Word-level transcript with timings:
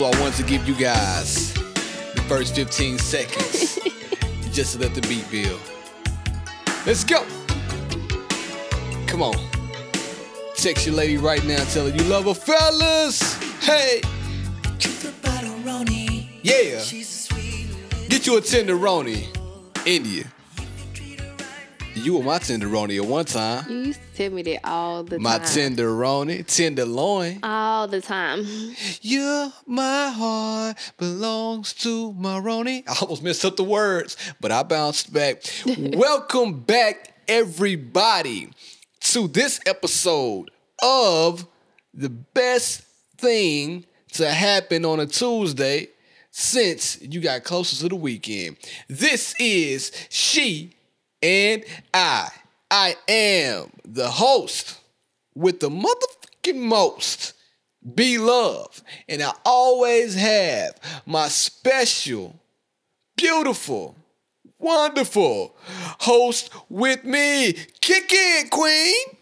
So 0.00 0.06
I 0.06 0.18
wanted 0.18 0.36
to 0.36 0.44
give 0.44 0.66
you 0.66 0.74
guys 0.74 1.52
the 1.52 2.24
first 2.26 2.54
15 2.54 2.96
seconds 2.96 3.78
just 4.50 4.72
to 4.72 4.78
let 4.80 4.94
the 4.94 5.02
beat 5.02 5.30
build. 5.30 5.60
Let's 6.86 7.04
go. 7.04 7.26
Come 9.06 9.20
on. 9.20 9.34
Text 10.56 10.86
your 10.86 10.94
lady 10.94 11.18
right 11.18 11.44
now. 11.44 11.62
Tell 11.64 11.86
her 11.86 11.94
you 11.94 12.02
love 12.04 12.24
her, 12.24 12.32
fellas. 12.32 13.34
Hey. 13.62 14.00
Yeah. 16.42 16.82
Get 18.08 18.26
you 18.26 18.38
a 18.38 18.40
tenderoni. 18.40 19.28
India. 19.84 20.24
You 22.02 22.16
were 22.16 22.22
my 22.24 22.38
tenderoni 22.38 22.96
at 22.96 23.06
one 23.06 23.26
time. 23.26 23.70
You 23.70 23.76
used 23.78 24.00
to 24.00 24.16
tell 24.16 24.30
me 24.30 24.40
that 24.42 24.66
all 24.66 25.02
the 25.04 25.18
My 25.18 25.32
time. 25.32 25.40
My 25.42 25.46
tenderoni, 25.46 26.46
tenderloin. 26.46 27.40
all 27.42 27.88
the 27.88 28.00
time. 28.00 28.46
Yeah, 29.02 29.50
my 29.66 30.08
heart 30.08 30.76
belongs 30.96 31.74
to 31.74 32.14
Maroni. 32.14 32.84
I 32.88 32.96
almost 33.02 33.22
messed 33.22 33.44
up 33.44 33.56
the 33.56 33.64
words, 33.64 34.16
but 34.40 34.50
I 34.50 34.62
bounced 34.62 35.12
back. 35.12 35.42
Welcome 35.66 36.60
back, 36.60 37.14
everybody, 37.28 38.50
to 39.00 39.28
this 39.28 39.60
episode 39.66 40.50
of 40.82 41.46
the 41.92 42.08
best 42.08 42.80
thing 43.18 43.84
to 44.12 44.30
happen 44.30 44.86
on 44.86 45.00
a 45.00 45.06
Tuesday 45.06 45.88
since 46.30 46.98
you 47.02 47.20
got 47.20 47.44
closer 47.44 47.76
to 47.76 47.88
the 47.90 47.96
weekend. 47.96 48.56
This 48.88 49.34
is 49.38 49.92
She 50.08 50.76
and 51.22 51.64
I. 51.92 52.28
I 52.70 52.96
am 53.08 53.70
the 53.84 54.08
host 54.08 54.78
with 55.34 55.60
the 55.60 55.70
motherfucking 55.70 56.56
most. 56.56 57.34
Be 57.94 58.18
love. 58.18 58.82
And 59.08 59.22
I 59.22 59.32
always 59.44 60.14
have 60.14 60.78
my 61.06 61.28
special, 61.28 62.38
beautiful, 63.16 63.96
wonderful 64.58 65.56
host 66.00 66.50
with 66.68 67.04
me. 67.04 67.54
Kick 67.80 68.10
it, 68.10 68.50
Queen. 68.50 69.16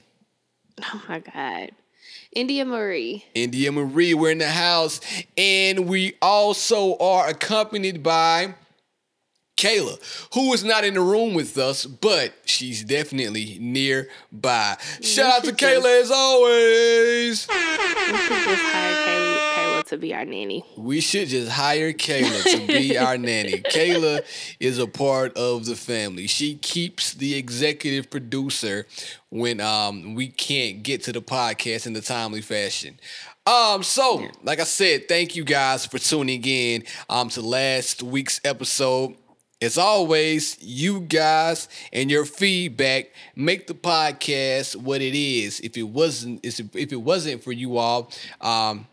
Oh 0.83 1.03
my 1.09 1.21
God. 1.21 1.71
India 2.33 2.65
Marie. 2.65 3.25
India 3.35 3.73
Marie, 3.73 4.15
we're 4.15 4.33
in 4.33 4.39
the 4.39 4.49
house. 4.49 5.01
And 5.37 5.89
we 5.89 6.15
also 6.21 6.97
are 6.99 7.29
accompanied 7.29 8.03
by 8.03 8.55
Kayla, 9.59 9.98
who 10.34 10.53
is 10.55 10.62
not 10.62 10.84
in 10.84 10.95
the 10.95 11.01
room 11.01 11.34
with 11.34 11.59
us, 11.59 11.84
but 11.84 12.33
she's 12.45 12.84
definitely 12.84 13.59
nearby. 13.61 14.77
Shout 15.03 15.39
out 15.39 15.45
to 15.45 15.53
Kayla 15.53 16.01
as 16.01 16.11
always. 16.12 17.48
We 17.48 17.55
should 17.56 18.39
just 18.39 18.62
hire 18.62 18.95
Kayla, 18.95 19.55
Kayla 19.55 19.84
to 19.89 19.97
be 19.98 20.14
our 20.14 20.25
nanny. 20.25 20.64
We 20.77 21.01
should 21.01 21.29
just 21.29 21.51
hire 21.51 21.92
Kayla 21.92 22.42
to 22.45 22.67
be 22.69 22.97
our 23.05 23.19
nanny. 23.19 23.59
Kayla 23.61 24.25
is 24.61 24.79
a 24.79 24.86
part 24.86 25.36
of 25.36 25.67
the 25.67 25.75
family. 25.75 26.29
She 26.29 26.55
keeps 26.55 27.14
the 27.14 27.34
executive 27.34 28.11
producer 28.11 28.86
when 29.31 29.61
um 29.61 30.14
we 30.14 30.29
can't 30.29 30.84
get 30.84 31.03
to 31.05 31.12
the 31.12 31.20
podcast 31.20 31.86
in 31.89 31.95
the 31.95 32.01
timely 32.01 32.42
fashion. 32.42 33.01
Um, 33.45 33.83
so 33.83 34.29
like 34.45 34.61
I 34.61 34.64
said, 34.64 35.09
thank 35.09 35.34
you 35.34 35.42
guys 35.42 35.84
for 35.84 35.98
tuning 35.98 36.45
in 36.45 36.84
um 37.11 37.29
to 37.31 37.41
last 37.42 38.05
week's 38.05 38.41
episode. 38.45 39.17
As 39.61 39.77
always, 39.77 40.56
you 40.61 41.01
guys 41.01 41.69
and 41.92 42.11
your 42.11 42.25
feedback 42.25 43.11
make 43.34 43.67
the 43.67 43.75
podcast 43.75 44.77
what 44.77 45.01
it 45.03 45.17
is. 45.17 45.58
If 45.61 45.77
it 45.77 45.83
wasn't, 45.83 46.45
if 46.45 46.92
it 46.92 47.02
wasn't 47.02 47.42
for 47.42 47.51
you 47.52 47.77
all, 47.77 48.13
um, 48.41 48.86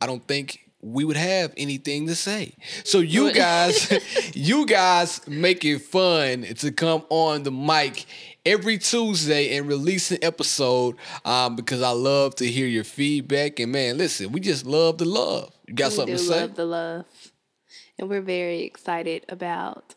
I 0.00 0.06
don't 0.06 0.26
think 0.26 0.70
we 0.82 1.04
would 1.04 1.16
have 1.16 1.52
anything 1.56 2.06
to 2.06 2.14
say. 2.14 2.54
So 2.84 3.00
you 3.00 3.32
guys, 3.32 3.92
you 4.34 4.64
guys 4.64 5.26
make 5.28 5.64
it 5.64 5.80
fun 5.80 6.42
to 6.42 6.72
come 6.72 7.04
on 7.10 7.42
the 7.42 7.50
mic 7.52 8.06
every 8.46 8.78
Tuesday 8.78 9.56
and 9.56 9.68
release 9.68 10.10
an 10.10 10.18
episode 10.22 10.96
um, 11.26 11.56
because 11.56 11.82
I 11.82 11.90
love 11.90 12.34
to 12.36 12.46
hear 12.46 12.66
your 12.66 12.84
feedback. 12.84 13.60
And 13.60 13.72
man, 13.72 13.98
listen, 13.98 14.32
we 14.32 14.40
just 14.40 14.64
love 14.64 14.98
the 14.98 15.04
love. 15.04 15.52
You 15.66 15.74
got 15.74 15.90
we 15.90 15.96
something 15.96 16.16
to 16.16 16.22
say? 16.22 16.40
love 16.40 16.54
the 16.54 16.64
love. 16.64 17.04
And 18.00 18.08
we're 18.08 18.22
very 18.22 18.62
excited 18.62 19.26
about 19.28 19.94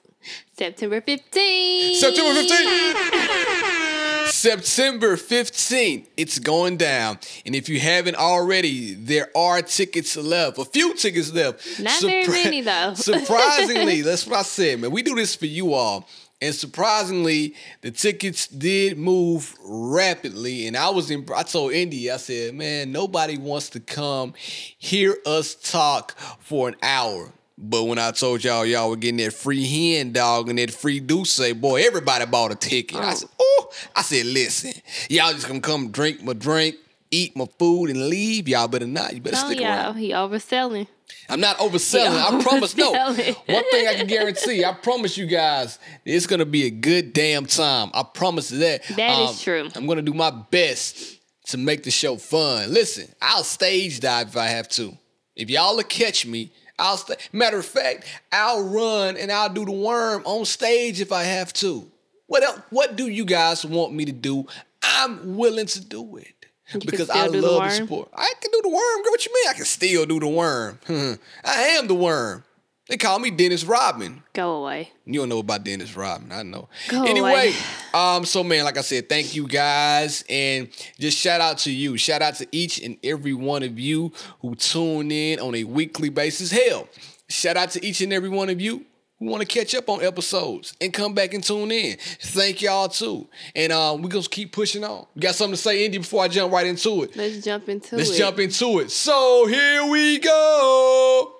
September 0.57 0.99
15th. 0.99 1.95
September 1.95 2.41
15th. 2.41 4.29
September 4.29 5.15
15th, 5.15 6.07
it's 6.17 6.37
going 6.37 6.75
down. 6.75 7.17
And 7.45 7.55
if 7.55 7.69
you 7.69 7.79
haven't 7.79 8.17
already, 8.17 8.93
there 8.93 9.29
are 9.37 9.61
tickets 9.61 10.17
left. 10.17 10.57
A 10.57 10.65
few 10.65 10.95
tickets 10.95 11.31
left. 11.31 11.79
Not 11.79 12.01
very 12.01 12.27
many, 12.27 12.59
though. 12.59 12.93
surprisingly, 12.95 14.01
that's 14.01 14.27
what 14.27 14.39
I 14.39 14.41
said, 14.41 14.81
man. 14.81 14.91
We 14.91 15.01
do 15.01 15.15
this 15.15 15.33
for 15.33 15.45
you 15.45 15.73
all. 15.73 16.05
And 16.41 16.53
surprisingly, 16.53 17.55
the 17.79 17.91
tickets 17.91 18.47
did 18.47 18.97
move 18.97 19.55
rapidly. 19.63 20.67
And 20.67 20.75
I 20.75 20.89
was 20.89 21.09
in, 21.09 21.25
I 21.33 21.43
told 21.43 21.71
Indy, 21.71 22.11
I 22.11 22.17
said, 22.17 22.53
man, 22.53 22.91
nobody 22.91 23.37
wants 23.37 23.69
to 23.69 23.79
come 23.79 24.33
hear 24.77 25.15
us 25.25 25.55
talk 25.55 26.17
for 26.41 26.67
an 26.67 26.75
hour. 26.83 27.31
But 27.65 27.85
when 27.85 27.97
I 27.97 28.11
told 28.11 28.43
y'all 28.43 28.65
y'all 28.65 28.89
were 28.89 28.97
getting 28.97 29.17
that 29.23 29.31
free 29.31 29.65
hen 29.65 30.11
dog 30.11 30.49
and 30.49 30.59
that 30.59 30.69
free 30.69 30.99
Douce, 30.99 31.53
boy, 31.53 31.81
everybody 31.85 32.25
bought 32.25 32.51
a 32.51 32.55
ticket. 32.55 32.97
I 32.99 33.11
Oh. 33.11 33.15
said, 33.15 33.29
oh, 33.39 33.69
I 33.95 34.01
said, 34.01 34.25
listen, 34.25 34.73
y'all 35.09 35.31
just 35.31 35.47
gonna 35.47 35.61
come 35.61 35.89
drink 35.89 36.21
my 36.21 36.33
drink, 36.33 36.75
eat 37.09 37.37
my 37.37 37.45
food, 37.57 37.89
and 37.89 38.09
leave. 38.09 38.49
Y'all 38.49 38.67
better 38.67 38.85
not. 38.85 39.13
You 39.13 39.21
better 39.21 39.37
Oh, 39.39 39.45
stick 39.45 39.61
yeah. 39.61 39.85
around. 39.85 39.97
He 39.97 40.09
overselling. 40.09 40.87
I'm 41.29 41.39
not 41.39 41.57
overselling. 41.59 42.19
I 42.19 42.41
promise. 42.43 42.75
No, 42.75 42.91
one 42.91 43.15
thing 43.15 43.87
I 43.87 43.93
can 43.95 44.07
guarantee. 44.07 44.65
I 44.65 44.73
promise 44.73 45.17
you 45.17 45.25
guys, 45.25 45.79
it's 46.03 46.27
gonna 46.27 46.43
be 46.45 46.65
a 46.65 46.69
good 46.69 47.13
damn 47.13 47.45
time. 47.45 47.91
I 47.93 48.03
promise 48.03 48.51
you 48.51 48.59
that. 48.59 48.89
Um, 48.89 48.95
That 48.97 49.29
is 49.29 49.41
true. 49.41 49.69
I'm 49.73 49.87
gonna 49.87 50.01
do 50.01 50.13
my 50.13 50.31
best 50.31 51.17
to 51.47 51.57
make 51.57 51.83
the 51.83 51.91
show 51.91 52.17
fun. 52.17 52.73
Listen, 52.73 53.07
I'll 53.21 53.45
stage 53.45 54.01
dive 54.01 54.27
if 54.29 54.37
I 54.37 54.47
have 54.47 54.67
to. 54.69 54.97
If 55.35 55.49
y'all 55.49 55.77
will 55.77 55.83
catch 55.83 56.25
me, 56.25 56.51
I'll 56.79 56.97
stay. 56.97 57.15
Matter 57.31 57.59
of 57.59 57.65
fact, 57.65 58.05
I'll 58.31 58.63
run 58.63 59.15
and 59.17 59.31
I'll 59.31 59.49
do 59.53 59.65
the 59.65 59.71
worm 59.71 60.23
on 60.25 60.45
stage 60.45 60.99
if 61.01 61.11
I 61.11 61.23
have 61.23 61.53
to. 61.53 61.89
What 62.27 62.43
else? 62.43 62.61
What 62.69 62.95
do 62.95 63.07
you 63.07 63.25
guys 63.25 63.65
want 63.65 63.93
me 63.93 64.05
to 64.05 64.11
do? 64.11 64.47
I'm 64.81 65.35
willing 65.37 65.67
to 65.67 65.79
do 65.79 66.17
it. 66.17 66.27
You 66.73 66.79
because 66.79 67.09
I 67.09 67.27
the 67.27 67.41
love 67.41 67.53
the, 67.53 67.59
worm? 67.59 67.87
sport. 67.87 68.09
I 68.15 68.31
can 68.41 68.51
do 68.51 68.61
the 68.63 68.69
worm. 68.69 69.03
Girl, 69.03 69.11
what 69.11 69.25
you 69.25 69.33
mean? 69.33 69.49
I 69.49 69.53
can 69.53 69.65
still 69.65 70.05
do 70.05 70.19
the 70.19 70.27
worm. 70.27 70.79
I 71.43 71.61
am 71.77 71.87
the 71.87 71.93
worm. 71.93 72.43
They 72.89 72.97
call 72.97 73.17
me 73.17 73.31
Dennis 73.31 73.63
Rodman. 73.63 74.23
Go 74.33 74.55
away. 74.61 74.91
You 75.05 75.21
don't 75.21 75.29
know 75.29 75.39
about 75.39 75.63
Dennis 75.63 75.95
Rodman. 75.95 76.33
I 76.33 76.43
know. 76.43 76.67
Go 76.89 77.05
anyway, 77.05 77.31
away. 77.31 77.53
um, 77.93 78.25
so 78.25 78.43
man, 78.43 78.65
like 78.65 78.77
I 78.77 78.81
said, 78.81 79.07
thank 79.07 79.35
you 79.35 79.47
guys, 79.47 80.25
and 80.29 80.67
just 80.99 81.17
shout 81.17 81.39
out 81.39 81.59
to 81.59 81.71
you. 81.71 81.95
Shout 81.97 82.21
out 82.21 82.35
to 82.35 82.47
each 82.51 82.81
and 82.81 82.97
every 83.01 83.33
one 83.33 83.63
of 83.63 83.79
you 83.79 84.11
who 84.41 84.55
tune 84.55 85.11
in 85.11 85.39
on 85.39 85.55
a 85.55 85.63
weekly 85.63 86.09
basis. 86.09 86.51
Hell, 86.51 86.89
shout 87.29 87.55
out 87.55 87.69
to 87.71 87.85
each 87.85 88.01
and 88.01 88.11
every 88.11 88.29
one 88.29 88.49
of 88.49 88.59
you 88.59 88.85
who 89.17 89.27
want 89.27 89.39
to 89.39 89.47
catch 89.47 89.73
up 89.75 89.87
on 89.87 90.03
episodes 90.03 90.73
and 90.81 90.91
come 90.91 91.13
back 91.13 91.33
and 91.33 91.41
tune 91.41 91.71
in. 91.71 91.95
Thank 92.19 92.61
y'all 92.61 92.89
too, 92.89 93.29
and 93.55 93.71
um, 93.71 94.01
we 94.01 94.09
gonna 94.09 94.25
keep 94.25 94.51
pushing 94.51 94.83
on. 94.83 95.05
You 95.15 95.21
got 95.21 95.35
something 95.35 95.55
to 95.55 95.61
say, 95.61 95.85
Indy, 95.85 95.99
before 95.99 96.25
I 96.25 96.27
jump 96.27 96.51
right 96.51 96.67
into 96.67 97.03
it? 97.03 97.15
Let's 97.15 97.45
jump 97.45 97.69
into 97.69 97.95
it. 97.95 97.99
Let's 97.99 98.17
jump 98.17 98.39
into 98.39 98.79
it. 98.79 98.91
So 98.91 99.45
here 99.47 99.85
we 99.89 100.19
go. 100.19 101.32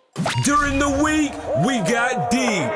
During 0.44 0.78
the 0.78 0.90
week, 1.04 1.34
we 1.66 1.80
got 1.92 2.30
deep. 2.30 2.70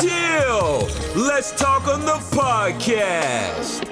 Chill. 0.00 0.86
Let's 1.16 1.52
talk 1.52 1.88
on 1.88 2.00
the 2.00 2.18
podcast. 2.36 3.88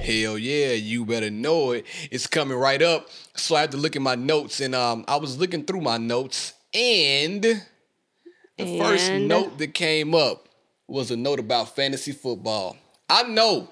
Hell 0.00 0.38
yeah, 0.38 0.72
you 0.72 1.04
better 1.04 1.30
know 1.30 1.72
it. 1.72 1.84
It's 2.10 2.26
coming 2.26 2.56
right 2.56 2.80
up. 2.80 3.08
So 3.34 3.54
I 3.54 3.60
had 3.62 3.72
to 3.72 3.76
look 3.76 3.96
at 3.96 4.02
my 4.02 4.14
notes, 4.14 4.60
and 4.60 4.74
um, 4.74 5.04
I 5.06 5.16
was 5.16 5.36
looking 5.36 5.64
through 5.64 5.82
my 5.82 5.98
notes, 5.98 6.54
and 6.72 7.42
the 7.42 8.78
first 8.78 9.12
note 9.12 9.58
that 9.58 9.74
came 9.74 10.14
up 10.14 10.48
was 10.88 11.10
a 11.10 11.16
note 11.16 11.38
about 11.38 11.76
fantasy 11.76 12.12
football. 12.12 12.78
I 13.10 13.24
know 13.24 13.68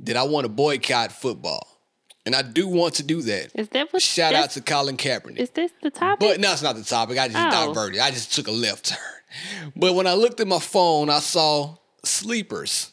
that 0.00 0.18
I 0.18 0.24
want 0.24 0.44
to 0.44 0.50
boycott 0.50 1.12
football, 1.12 1.66
and 2.26 2.34
I 2.34 2.42
do 2.42 2.68
want 2.68 2.94
to 2.94 3.02
do 3.02 3.22
that. 3.22 3.50
Is 3.54 3.68
that 3.70 3.92
what? 3.92 4.02
Shout 4.02 4.34
out 4.34 4.50
to 4.52 4.60
Colin 4.60 4.96
Kaepernick. 4.96 5.38
Is 5.38 5.50
this 5.50 5.70
the 5.82 5.90
topic? 5.90 6.20
But 6.20 6.40
no, 6.40 6.52
it's 6.52 6.62
not 6.62 6.76
the 6.76 6.84
topic. 6.84 7.18
I 7.18 7.28
just 7.28 7.38
Oh. 7.56 7.68
diverted. 7.68 8.00
I 8.00 8.10
just 8.10 8.32
took 8.34 8.48
a 8.48 8.52
left 8.52 8.86
turn. 8.90 9.72
But 9.74 9.94
when 9.94 10.06
I 10.06 10.14
looked 10.14 10.40
at 10.40 10.46
my 10.46 10.58
phone, 10.58 11.08
I 11.10 11.20
saw 11.20 11.76
sleepers. 12.04 12.90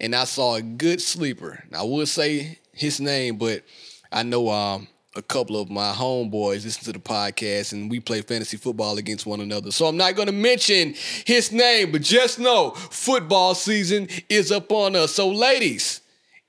And 0.00 0.14
I 0.14 0.24
saw 0.24 0.56
a 0.56 0.62
good 0.62 1.00
sleeper. 1.00 1.62
And 1.66 1.76
I 1.76 1.82
would 1.82 2.08
say 2.08 2.58
his 2.72 3.00
name, 3.00 3.36
but 3.36 3.62
I 4.10 4.24
know 4.24 4.50
um, 4.50 4.88
a 5.16 5.22
couple 5.22 5.58
of 5.58 5.70
my 5.70 5.92
homeboys 5.92 6.64
listen 6.64 6.84
to 6.84 6.92
the 6.92 6.98
podcast 6.98 7.72
and 7.72 7.88
we 7.90 8.00
play 8.00 8.20
fantasy 8.20 8.56
football 8.56 8.98
against 8.98 9.24
one 9.24 9.40
another. 9.40 9.70
So 9.70 9.86
I'm 9.86 9.96
not 9.96 10.16
going 10.16 10.26
to 10.26 10.32
mention 10.32 10.94
his 11.24 11.52
name, 11.52 11.92
but 11.92 12.02
just 12.02 12.38
know 12.40 12.72
football 12.72 13.54
season 13.54 14.08
is 14.28 14.50
upon 14.50 14.96
us. 14.96 15.12
So, 15.12 15.28
ladies, 15.30 16.00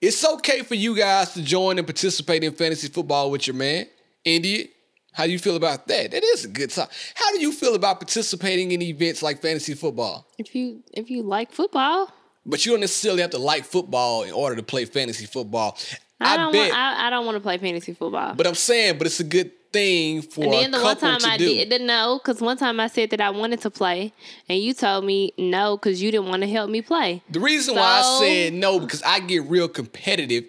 it's 0.05 0.23
okay 0.25 0.61
for 0.61 0.75
you 0.75 0.95
guys 0.95 1.33
to 1.33 1.41
join 1.41 1.77
and 1.77 1.87
participate 1.87 2.43
in 2.43 2.53
fantasy 2.53 2.87
football 2.87 3.31
with 3.31 3.47
your 3.47 3.55
man, 3.55 3.87
India. 4.23 4.65
How 5.13 5.25
do 5.25 5.31
you 5.31 5.39
feel 5.39 5.55
about 5.55 5.87
that? 5.87 6.11
That 6.11 6.23
is 6.23 6.45
a 6.45 6.49
good 6.49 6.69
time. 6.69 6.87
How 7.15 7.31
do 7.31 7.39
you 7.39 7.51
feel 7.51 7.73
about 7.73 7.99
participating 7.99 8.71
in 8.71 8.81
events 8.81 9.23
like 9.23 9.41
fantasy 9.41 9.73
football? 9.73 10.27
If 10.37 10.53
you 10.53 10.83
if 10.93 11.09
you 11.09 11.23
like 11.23 11.51
football, 11.51 12.11
But 12.45 12.65
you 12.65 12.73
don't 12.73 12.81
necessarily 12.81 13.21
have 13.21 13.31
to 13.31 13.39
like 13.39 13.63
football 13.63 14.23
in 14.23 14.31
order 14.31 14.55
to 14.57 14.63
play 14.63 14.85
fantasy 14.85 15.25
football. 15.25 15.77
I, 16.19 16.33
I, 16.33 16.37
don't 16.37 16.51
bet. 16.51 16.69
want 16.69 16.73
I, 16.77 17.07
I 17.07 17.09
don't 17.09 17.25
want 17.25 17.35
to 17.37 17.41
play 17.41 17.57
fantasy 17.57 17.93
football. 17.93 18.35
but 18.35 18.45
I'm 18.45 18.55
saying, 18.55 18.97
but 18.97 19.07
it's 19.07 19.19
a 19.19 19.23
good 19.23 19.51
thing 19.75 20.21
for 20.21 20.43
and 20.45 20.53
then 20.53 20.71
the 20.71 20.81
one 20.81 20.97
time 20.97 21.19
I 21.25 21.37
do. 21.37 21.45
did 21.47 21.69
didn't 21.69 21.87
know 21.87 22.19
because 22.23 22.41
one 22.41 22.57
time 22.57 22.79
I 22.79 22.87
said 22.87 23.09
that 23.11 23.21
I 23.21 23.29
wanted 23.29 23.61
to 23.61 23.69
play, 23.69 24.13
and 24.49 24.59
you 24.59 24.73
told 24.73 25.05
me 25.05 25.33
no 25.37 25.77
because 25.77 26.01
you 26.01 26.11
didn't 26.11 26.27
want 26.29 26.41
to 26.43 26.49
help 26.49 26.69
me 26.69 26.81
play. 26.81 27.21
The 27.29 27.39
reason 27.39 27.75
why 27.75 28.01
I 28.03 28.19
said 28.19 28.53
no 28.53 28.79
because 28.79 29.01
I 29.03 29.19
get 29.19 29.43
real 29.43 29.67
competitive, 29.67 30.45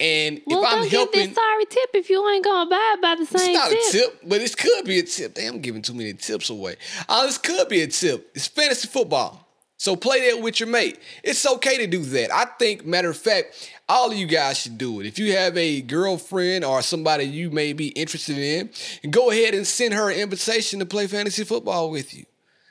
and 0.00 0.40
Well, 0.46 0.60
if 0.60 0.66
I'm 0.72 0.78
don't 0.80 0.90
helping, 0.90 1.20
give 1.20 1.28
this 1.30 1.36
sorry 1.36 1.64
tip 1.66 1.90
if 1.94 2.10
you 2.10 2.28
ain't 2.28 2.44
gonna 2.44 2.68
buy 2.68 2.94
it 2.96 3.00
by 3.02 3.14
the 3.14 3.22
it's 3.22 3.30
same 3.30 3.52
not 3.54 3.70
tip. 3.70 3.78
a 3.88 3.92
tip, 3.92 4.20
but 4.26 4.40
it 4.40 4.56
could 4.56 4.84
be 4.84 4.98
a 4.98 5.02
tip. 5.04 5.34
Damn, 5.34 5.54
I'm 5.54 5.60
giving 5.60 5.82
too 5.82 5.94
many 5.94 6.12
tips 6.14 6.50
away. 6.50 6.76
Oh, 7.08 7.26
this 7.26 7.38
could 7.38 7.68
be 7.68 7.82
a 7.82 7.86
tip. 7.86 8.30
It's 8.34 8.46
fantasy 8.48 8.88
football. 8.88 9.43
So 9.84 9.96
play 9.96 10.30
that 10.30 10.40
with 10.40 10.60
your 10.60 10.68
mate. 10.70 10.98
It's 11.22 11.44
okay 11.44 11.76
to 11.76 11.86
do 11.86 11.98
that. 11.98 12.32
I 12.32 12.46
think, 12.58 12.86
matter 12.86 13.10
of 13.10 13.18
fact, 13.18 13.70
all 13.86 14.10
of 14.10 14.16
you 14.16 14.26
guys 14.26 14.56
should 14.56 14.78
do 14.78 15.00
it. 15.00 15.06
If 15.06 15.18
you 15.18 15.36
have 15.36 15.58
a 15.58 15.82
girlfriend 15.82 16.64
or 16.64 16.80
somebody 16.80 17.24
you 17.24 17.50
may 17.50 17.74
be 17.74 17.88
interested 17.88 18.38
in, 18.38 18.70
go 19.10 19.30
ahead 19.30 19.52
and 19.52 19.66
send 19.66 19.92
her 19.92 20.08
an 20.08 20.18
invitation 20.18 20.78
to 20.78 20.86
play 20.86 21.06
fantasy 21.06 21.44
football 21.44 21.90
with 21.90 22.14
you. 22.14 22.24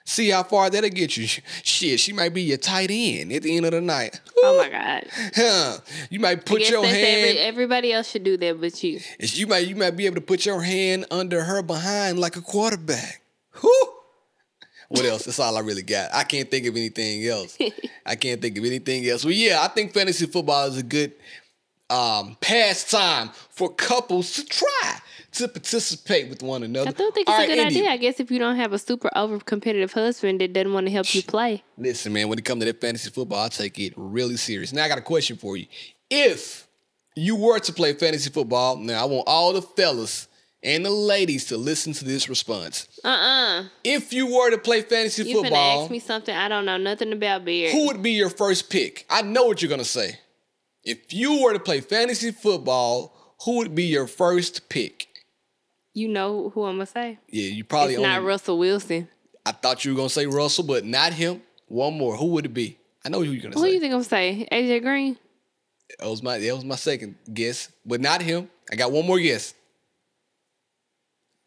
See 0.06 0.31
how 0.31 0.42
far 0.42 0.71
that'll 0.71 0.89
get 0.89 1.15
you. 1.15 1.27
Shit, 1.63 2.00
she 2.00 2.13
might 2.13 2.33
be 2.33 2.42
your 2.42 2.57
tight 2.57 2.89
end 2.92 3.31
at 3.31 3.44
the 3.44 3.57
end 3.57 3.68
of 3.68 3.74
the 3.74 3.81
night. 3.81 4.19
Oh 4.38 4.57
my 4.57 4.69
god! 4.71 5.06
Huh. 5.36 5.77
You 6.10 6.19
might 6.19 6.48
put 6.48 6.68
your 6.68 6.83
hand. 6.83 6.98
every, 6.98 7.38
everybody 7.38 7.94
else 7.94 8.10
should 8.10 8.24
do 8.24 8.38
that, 8.38 8.60
but 8.60 8.83
you. 8.83 9.00
You 9.19 9.45
might 9.45 9.68
you 9.68 9.75
might 9.75 9.95
be 9.95 10.07
able 10.07 10.15
to 10.15 10.21
put 10.21 10.48
your 10.48 10.63
hand 10.63 11.06
under 11.12 11.44
her 11.44 11.62
behind 11.62 12.18
like 12.18 12.38
a 12.38 12.42
quarterback. 12.42 13.21
Whew. 13.62 13.93
What 14.94 15.06
else? 15.06 15.25
That's 15.25 15.40
all 15.40 15.57
I 15.57 15.62
really 15.62 15.81
got. 15.81 16.13
I 16.13 16.24
can't 16.24 16.51
think 16.51 16.68
of 16.68 16.75
anything 16.75 17.25
else. 17.25 17.57
I 18.06 18.16
can't 18.16 18.40
think 18.40 18.56
of 18.60 18.63
anything 18.63 19.07
else. 19.07 19.25
Well, 19.25 19.34
yeah, 19.34 19.63
I 19.63 19.68
think 19.68 19.92
fantasy 19.92 20.28
football 20.28 20.68
is 20.68 20.78
a 20.78 20.84
good 20.84 21.13
um, 21.90 22.38
pastime 22.42 23.31
for 23.50 23.74
couples 23.74 24.36
to 24.36 24.45
try 24.45 25.00
to 25.31 25.48
participate 25.48 26.30
with 26.30 26.44
one 26.44 26.62
another. 26.62 26.90
I 26.90 26.92
don't 26.92 27.12
think 27.12 27.28
it's 27.28 27.31
All 27.31 27.38
a 27.38 27.40
right, 27.40 27.48
good 27.48 27.57
India, 27.57 27.80
idea. 27.81 27.92
I 27.92 27.98
guess 27.98 28.19
if 28.19 28.30
you 28.30 28.38
don't 28.38 28.56
have 28.56 28.72
a 28.72 28.78
super 28.78 29.10
over 29.16 29.40
competitive 29.40 29.92
husband 29.94 30.42
that 30.42 30.54
doesn't 30.54 30.74
want 30.74 30.86
to 30.86 30.92
help 30.92 31.13
you 31.16 31.24
play. 31.24 31.63
Listen, 31.75 32.13
man, 32.13 32.28
when 32.30 32.38
it 32.38 32.46
comes 32.46 32.60
to 32.62 32.66
that 32.66 32.80
fantasy 32.80 33.10
football, 33.10 33.46
I 33.46 33.50
take 33.50 33.80
it 33.80 33.94
really 33.96 34.38
serious. 34.38 34.74
Now 34.74 34.86
I 34.86 34.89
got 34.89 35.00
a 35.00 35.01
question 35.01 35.38
for 35.38 35.57
you. 35.57 35.66
If 36.12 36.68
you 37.16 37.36
were 37.36 37.57
to 37.57 37.74
play 37.74 37.94
fantasy 37.94 38.30
football, 38.30 38.75
now 38.75 39.01
I 39.01 39.06
want 39.06 39.28
all 39.28 39.54
the 39.54 39.63
fellas 39.63 40.28
and 40.63 40.86
the 40.86 40.89
ladies 40.89 41.45
to 41.45 41.57
listen 41.57 41.94
to 41.94 42.06
this 42.06 42.30
response. 42.30 42.88
Uh 43.04 43.07
uh 43.07 43.63
If 43.83 44.13
you 44.13 44.27
were 44.33 44.50
to 44.51 44.57
play 44.57 44.81
fantasy 44.81 45.24
You 45.24 45.42
football, 45.42 45.83
ask 45.83 45.92
me 45.92 46.00
something 46.00 46.36
I 46.36 46.48
don't 46.48 46.65
know 46.65 46.77
nothing 46.77 47.12
about 47.13 47.45
beer. 47.45 47.71
who 47.71 47.88
would 47.88 48.01
be 48.01 48.12
your 48.12 48.30
first 48.30 48.69
pick? 48.69 49.06
I 49.10 49.21
know 49.21 49.45
what 49.45 49.62
you're 49.62 49.69
gonna 49.69 49.83
say. 49.83 50.19
If 50.83 51.13
you 51.13 51.42
were 51.42 51.54
to 51.54 51.60
play 51.60 51.80
fantasy 51.81 52.31
football, 52.31 53.36
who 53.45 53.57
would 53.57 53.74
be 53.75 53.83
your 53.86 54.07
first 54.07 54.69
pick? 54.69 55.07
You 55.94 56.07
know 56.07 56.50
who 56.50 56.63
I'm 56.63 56.75
gonna 56.75 56.86
say? 56.86 57.19
Yeah, 57.30 57.50
you 57.50 57.63
probably 57.63 57.94
It's 57.94 58.01
not 58.04 58.24
Russell 58.24 58.57
Wilson. 58.57 59.07
I 59.45 59.51
thought 59.51 59.86
you 59.86 59.92
were 59.92 59.98
gonna 59.98 60.10
say 60.10 60.25
Russell, 60.25 60.63
but 60.63 60.86
not 60.86 61.13
him. 61.13 61.42
One 61.68 61.98
more. 61.98 62.15
Who 62.18 62.27
would 62.27 62.45
it 62.45 62.54
be? 62.54 62.77
I 63.06 63.10
know 63.10 63.21
who 63.21 63.31
you're 63.31 63.42
gonna 63.44 63.56
say. 63.56 63.60
Who 63.60 63.68
say. 63.68 63.74
you 63.74 63.80
think 63.80 63.92
I'm 63.94 64.00
gonna 64.00 64.04
say? 64.06 64.48
AJ 64.51 64.81
Green? 64.81 65.18
That 66.00 66.10
was 66.10 66.24
my 66.24 66.38
that 66.39 66.56
was 66.56 66.65
my 66.65 66.75
second 66.75 67.15
guess, 67.33 67.69
but 67.86 68.01
not 68.01 68.21
him. 68.21 68.50
I 68.71 68.75
got 68.75 68.92
one 68.92 69.06
more 69.06 69.19
guess. 69.19 69.54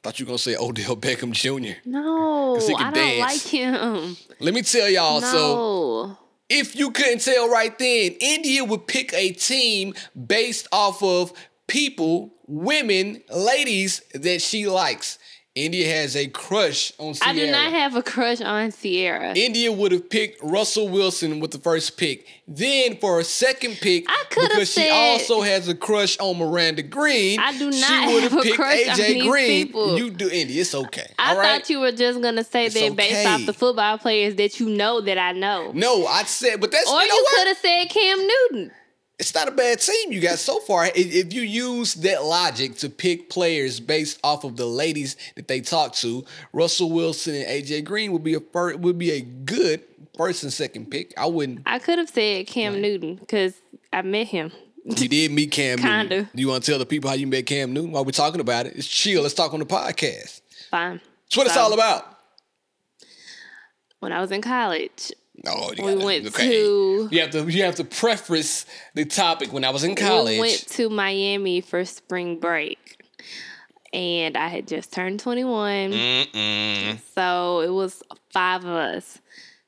Thought 0.06 0.20
you 0.20 0.24
were 0.24 0.28
gonna 0.28 0.38
say 0.38 0.54
Odell 0.54 0.96
Beckham 0.96 1.32
Jr. 1.32 1.80
No, 1.84 2.60
he 2.60 2.72
I 2.74 2.78
can 2.78 2.92
don't 2.92 3.18
like 3.18 3.40
him. 3.42 4.16
Let 4.38 4.54
me 4.54 4.62
tell 4.62 4.88
y'all. 4.88 5.20
So 5.20 6.16
if 6.48 6.76
you 6.76 6.92
couldn't 6.92 7.22
tell 7.22 7.50
right 7.50 7.76
then, 7.76 8.14
India 8.20 8.62
would 8.64 8.86
pick 8.86 9.12
a 9.12 9.32
team 9.32 9.94
based 10.14 10.68
off 10.70 11.02
of 11.02 11.32
people, 11.66 12.32
women, 12.46 13.20
ladies 13.34 14.00
that 14.14 14.42
she 14.42 14.68
likes. 14.68 15.18
India 15.56 15.88
has 15.88 16.14
a 16.16 16.26
crush 16.28 16.92
on 16.98 17.14
Ciara. 17.14 17.30
I 17.32 17.34
do 17.34 17.50
not 17.50 17.72
have 17.72 17.96
a 17.96 18.02
crush 18.02 18.42
on 18.42 18.70
Ciara. 18.72 19.32
India 19.34 19.72
would 19.72 19.90
have 19.90 20.10
picked 20.10 20.42
Russell 20.42 20.86
Wilson 20.86 21.40
with 21.40 21.50
the 21.50 21.58
first 21.58 21.96
pick. 21.96 22.26
Then 22.46 22.98
for 22.98 23.20
a 23.20 23.24
second 23.24 23.78
pick, 23.80 24.04
I 24.06 24.24
could've 24.28 24.50
because 24.50 24.70
she 24.70 24.90
also 24.90 25.40
has 25.40 25.66
a 25.68 25.74
crush 25.74 26.18
on 26.18 26.36
Miranda 26.36 26.82
Green. 26.82 27.40
I 27.40 27.56
do 27.56 27.70
not 27.70 27.74
she 28.08 28.14
would 28.14 28.22
have 28.24 28.32
a 28.34 28.42
picked 28.42 28.56
crush 28.56 28.86
on 28.86 28.96
AJ 28.96 29.22
Green. 29.26 29.66
people. 29.66 29.98
You 29.98 30.10
do 30.10 30.28
India. 30.28 30.60
It's 30.60 30.74
okay. 30.74 31.10
I 31.18 31.30
All 31.30 31.38
right. 31.38 31.62
thought 31.62 31.70
you 31.70 31.80
were 31.80 31.92
just 31.92 32.20
gonna 32.20 32.44
say 32.44 32.66
It's 32.66 32.74
that 32.74 32.94
based 32.94 33.26
off 33.26 33.46
the 33.46 33.54
football 33.54 33.96
players 33.96 34.34
that 34.34 34.60
you 34.60 34.68
know 34.68 35.00
that 35.00 35.16
I 35.16 35.32
know. 35.32 35.72
no, 35.72 36.06
I 36.06 36.24
said, 36.24 36.60
but 36.60 36.70
that's 36.70 36.86
Or 36.90 37.00
you 37.00 37.08
know 37.08 37.14
you 37.14 37.26
could 37.34 37.46
have 37.48 37.56
said 37.56 37.84
Cam 37.88 38.18
Newton. 38.18 38.70
It's 39.18 39.34
not 39.34 39.48
a 39.48 39.50
bad 39.50 39.80
team 39.80 40.12
you 40.12 40.20
got 40.20 40.38
so 40.38 40.60
far. 40.60 40.86
If, 40.86 40.96
if 40.96 41.32
you 41.32 41.42
use 41.42 41.94
that 41.94 42.22
logic 42.24 42.76
to 42.78 42.90
pick 42.90 43.30
players 43.30 43.80
based 43.80 44.20
off 44.22 44.44
of 44.44 44.56
the 44.56 44.66
ladies 44.66 45.16
that 45.36 45.48
they 45.48 45.60
talk 45.60 45.94
to, 45.94 46.24
Russell 46.52 46.90
Wilson 46.90 47.34
and 47.34 47.46
AJ 47.46 47.84
Green 47.84 48.12
would 48.12 48.24
be 48.24 48.34
a 48.34 48.40
fir- 48.40 48.76
would 48.76 48.98
be 48.98 49.12
a 49.12 49.20
good 49.20 49.82
first 50.16 50.42
and 50.42 50.52
second 50.52 50.90
pick. 50.90 51.14
I 51.16 51.26
wouldn't. 51.26 51.62
I 51.64 51.78
could 51.78 51.98
have 51.98 52.10
said 52.10 52.46
Cam 52.46 52.80
Newton 52.80 53.16
because 53.16 53.54
I 53.92 54.02
met 54.02 54.26
him. 54.28 54.52
You 54.84 55.08
did 55.08 55.32
meet 55.32 55.50
Cam 55.50 55.78
Newton. 55.80 56.08
Kinda. 56.08 56.30
Do 56.34 56.40
you 56.40 56.48
want 56.48 56.62
to 56.62 56.70
tell 56.70 56.78
the 56.78 56.86
people 56.86 57.10
how 57.10 57.16
you 57.16 57.26
met 57.26 57.46
Cam 57.46 57.72
Newton 57.72 57.92
while 57.92 58.04
we're 58.04 58.12
talking 58.12 58.40
about 58.40 58.66
it? 58.66 58.76
It's 58.76 58.86
chill. 58.86 59.22
Let's 59.22 59.34
talk 59.34 59.52
on 59.52 59.60
the 59.60 59.66
podcast. 59.66 60.42
Fine. 60.70 61.00
That's 61.24 61.36
what 61.36 61.46
it's 61.46 61.56
all 61.56 61.72
about. 61.72 62.04
When 63.98 64.12
I 64.12 64.20
was 64.20 64.30
in 64.30 64.42
college, 64.42 65.10
Oh, 65.46 65.72
you 65.76 65.84
We 65.84 65.92
gotta- 65.94 66.04
went 66.04 66.34
to- 66.34 67.08
You 67.10 67.20
have 67.20 67.30
to. 67.30 67.48
You 67.50 67.62
have 67.64 67.74
to 67.76 67.84
preface 67.84 68.66
the 68.94 69.04
topic. 69.04 69.52
When 69.52 69.64
I 69.64 69.70
was 69.70 69.84
in 69.84 69.94
college, 69.94 70.34
we 70.34 70.40
went 70.40 70.66
to 70.70 70.88
Miami 70.88 71.60
for 71.60 71.84
spring 71.84 72.38
break. 72.40 72.78
And 73.92 74.36
I 74.36 74.48
had 74.48 74.66
just 74.66 74.92
turned 74.92 75.20
21. 75.20 75.92
Mm-mm. 75.92 76.98
So 77.14 77.60
it 77.60 77.70
was 77.70 78.02
five 78.30 78.64
of 78.64 78.70
us. 78.70 79.18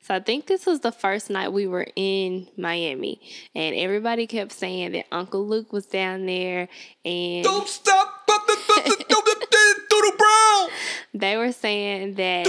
So 0.03 0.15
I 0.15 0.21
think 0.21 0.47
this 0.47 0.65
was 0.67 0.81
the 0.81 0.91
first 0.93 1.29
night 1.31 1.53
we 1.53 1.67
were 1.67 1.87
in 1.95 2.49
Miami. 2.57 3.21
And 3.55 3.77
everybody 3.77 4.27
kept 4.27 4.53
saying 4.53 4.93
that 4.93 5.05
Uncle 5.13 5.47
Luke 5.47 5.73
was 5.73 5.87
down 5.87 6.27
there. 6.27 6.69
And 7.05 7.45
don't 7.45 7.69
stop. 7.69 8.15
They 11.15 11.37
were 11.37 11.53
saying 11.53 12.15
that. 12.15 12.45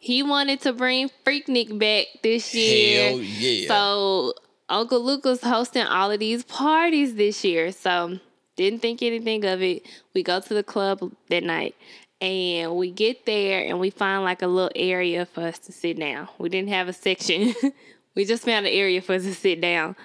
He 0.00 0.22
wanted 0.22 0.62
to 0.62 0.72
bring 0.72 1.10
Freaknik 1.24 1.78
back 1.78 2.06
this 2.22 2.54
year. 2.54 3.10
Hell 3.10 3.20
yeah. 3.20 3.68
So 3.68 4.32
Uncle 4.68 5.04
Luke 5.04 5.26
was 5.26 5.42
hosting 5.42 5.84
all 5.84 6.10
of 6.10 6.18
these 6.18 6.42
parties 6.42 7.14
this 7.14 7.44
year. 7.44 7.70
So 7.70 8.18
didn't 8.56 8.80
think 8.80 9.02
anything 9.02 9.44
of 9.44 9.62
it. 9.62 9.86
We 10.14 10.22
go 10.22 10.40
to 10.40 10.54
the 10.54 10.62
club 10.62 11.12
that 11.28 11.44
night 11.44 11.74
and 12.20 12.76
we 12.76 12.90
get 12.90 13.26
there 13.26 13.60
and 13.60 13.78
we 13.78 13.90
find 13.90 14.24
like 14.24 14.40
a 14.40 14.46
little 14.46 14.72
area 14.74 15.26
for 15.26 15.42
us 15.42 15.58
to 15.60 15.72
sit 15.72 15.98
down. 15.98 16.28
We 16.38 16.48
didn't 16.48 16.70
have 16.70 16.88
a 16.88 16.94
section. 16.94 17.54
we 18.14 18.24
just 18.24 18.44
found 18.44 18.66
an 18.66 18.72
area 18.72 19.02
for 19.02 19.14
us 19.14 19.24
to 19.24 19.34
sit 19.34 19.60
down. 19.60 19.96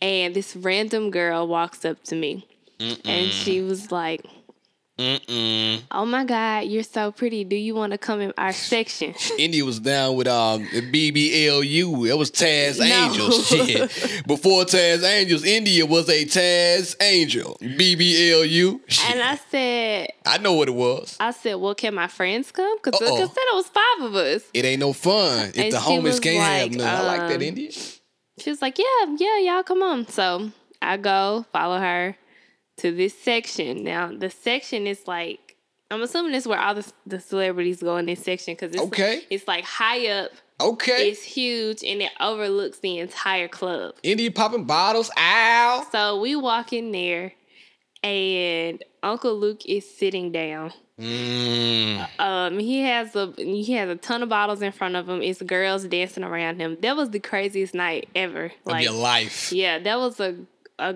And 0.00 0.34
this 0.34 0.54
random 0.54 1.10
girl 1.10 1.48
walks 1.48 1.84
up 1.84 2.02
to 2.04 2.14
me 2.14 2.46
and 3.04 3.30
she 3.30 3.60
was 3.60 3.90
like, 3.92 4.24
Mm-mm. 5.02 5.82
Oh 5.90 6.06
my 6.06 6.24
God, 6.24 6.66
you're 6.66 6.84
so 6.84 7.10
pretty. 7.10 7.42
Do 7.42 7.56
you 7.56 7.74
want 7.74 7.90
to 7.92 7.98
come 7.98 8.20
in 8.20 8.32
our 8.38 8.52
section? 8.52 9.14
India 9.38 9.64
was 9.64 9.80
down 9.80 10.14
with 10.14 10.28
um 10.28 10.64
BBLU. 10.66 12.08
It 12.08 12.16
was 12.16 12.30
Taz 12.30 12.78
No. 12.78 12.84
Angels. 12.84 13.46
Shit. 13.48 14.24
Before 14.26 14.64
Taz 14.64 15.02
Angels, 15.02 15.44
India 15.44 15.84
was 15.84 16.08
a 16.08 16.24
Taz 16.24 16.94
Angel. 17.02 17.56
BBLU. 17.60 18.80
Shit. 18.86 19.10
And 19.10 19.22
I 19.22 19.36
said, 19.50 20.08
I 20.24 20.38
know 20.38 20.52
what 20.52 20.68
it 20.68 20.74
was. 20.74 21.16
I 21.18 21.32
said, 21.32 21.54
well, 21.54 21.74
can 21.74 21.94
my 21.94 22.06
friends 22.06 22.52
come? 22.52 22.78
Because 22.82 23.00
Uh-oh. 23.02 23.16
said 23.16 23.28
it 23.36 23.54
was 23.54 23.66
five 23.66 24.06
of 24.06 24.14
us. 24.14 24.42
It 24.54 24.64
ain't 24.64 24.80
no 24.80 24.92
fun 24.92 25.48
if 25.48 25.58
And 25.58 25.72
the 25.72 25.78
homies 25.78 26.22
can't 26.22 26.42
have 26.42 26.68
like, 26.70 26.72
none. 26.78 26.86
I 26.86 27.02
like 27.02 27.20
that 27.28 27.36
um, 27.36 27.42
India. 27.42 27.72
She 28.38 28.50
was 28.50 28.62
like, 28.62 28.78
yeah, 28.78 29.16
yeah, 29.18 29.38
y'all 29.40 29.62
come 29.64 29.82
on. 29.82 30.06
So 30.06 30.50
I 30.80 30.96
go 30.96 31.44
follow 31.52 31.78
her 31.78 32.16
to 32.78 32.90
this 32.94 33.16
section. 33.18 33.84
Now, 33.84 34.10
the 34.12 34.30
section 34.30 34.86
is 34.86 35.06
like, 35.06 35.56
I'm 35.90 36.02
assuming 36.02 36.34
it's 36.34 36.46
where 36.46 36.58
all 36.58 36.74
the, 36.74 36.90
the 37.06 37.20
celebrities 37.20 37.82
go 37.82 37.96
in 37.98 38.06
this 38.06 38.22
section 38.24 38.54
because 38.54 38.72
it's, 38.72 38.82
Okay. 38.84 39.22
it's 39.30 39.46
like 39.46 39.64
high 39.64 40.08
up, 40.08 40.30
Okay. 40.60 41.10
it's 41.10 41.22
huge, 41.22 41.84
and 41.84 42.00
it 42.00 42.10
overlooks 42.20 42.78
the 42.78 42.98
entire 42.98 43.48
club. 43.48 43.94
India 44.02 44.30
popping 44.30 44.64
bottles. 44.64 45.10
Ow. 45.18 45.86
So 45.92 46.20
we 46.20 46.34
walk 46.36 46.72
in 46.72 46.92
there, 46.92 47.32
and 48.02 48.82
Uncle 49.02 49.36
Luke 49.38 49.66
is 49.66 49.88
sitting 49.88 50.32
down. 50.32 50.72
Mm. 50.98 52.06
Um, 52.20 52.58
he 52.58 52.82
has 52.82 53.16
a 53.16 53.32
he 53.36 53.72
has 53.72 53.88
a 53.88 53.96
ton 53.96 54.22
of 54.22 54.28
bottles 54.28 54.62
in 54.62 54.72
front 54.72 54.94
of 54.94 55.08
him. 55.08 55.20
It's 55.22 55.42
girls 55.42 55.84
dancing 55.84 56.22
around 56.22 56.60
him. 56.60 56.76
That 56.80 56.96
was 56.96 57.10
the 57.10 57.18
craziest 57.18 57.74
night 57.74 58.08
ever. 58.14 58.52
Of 58.66 58.80
your 58.80 58.92
life. 58.92 59.52
yeah, 59.52 59.78
that 59.80 59.98
was 59.98 60.20
a 60.20 60.36
a. 60.78 60.94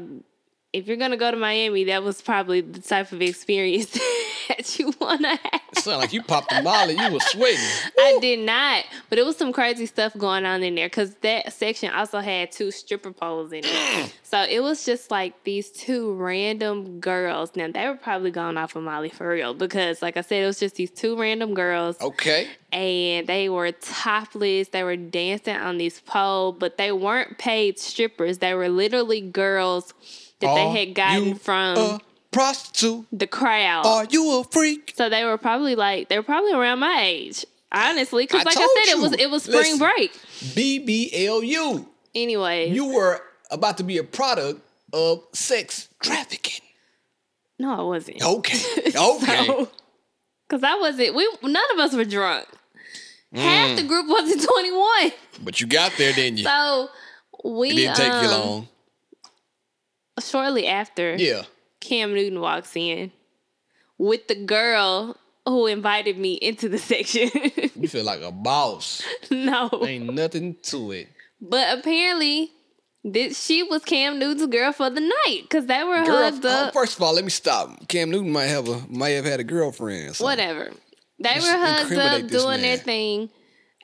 If 0.77 0.87
you're 0.89 0.99
gonna 0.99 1.17
go 1.17 1.31
to 1.31 1.37
Miami, 1.39 1.85
that 1.85 2.03
was 2.03 2.21
probably 2.21 2.61
the 2.61 2.81
type 2.81 3.11
of 3.13 3.23
experience 3.23 3.91
that 4.49 4.79
you 4.79 4.93
wanna 5.01 5.37
have. 5.37 5.61
It 5.73 5.79
sounded 5.79 5.99
like 6.01 6.13
you 6.13 6.23
popped 6.23 6.53
a 6.53 6.61
molly. 6.63 6.95
You 6.99 7.13
were 7.13 7.21
sweating. 7.21 7.59
I 7.99 8.19
did 8.21 8.41
not, 8.41 8.85
but 9.09 9.19
it 9.19 9.25
was 9.25 9.37
some 9.39 9.53
crazy 9.55 9.87
stuff 9.87 10.13
going 10.19 10.45
on 10.45 10.63
in 10.63 10.75
there 10.75 10.87
because 10.89 11.15
that 11.17 11.51
section 11.55 11.93
also 11.95 12.21
had 12.21 12.53
two 12.53 12.71
stripper 12.71 13.11
poles 13.13 13.53
in 13.53 13.63
it. 13.65 14.15
so 14.23 14.43
it 14.43 14.61
was 14.63 14.85
just 14.85 15.11
like 15.11 15.45
these 15.45 15.71
two 15.71 16.13
random 16.15 17.01
girls. 17.01 17.57
Now 17.57 17.69
they 17.73 17.87
were 17.89 17.97
probably 17.97 18.31
going 18.31 18.59
off 18.59 18.77
of 18.77 18.83
Molly 18.83 19.09
for 19.09 19.29
real 19.31 19.55
because, 19.55 20.03
like 20.03 20.19
I 20.19 20.21
said, 20.21 20.43
it 20.43 20.47
was 20.47 20.61
just 20.61 20.75
these 20.75 20.91
two 20.91 21.19
random 21.19 21.55
girls, 21.55 21.97
Okay. 22.03 22.49
and 22.71 23.27
they 23.27 23.49
were 23.49 23.73
topless. 23.73 24.69
They 24.69 24.83
were 24.85 24.97
dancing 24.97 25.57
on 25.57 25.79
these 25.79 26.01
poles, 26.01 26.57
but 26.59 26.77
they 26.77 26.93
weren't 26.93 27.39
paid 27.39 27.79
strippers. 27.79 28.39
They 28.39 28.53
were 28.53 28.69
literally 28.69 29.23
girls 29.23 29.95
that 30.41 30.49
Are 30.49 30.73
they 30.73 30.87
had 30.87 30.95
gotten 30.95 31.35
from 31.37 32.01
prostitute? 32.31 33.07
the 33.13 33.27
crowd. 33.27 33.87
Are 33.87 34.07
you 34.11 34.41
a 34.41 34.45
freak? 34.45 34.93
So 34.97 35.09
they 35.09 35.25
were 35.25 35.39
probably 35.39 35.75
like 35.75 36.09
they 36.09 36.17
were 36.19 36.23
probably 36.25 36.53
around 36.53 36.79
my 36.81 37.01
age, 37.03 37.45
honestly. 37.73 38.25
Because 38.25 38.45
like 38.45 38.57
I 38.57 38.61
told 38.61 38.71
said, 38.85 38.93
it 38.93 38.99
was 39.01 39.13
it 39.15 39.31
was 39.31 39.43
spring 39.45 39.79
Listen. 39.79 39.79
break. 39.79 40.13
BBLU. 40.41 41.87
Anyways, 42.15 42.75
You 42.75 42.87
were 42.93 43.21
about 43.51 43.77
to 43.79 43.85
be 43.85 43.99
a 43.99 44.05
product 44.05 44.61
of 44.93 45.25
sex 45.33 45.89
trafficking. 46.03 46.65
no, 47.59 47.79
I 47.79 47.83
wasn't. 47.83 48.23
Okay. 48.23 48.59
Okay. 48.97 49.67
Because 50.49 50.63
I 50.63 50.77
wasn't. 50.79 51.15
We 51.15 51.29
none 51.43 51.65
of 51.75 51.79
us 51.81 51.93
were 51.95 52.05
drunk. 52.05 52.47
Mm. 53.35 53.39
Half 53.41 53.77
the 53.77 53.83
group 53.83 54.09
wasn't 54.09 54.43
twenty 54.49 54.71
one. 54.73 55.13
But 55.43 55.61
you 55.61 55.67
got 55.67 55.93
there, 55.99 56.13
didn't 56.13 56.39
you? 56.39 56.45
So 56.45 56.89
we 57.45 57.71
it 57.71 57.75
didn't 57.77 57.97
take 57.97 58.13
you 58.23 58.29
um, 58.29 58.41
long. 58.41 58.69
Shortly 60.21 60.67
after, 60.67 61.17
Yeah. 61.17 61.43
Cam 61.81 62.15
Newton 62.15 62.41
walks 62.41 62.75
in 62.75 63.13
with 63.99 64.29
the 64.29 64.35
girl 64.35 65.17
who 65.45 65.67
invited 65.67 66.19
me 66.19 66.35
into 66.35 66.69
the 66.69 66.79
section. 66.93 67.31
You 67.77 67.89
feel 67.89 68.05
like 68.05 68.23
a 68.23 68.33
boss. 68.33 69.03
no, 69.31 69.69
Ain't 69.87 70.13
nothing 70.13 70.57
to 70.65 70.93
it. 70.93 71.09
but 71.41 71.79
apparently. 71.79 72.51
This, 73.09 73.41
she 73.41 73.63
was 73.63 73.85
Cam 73.85 74.19
Newton's 74.19 74.49
girl 74.49 74.73
for 74.73 74.91
the 74.91 75.01
night 75.01 75.43
because 75.43 75.67
they 75.67 75.85
were 75.85 76.05
Girl, 76.05 76.25
hugged 76.29 76.45
oh, 76.45 76.71
first 76.75 76.97
of 76.97 77.03
all, 77.05 77.15
let 77.15 77.23
me 77.23 77.31
stop. 77.31 77.87
Cam 77.87 78.11
Newton 78.11 78.33
might 78.33 78.47
have 78.47 78.67
a 78.69 78.83
might 78.89 79.11
have 79.11 79.25
had 79.25 79.39
a 79.39 79.45
girlfriend. 79.45 80.17
so- 80.17 80.25
whatever. 80.25 80.73
They 81.21 81.29
Let's 81.39 81.47
were 81.47 81.57
hugged 81.57 81.93
up 81.93 82.29
doing 82.29 82.63
their 82.63 82.77
thing, 82.79 83.31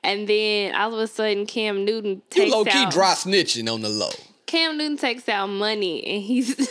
and 0.03 0.27
then 0.27 0.75
all 0.75 0.93
of 0.93 0.99
a 0.99 1.07
sudden 1.07 1.45
Cam 1.45 1.85
Newton 1.85 2.21
You 2.35 2.51
low 2.51 2.65
key 2.65 2.71
out 2.73 2.91
dry 2.91 3.13
snitching 3.13 3.73
on 3.73 3.81
the 3.81 3.87
low. 3.87 4.09
Cam 4.53 4.77
Newton 4.77 4.97
takes 4.97 5.27
out 5.27 5.47
money, 5.47 6.05
and 6.05 6.21
he's. 6.21 6.49
you 6.59 6.65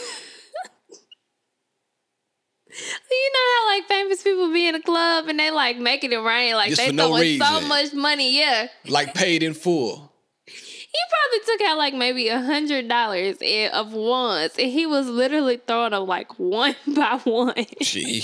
know 3.35 3.59
how 3.59 3.67
like 3.75 3.89
famous 3.89 4.23
people 4.23 4.53
be 4.53 4.69
in 4.69 4.77
a 4.77 4.81
club 4.81 5.27
and 5.27 5.37
they 5.37 5.51
like 5.51 5.79
making 5.79 6.13
it 6.13 6.19
rain, 6.19 6.55
like 6.55 6.69
Just 6.69 6.81
they 6.81 6.87
for 6.87 6.93
no 6.95 7.09
throwing 7.09 7.41
so 7.41 7.61
much 7.63 7.93
money. 7.93 8.39
Yeah, 8.39 8.69
Like 8.87 9.15
paid 9.15 9.43
in 9.43 9.55
full. 9.55 10.13
he 10.47 10.99
probably 11.11 11.45
took 11.45 11.61
out 11.69 11.77
like 11.77 11.93
maybe 11.95 12.29
a 12.29 12.41
hundred 12.41 12.87
dollars 12.87 13.39
of 13.73 13.93
ones, 13.93 14.53
and 14.61 14.71
he 14.71 14.87
was 14.87 15.09
literally 15.09 15.61
throwing 15.67 15.91
them 15.91 16.07
like 16.07 16.39
one 16.39 16.77
by 16.87 17.19
one. 17.25 17.67
Gee. 17.81 18.23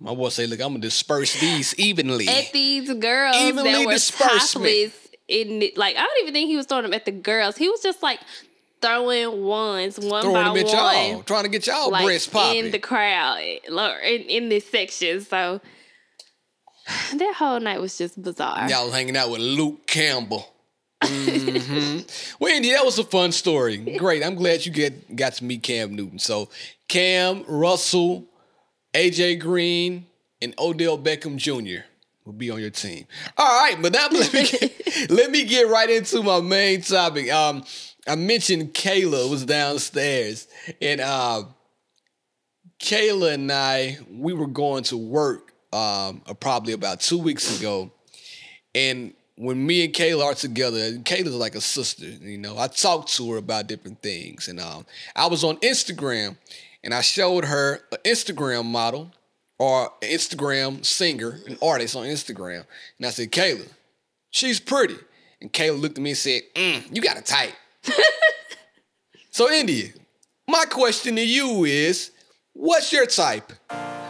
My 0.00 0.14
boy 0.14 0.30
say, 0.30 0.46
look, 0.46 0.60
I'm 0.60 0.68
gonna 0.68 0.78
disperse 0.78 1.38
these 1.38 1.74
evenly. 1.78 2.28
at 2.28 2.50
these 2.50 2.90
girls 2.94 3.36
Evenly 3.36 3.72
that 3.72 3.86
were 3.86 3.98
topless. 3.98 5.02
In 5.28 5.58
the, 5.58 5.72
like, 5.76 5.96
I 5.96 6.02
don't 6.02 6.22
even 6.22 6.32
think 6.34 6.48
he 6.48 6.56
was 6.56 6.66
throwing 6.66 6.84
them 6.84 6.94
at 6.94 7.04
the 7.04 7.10
girls. 7.10 7.56
He 7.56 7.68
was 7.68 7.82
just 7.82 8.00
like 8.00 8.20
throwing 8.80 9.42
ones 9.44 9.98
one 9.98 10.22
Throwing 10.22 10.34
by 10.34 10.54
them 10.54 10.56
at 10.66 10.72
y'all. 10.72 11.14
one, 11.16 11.24
Trying 11.24 11.42
to 11.44 11.48
get 11.48 11.66
y'all 11.66 11.90
like 11.90 12.04
breasts 12.04 12.28
popping. 12.28 12.66
in 12.66 12.70
the 12.70 12.78
crowd, 12.78 13.38
in, 13.40 14.22
in 14.22 14.48
this 14.48 14.68
section. 14.68 15.20
So 15.20 15.60
that 17.14 17.34
whole 17.36 17.60
night 17.60 17.80
was 17.80 17.96
just 17.98 18.20
bizarre. 18.22 18.68
Y'all 18.68 18.90
hanging 18.90 19.16
out 19.16 19.30
with 19.30 19.40
Luke 19.40 19.86
Campbell. 19.86 20.46
hmm 21.02 21.98
Well, 22.40 22.52
Andy, 22.54 22.72
that 22.72 22.84
was 22.84 22.98
a 22.98 23.04
fun 23.04 23.32
story. 23.32 23.76
Great. 23.98 24.24
I'm 24.24 24.34
glad 24.34 24.64
you 24.66 24.72
get 24.72 25.14
got 25.16 25.34
to 25.34 25.44
meet 25.44 25.62
Cam 25.62 25.94
Newton. 25.94 26.18
So, 26.18 26.48
Cam, 26.88 27.44
Russell, 27.48 28.24
AJ 28.94 29.40
Green, 29.40 30.06
and 30.40 30.54
Odell 30.58 30.98
Beckham 30.98 31.36
Jr. 31.36 31.84
will 32.24 32.32
be 32.34 32.50
on 32.50 32.60
your 32.60 32.70
team. 32.70 33.06
All 33.36 33.46
right, 33.46 33.76
but 33.80 33.92
now 33.92 34.08
let 34.12 34.32
me 34.32 34.44
get, 34.46 35.10
let 35.10 35.30
me 35.30 35.44
get 35.44 35.68
right 35.68 35.88
into 35.90 36.22
my 36.22 36.40
main 36.40 36.82
topic. 36.82 37.30
Um, 37.32 37.64
I 38.08 38.14
mentioned 38.14 38.72
Kayla 38.72 39.28
was 39.28 39.44
downstairs, 39.44 40.46
and 40.80 41.00
uh, 41.00 41.44
Kayla 42.80 43.34
and 43.34 43.50
I 43.50 43.98
we 44.10 44.32
were 44.32 44.46
going 44.46 44.84
to 44.84 44.96
work 44.96 45.52
um, 45.72 46.22
uh, 46.26 46.34
probably 46.38 46.72
about 46.72 47.00
two 47.00 47.18
weeks 47.18 47.58
ago, 47.58 47.90
and 48.74 49.12
when 49.36 49.66
me 49.66 49.84
and 49.84 49.92
Kayla 49.92 50.24
are 50.24 50.34
together, 50.34 50.92
Kayla's 50.98 51.34
like 51.34 51.56
a 51.56 51.60
sister. 51.60 52.06
You 52.06 52.38
know, 52.38 52.56
I 52.56 52.68
talked 52.68 53.14
to 53.16 53.32
her 53.32 53.38
about 53.38 53.66
different 53.66 54.02
things, 54.02 54.46
and 54.48 54.60
um, 54.60 54.86
I 55.14 55.26
was 55.26 55.42
on 55.42 55.56
Instagram, 55.58 56.36
and 56.84 56.94
I 56.94 57.00
showed 57.00 57.44
her 57.44 57.80
an 57.90 57.98
Instagram 58.04 58.66
model 58.66 59.12
or 59.58 59.90
an 60.00 60.08
Instagram 60.08 60.84
singer, 60.84 61.40
an 61.46 61.58
artist 61.60 61.96
on 61.96 62.04
Instagram, 62.04 62.64
and 62.98 63.06
I 63.06 63.10
said, 63.10 63.32
Kayla, 63.32 63.68
she's 64.30 64.60
pretty, 64.60 64.96
and 65.40 65.52
Kayla 65.52 65.80
looked 65.80 65.98
at 65.98 66.02
me 66.02 66.10
and 66.10 66.18
said, 66.18 66.42
mm, 66.54 66.94
"You 66.94 67.02
got 67.02 67.18
a 67.18 67.22
type." 67.22 67.52
So, 69.30 69.50
India, 69.50 69.88
my 70.48 70.64
question 70.64 71.16
to 71.16 71.24
you 71.24 71.64
is, 71.64 72.10
what's 72.52 72.92
your 72.92 73.06
type? 73.06 73.52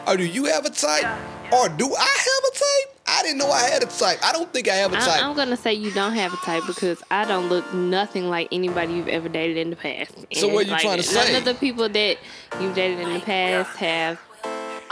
Or 0.07 0.17
do 0.17 0.25
you 0.25 0.45
have 0.45 0.65
a 0.65 0.71
type? 0.71 1.05
Or 1.53 1.69
do 1.69 1.95
I 1.95 2.17
have 2.19 2.53
a 2.53 2.59
type? 2.59 2.97
I 3.09 3.23
didn't 3.23 3.39
know 3.39 3.51
I 3.51 3.69
had 3.71 3.83
a 3.83 3.87
type. 3.87 4.19
I 4.23 4.33
don't 4.33 4.53
think 4.53 4.69
I 4.69 4.75
have 4.75 4.93
a 4.93 4.97
type. 4.97 5.23
I, 5.23 5.29
am 5.29 5.37
gonna 5.37 5.57
say 5.57 5.73
you 5.73 5.93
don't 5.93 6.15
have 6.15 6.35
a 6.35 6.37
type 6.39 6.65
because 6.67 7.03
I 7.11 7.25
don't 7.25 7.49
look 7.49 7.73
nothing 7.73 8.29
like 8.29 8.49
anybody 8.51 8.95
you've 8.95 9.09
ever 9.09 9.29
dated 9.29 9.57
in 9.57 9.71
the 9.71 9.77
past. 9.77 10.13
So 10.35 10.49
what 10.49 10.67
you 10.67 10.73
like, 10.73 10.83
trying 10.83 11.01
to 11.01 11.15
None 11.15 11.25
say? 11.27 11.33
None 11.33 11.39
of 11.39 11.45
the 11.45 11.55
people 11.55 11.89
that 11.89 12.19
you've 12.61 12.75
dated 12.75 13.01
in 13.01 13.15
the 13.15 13.21
past 13.21 13.77
have 13.77 14.21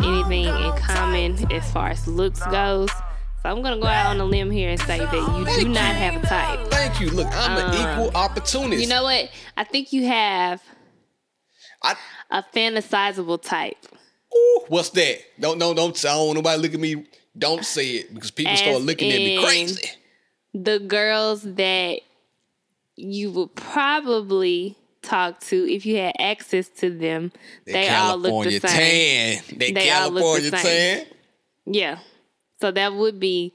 anything 0.00 0.47
in 0.47 0.76
common 0.76 1.53
as 1.53 1.71
far 1.73 1.88
as 1.88 2.07
looks 2.07 2.45
goes. 2.47 2.91
So 3.44 3.50
I'm 3.50 3.60
gonna 3.60 3.78
go 3.78 3.86
out 3.86 4.06
on 4.06 4.18
a 4.20 4.24
limb 4.24 4.50
here 4.50 4.70
and 4.70 4.80
say 4.80 4.96
that 5.00 5.12
you 5.12 5.44
Thank 5.44 5.58
do 5.60 5.66
you. 5.66 5.68
not 5.68 5.94
have 5.94 6.24
a 6.24 6.26
type. 6.26 6.60
Thank 6.70 6.98
you. 6.98 7.10
Look, 7.10 7.26
I'm 7.30 7.58
an 7.58 7.74
Um, 7.76 8.06
equal 8.06 8.16
opportunist. 8.16 8.80
You 8.80 8.88
know 8.88 9.02
what? 9.02 9.28
I 9.54 9.64
think 9.64 9.92
you 9.92 10.06
have 10.06 10.62
I, 11.82 11.94
a 12.30 12.42
fantasizable 12.42 13.42
type. 13.42 13.76
ooh, 14.34 14.64
what's 14.68 14.88
that? 14.90 15.18
Don't, 15.38 15.58
no, 15.58 15.74
don't. 15.74 15.94
I 16.06 16.08
don't 16.08 16.26
want 16.28 16.36
nobody 16.36 16.62
look 16.62 16.72
at 16.72 16.80
me. 16.80 17.04
Don't 17.36 17.66
say 17.66 17.90
it 17.96 18.14
because 18.14 18.30
people 18.30 18.56
start 18.56 18.80
looking 18.80 19.12
at 19.12 19.18
me 19.18 19.44
crazy. 19.44 19.90
The 20.54 20.78
girls 20.78 21.42
that 21.42 22.00
you 22.96 23.30
would 23.32 23.54
probably 23.56 24.74
talk 25.02 25.40
to 25.40 25.70
if 25.70 25.84
you 25.84 25.98
had 25.98 26.14
access 26.18 26.70
to 26.78 26.88
them, 26.88 27.30
they 27.66 27.90
all 27.90 28.16
look 28.16 28.44
the 28.44 28.58
California 28.58 28.60
same. 28.60 29.38
tan. 29.42 29.58
They, 29.58 29.72
They 29.72 29.90
all 29.90 30.08
look 30.10 30.42
the 30.42 30.50
California 30.50 30.50
same. 30.62 31.04
tan. 31.04 31.06
Yeah. 31.66 31.98
So 32.64 32.71
that 32.71 32.94
would 32.94 33.21
be 33.21 33.52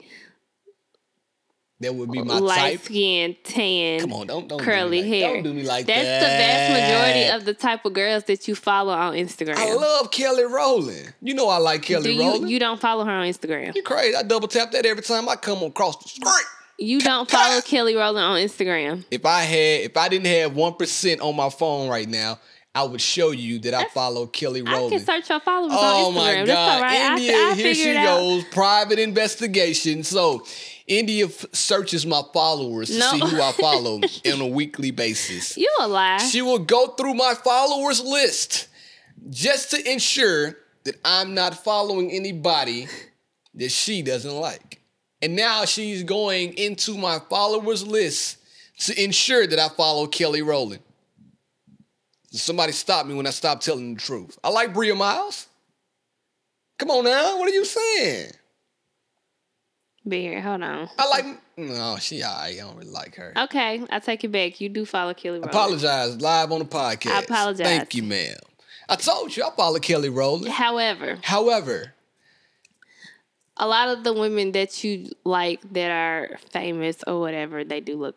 That 1.80 1.96
would 1.96 2.12
be 2.12 2.22
my 2.22 2.38
light 2.38 2.58
type. 2.74 2.82
skin, 2.82 3.36
tan, 3.44 4.02
Come 4.02 4.14
on, 4.14 4.28
don't 4.28 4.48
don't 4.48 4.62
curly 4.62 5.02
do 5.02 5.08
like, 5.08 5.14
hair. 5.14 5.34
Don't 5.34 5.44
do 5.44 5.54
me 5.56 5.64
like 5.64 5.88
That's 5.88 6.04
that. 6.04 6.20
the 6.20 6.26
vast 6.28 6.74
majority 6.74 7.30
of 7.36 7.46
the 7.46 7.54
type 7.56 7.86
of 7.86 7.94
girls 7.94 8.26
that 8.26 8.48
you 8.48 8.54
follow 8.54 8.94
on 8.94 9.14
Instagram. 9.16 9.56
I 9.58 9.74
love 9.74 10.12
Kelly 10.12 10.44
Rowland. 10.44 11.12
You 11.22 11.34
know 11.34 11.50
I 11.50 11.58
like 11.58 11.82
Kelly 11.82 12.04
Do 12.04 12.12
you 12.14 12.22
Rowland. 12.22 12.52
you 12.52 12.60
don't 12.60 12.80
follow 12.80 13.04
her 13.04 13.12
on 13.12 13.26
Instagram? 13.28 13.76
You 13.76 13.82
crazy? 13.82 14.16
I 14.16 14.22
double 14.22 14.48
tap 14.48 14.70
that 14.74 14.86
every 14.86 15.02
time 15.02 15.28
I 15.28 15.36
come 15.38 15.64
across 15.64 15.98
the 16.04 16.10
screen. 16.10 16.34
You 16.78 17.00
don't 17.02 17.28
follow 17.32 17.62
Kelly 17.62 17.96
Rowland 17.96 18.26
on 18.26 18.38
Instagram. 18.38 19.06
If 19.10 19.26
I 19.26 19.42
had, 19.42 19.82
if 19.82 19.98
I 19.98 20.08
didn't 20.08 20.28
have 20.28 20.56
one 20.56 20.76
percent 20.76 21.20
on 21.22 21.36
my 21.36 21.50
phone 21.50 21.90
right 21.90 22.08
now, 22.08 22.40
I 22.76 22.84
would 22.84 23.02
show 23.02 23.32
you 23.32 23.60
that 23.60 23.74
I 23.74 23.86
follow 23.86 24.28
Kelly 24.28 24.62
Rowland. 24.62 24.94
I 24.94 24.98
can 24.98 25.06
search 25.06 25.30
your 25.30 25.40
followers 25.40 25.72
Oh 25.76 26.10
on 26.10 26.14
Instagram. 26.14 26.18
Oh 26.18 26.40
my 26.40 26.46
God, 26.46 26.82
right. 26.82 27.00
I- 27.00 27.12
India! 27.18 27.34
I, 27.34 27.54
here 27.56 27.74
she 27.74 27.80
figured 27.82 27.96
it 27.96 27.98
out. 27.98 28.18
goes, 28.20 28.44
private 28.46 29.00
investigation. 29.00 30.04
So, 30.04 30.46
India 30.88 31.26
f- 31.26 31.46
searches 31.52 32.06
my 32.06 32.22
followers 32.34 32.90
to 32.90 33.02
see 33.02 33.20
who 33.20 33.42
I 33.42 33.52
follow 33.54 33.96
on 34.34 34.42
a 34.42 34.48
weekly 34.48 34.92
basis. 34.92 35.58
You 35.58 35.70
a 35.80 35.88
lie. 35.88 36.18
She 36.18 36.42
will 36.42 36.60
go 36.60 36.88
through 36.90 37.16
my 37.16 37.34
followers 37.44 38.02
list 38.02 38.68
just 39.30 39.72
to 39.72 39.92
ensure 39.92 40.56
that 40.84 40.96
I'm 41.04 41.34
not 41.34 41.56
following 41.64 42.12
anybody 42.12 42.88
that 43.56 43.72
she 43.72 44.02
doesn't 44.02 44.32
like. 44.36 44.82
And 45.22 45.36
now 45.36 45.66
she's 45.66 46.04
going 46.04 46.54
into 46.54 46.98
my 46.98 47.20
followers 47.30 47.86
list 47.86 48.38
to 48.82 49.04
ensure 49.04 49.46
that 49.46 49.60
I 49.60 49.68
follow 49.70 50.08
Kelly 50.08 50.42
Rowland. 50.42 50.82
Somebody 52.32 52.72
stop 52.72 53.06
me 53.06 53.16
when 53.16 53.26
I 53.26 53.32
stop 53.32 53.60
telling 53.62 53.96
the 53.96 54.00
truth. 54.00 54.38
I 54.44 54.50
like 54.50 54.74
Bria 54.74 54.96
Myles. 54.96 55.48
Come 56.78 56.92
on 56.92 57.04
now, 57.04 57.38
what 57.38 57.50
are 57.50 57.54
you 57.54 57.66
saying? 57.66 58.32
Be 60.08 60.22
here. 60.22 60.42
Hold 60.42 60.64
on. 60.64 60.90
I 60.98 61.08
like 61.10 61.26
no, 61.58 61.98
she. 62.00 62.24
I 62.24 62.56
don't 62.56 62.78
really 62.78 62.90
like 62.90 63.16
her. 63.16 63.34
Okay, 63.36 63.84
I 63.90 64.00
take 64.00 64.24
it 64.24 64.32
back. 64.32 64.62
You 64.62 64.70
do 64.70 64.86
follow 64.86 65.14
Kelly 65.14 65.40
Rowland. 65.40 65.54
Apologize 65.54 66.22
live 66.22 66.52
on 66.52 66.60
the 66.60 66.66
podcast. 66.66 67.12
I 67.12 67.20
apologize. 67.22 67.68
Thank 67.68 67.96
you, 67.96 68.04
ma'am. 68.04 68.38
I 68.88 68.96
told 68.96 69.36
you 69.36 69.44
I 69.44 69.52
follow 69.56 69.78
Kelly 69.80 70.10
Rowland. 70.10 70.48
However, 70.48 71.20
However, 71.22 71.94
a 73.58 73.68
lot 73.68 73.90
of 73.90 74.04
the 74.04 74.14
women 74.14 74.54
that 74.54 74.84
you 74.84 75.12
like 75.26 75.62
that 75.74 75.92
are 75.92 76.38
famous 76.52 77.04
or 77.06 77.20
whatever, 77.20 77.64
they 77.64 77.82
do 77.82 77.98
look, 77.98 78.16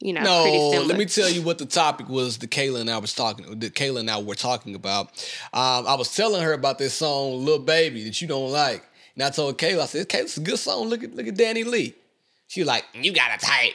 you 0.00 0.12
know, 0.12 0.42
pretty 0.42 0.58
No, 0.58 0.82
let 0.82 0.98
me 0.98 1.04
tell 1.04 1.28
you 1.28 1.42
what 1.42 1.58
the 1.58 1.66
topic 1.66 2.08
was. 2.08 2.38
The 2.38 2.46
Kayla 2.46 2.80
and 2.80 2.90
I 2.90 2.98
was 2.98 3.14
talking. 3.14 3.58
That 3.60 3.74
Kayla 3.74 4.00
and 4.00 4.10
I 4.10 4.20
were 4.20 4.34
talking 4.34 4.74
about. 4.74 5.08
Um, 5.52 5.86
I 5.86 5.94
was 5.94 6.14
telling 6.14 6.42
her 6.42 6.52
about 6.52 6.78
this 6.78 6.94
song 6.94 7.44
"Little 7.44 7.64
Baby" 7.64 8.04
that 8.04 8.20
you 8.20 8.28
don't 8.28 8.50
like, 8.50 8.84
and 9.14 9.22
I 9.22 9.30
told 9.30 9.58
Kayla, 9.58 9.82
I 9.82 9.86
said, 9.86 10.08
"Kayla, 10.08 10.22
it's 10.22 10.36
a 10.36 10.40
good 10.40 10.58
song. 10.58 10.88
Look 10.88 11.04
at 11.04 11.14
look 11.14 11.26
at 11.26 11.34
DaniLeigh." 11.34 11.94
She's 12.48 12.66
like, 12.66 12.84
"You 12.94 13.12
got 13.12 13.36
a 13.36 13.44
type." 13.44 13.74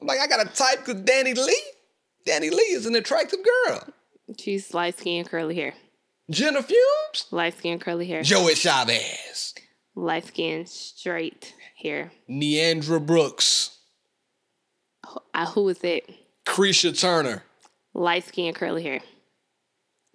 I'm 0.00 0.06
like, 0.06 0.20
"I 0.20 0.26
got 0.26 0.46
a 0.46 0.48
type 0.50 0.84
because 0.84 1.02
DaniLeigh. 1.02 1.52
Danny 2.24 2.50
Lee 2.50 2.56
is 2.56 2.86
an 2.86 2.94
attractive 2.94 3.40
girl." 3.66 3.84
She's 4.38 4.74
light 4.74 4.98
skinned, 4.98 5.28
curly 5.30 5.54
hair. 5.54 5.74
Jenna 6.28 6.60
Fumes, 6.60 7.26
Light 7.30 7.56
skinned, 7.56 7.80
curly 7.80 8.06
hair. 8.08 8.22
Joey 8.22 8.56
Chavez, 8.56 9.54
Light 9.94 10.26
skinned, 10.26 10.68
straight 10.68 11.54
hair. 11.80 12.10
Neandra 12.28 13.04
Brooks, 13.04 13.75
Uh, 15.34 15.46
who 15.46 15.68
is 15.68 15.82
it? 15.82 16.08
Creisha 16.44 16.98
Turner. 16.98 17.42
Light 17.94 18.24
skin, 18.26 18.52
curly 18.54 18.82
hair. 18.82 19.00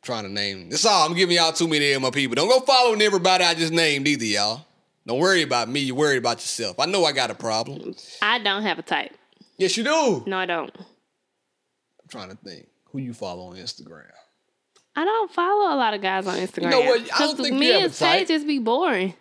trying 0.01 0.23
to 0.23 0.29
name. 0.29 0.69
That's 0.69 0.85
all. 0.85 1.07
I'm 1.07 1.15
giving 1.15 1.35
y'all 1.35 1.51
too 1.51 1.67
many 1.67 1.91
of 1.93 2.01
my 2.01 2.11
people. 2.11 2.35
Don't 2.35 2.49
go 2.49 2.59
following 2.59 3.01
everybody 3.01 3.43
I 3.43 3.53
just 3.53 3.73
named 3.73 4.07
either, 4.07 4.25
y'all. 4.25 4.65
Don't 5.07 5.19
worry 5.19 5.41
about 5.41 5.67
me. 5.67 5.79
You 5.79 5.95
worry 5.95 6.17
about 6.17 6.37
yourself. 6.37 6.79
I 6.79 6.85
know 6.85 7.05
I 7.05 7.11
got 7.11 7.31
a 7.31 7.35
problem. 7.35 7.95
I 8.21 8.39
don't 8.39 8.61
have 8.63 8.77
a 8.79 8.83
type. 8.83 9.11
Yes, 9.57 9.75
you 9.77 9.83
do. 9.83 10.23
No, 10.27 10.37
I 10.37 10.45
don't. 10.45 10.71
I'm 10.77 12.07
trying 12.09 12.29
to 12.29 12.35
think. 12.35 12.67
Who 12.91 12.99
you 12.99 13.13
follow 13.13 13.45
on 13.47 13.55
Instagram? 13.55 14.03
I 14.95 15.05
don't 15.05 15.31
follow 15.31 15.73
a 15.73 15.77
lot 15.77 15.93
of 15.93 16.01
guys 16.01 16.27
on 16.27 16.37
Instagram. 16.37 16.63
You 16.63 16.69
know 16.69 16.81
what? 16.81 17.01
I 17.13 17.19
don't 17.19 17.37
think 17.37 17.53
you 17.53 17.59
me 17.59 17.67
have 17.67 17.81
a 17.81 17.85
and 17.85 17.93
Tay 17.93 18.19
type. 18.19 18.27
just 18.27 18.45
be 18.45 18.59
boring. 18.59 19.13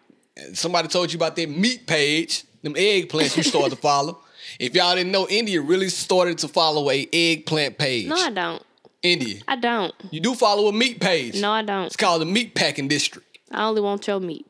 Somebody 0.55 0.89
told 0.89 1.13
you 1.13 1.17
about 1.17 1.37
that 1.37 1.49
meat 1.49 1.87
page, 1.87 2.45
them 2.63 2.75
eggplants 2.75 3.37
you 3.37 3.43
started 3.43 3.71
to 3.71 3.77
follow. 3.77 4.21
If 4.59 4.75
y'all 4.75 4.95
didn't 4.95 5.13
know, 5.13 5.27
India 5.29 5.61
really 5.61 5.89
started 5.89 6.39
to 6.39 6.49
follow 6.49 6.91
a 6.91 7.07
eggplant 7.13 7.79
page. 7.79 8.07
No, 8.07 8.17
I 8.17 8.31
don't. 8.31 8.63
India, 9.03 9.41
I 9.49 9.57
don't. 9.57 9.95
you 10.11 10.21
do 10.21 10.35
follow 10.35 10.69
a 10.69 10.73
meat 10.73 11.01
page. 11.01 11.41
No, 11.41 11.51
I 11.53 11.63
don't. 11.63 11.87
It's 11.87 11.97
called 11.97 12.21
the 12.21 12.27
meat 12.27 12.55
packing 12.55 12.87
district. 12.89 13.39
I 13.51 13.65
only 13.65 13.81
want 13.81 14.07
your 14.07 14.21
meat. 14.21 14.47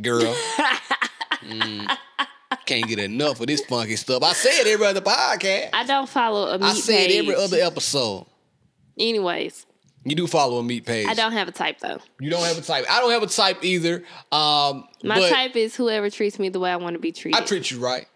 girl. 0.00 0.34
Mm, 1.44 1.94
can't 2.64 2.86
get 2.88 2.98
enough 2.98 3.38
of 3.38 3.46
this 3.48 3.62
funky 3.66 3.96
stuff. 3.96 4.22
I 4.22 4.32
say 4.32 4.60
it 4.60 4.66
every 4.66 4.86
other 4.86 5.02
podcast. 5.02 5.68
I 5.74 5.84
don't 5.84 6.08
follow 6.08 6.48
a 6.48 6.58
meat 6.58 6.64
page. 6.64 6.70
I 6.76 6.80
say 6.80 7.04
it 7.06 7.18
every 7.22 7.34
other 7.34 7.58
episode. 7.58 8.24
Anyways, 8.98 9.66
You 10.04 10.14
do 10.16 10.26
follow 10.26 10.58
a 10.58 10.62
meat 10.62 10.86
page. 10.86 11.06
I 11.06 11.12
don't 11.14 11.32
have 11.32 11.48
a 11.48 11.52
type 11.52 11.80
though. 11.80 11.98
You 12.20 12.30
don't 12.30 12.44
have 12.44 12.56
a 12.56 12.62
type. 12.62 12.86
I 12.90 13.00
don't 13.00 13.10
have 13.10 13.22
a 13.22 13.26
type 13.26 13.62
either. 13.64 14.04
Um, 14.32 14.86
My 15.02 15.28
type 15.28 15.54
is 15.56 15.76
whoever 15.76 16.08
treats 16.08 16.38
me 16.38 16.48
the 16.48 16.60
way 16.60 16.70
I 16.70 16.76
want 16.76 16.94
to 16.94 17.00
be 17.00 17.12
treated. 17.12 17.40
I 17.40 17.44
treat 17.44 17.70
you 17.70 17.78
right 17.78 18.06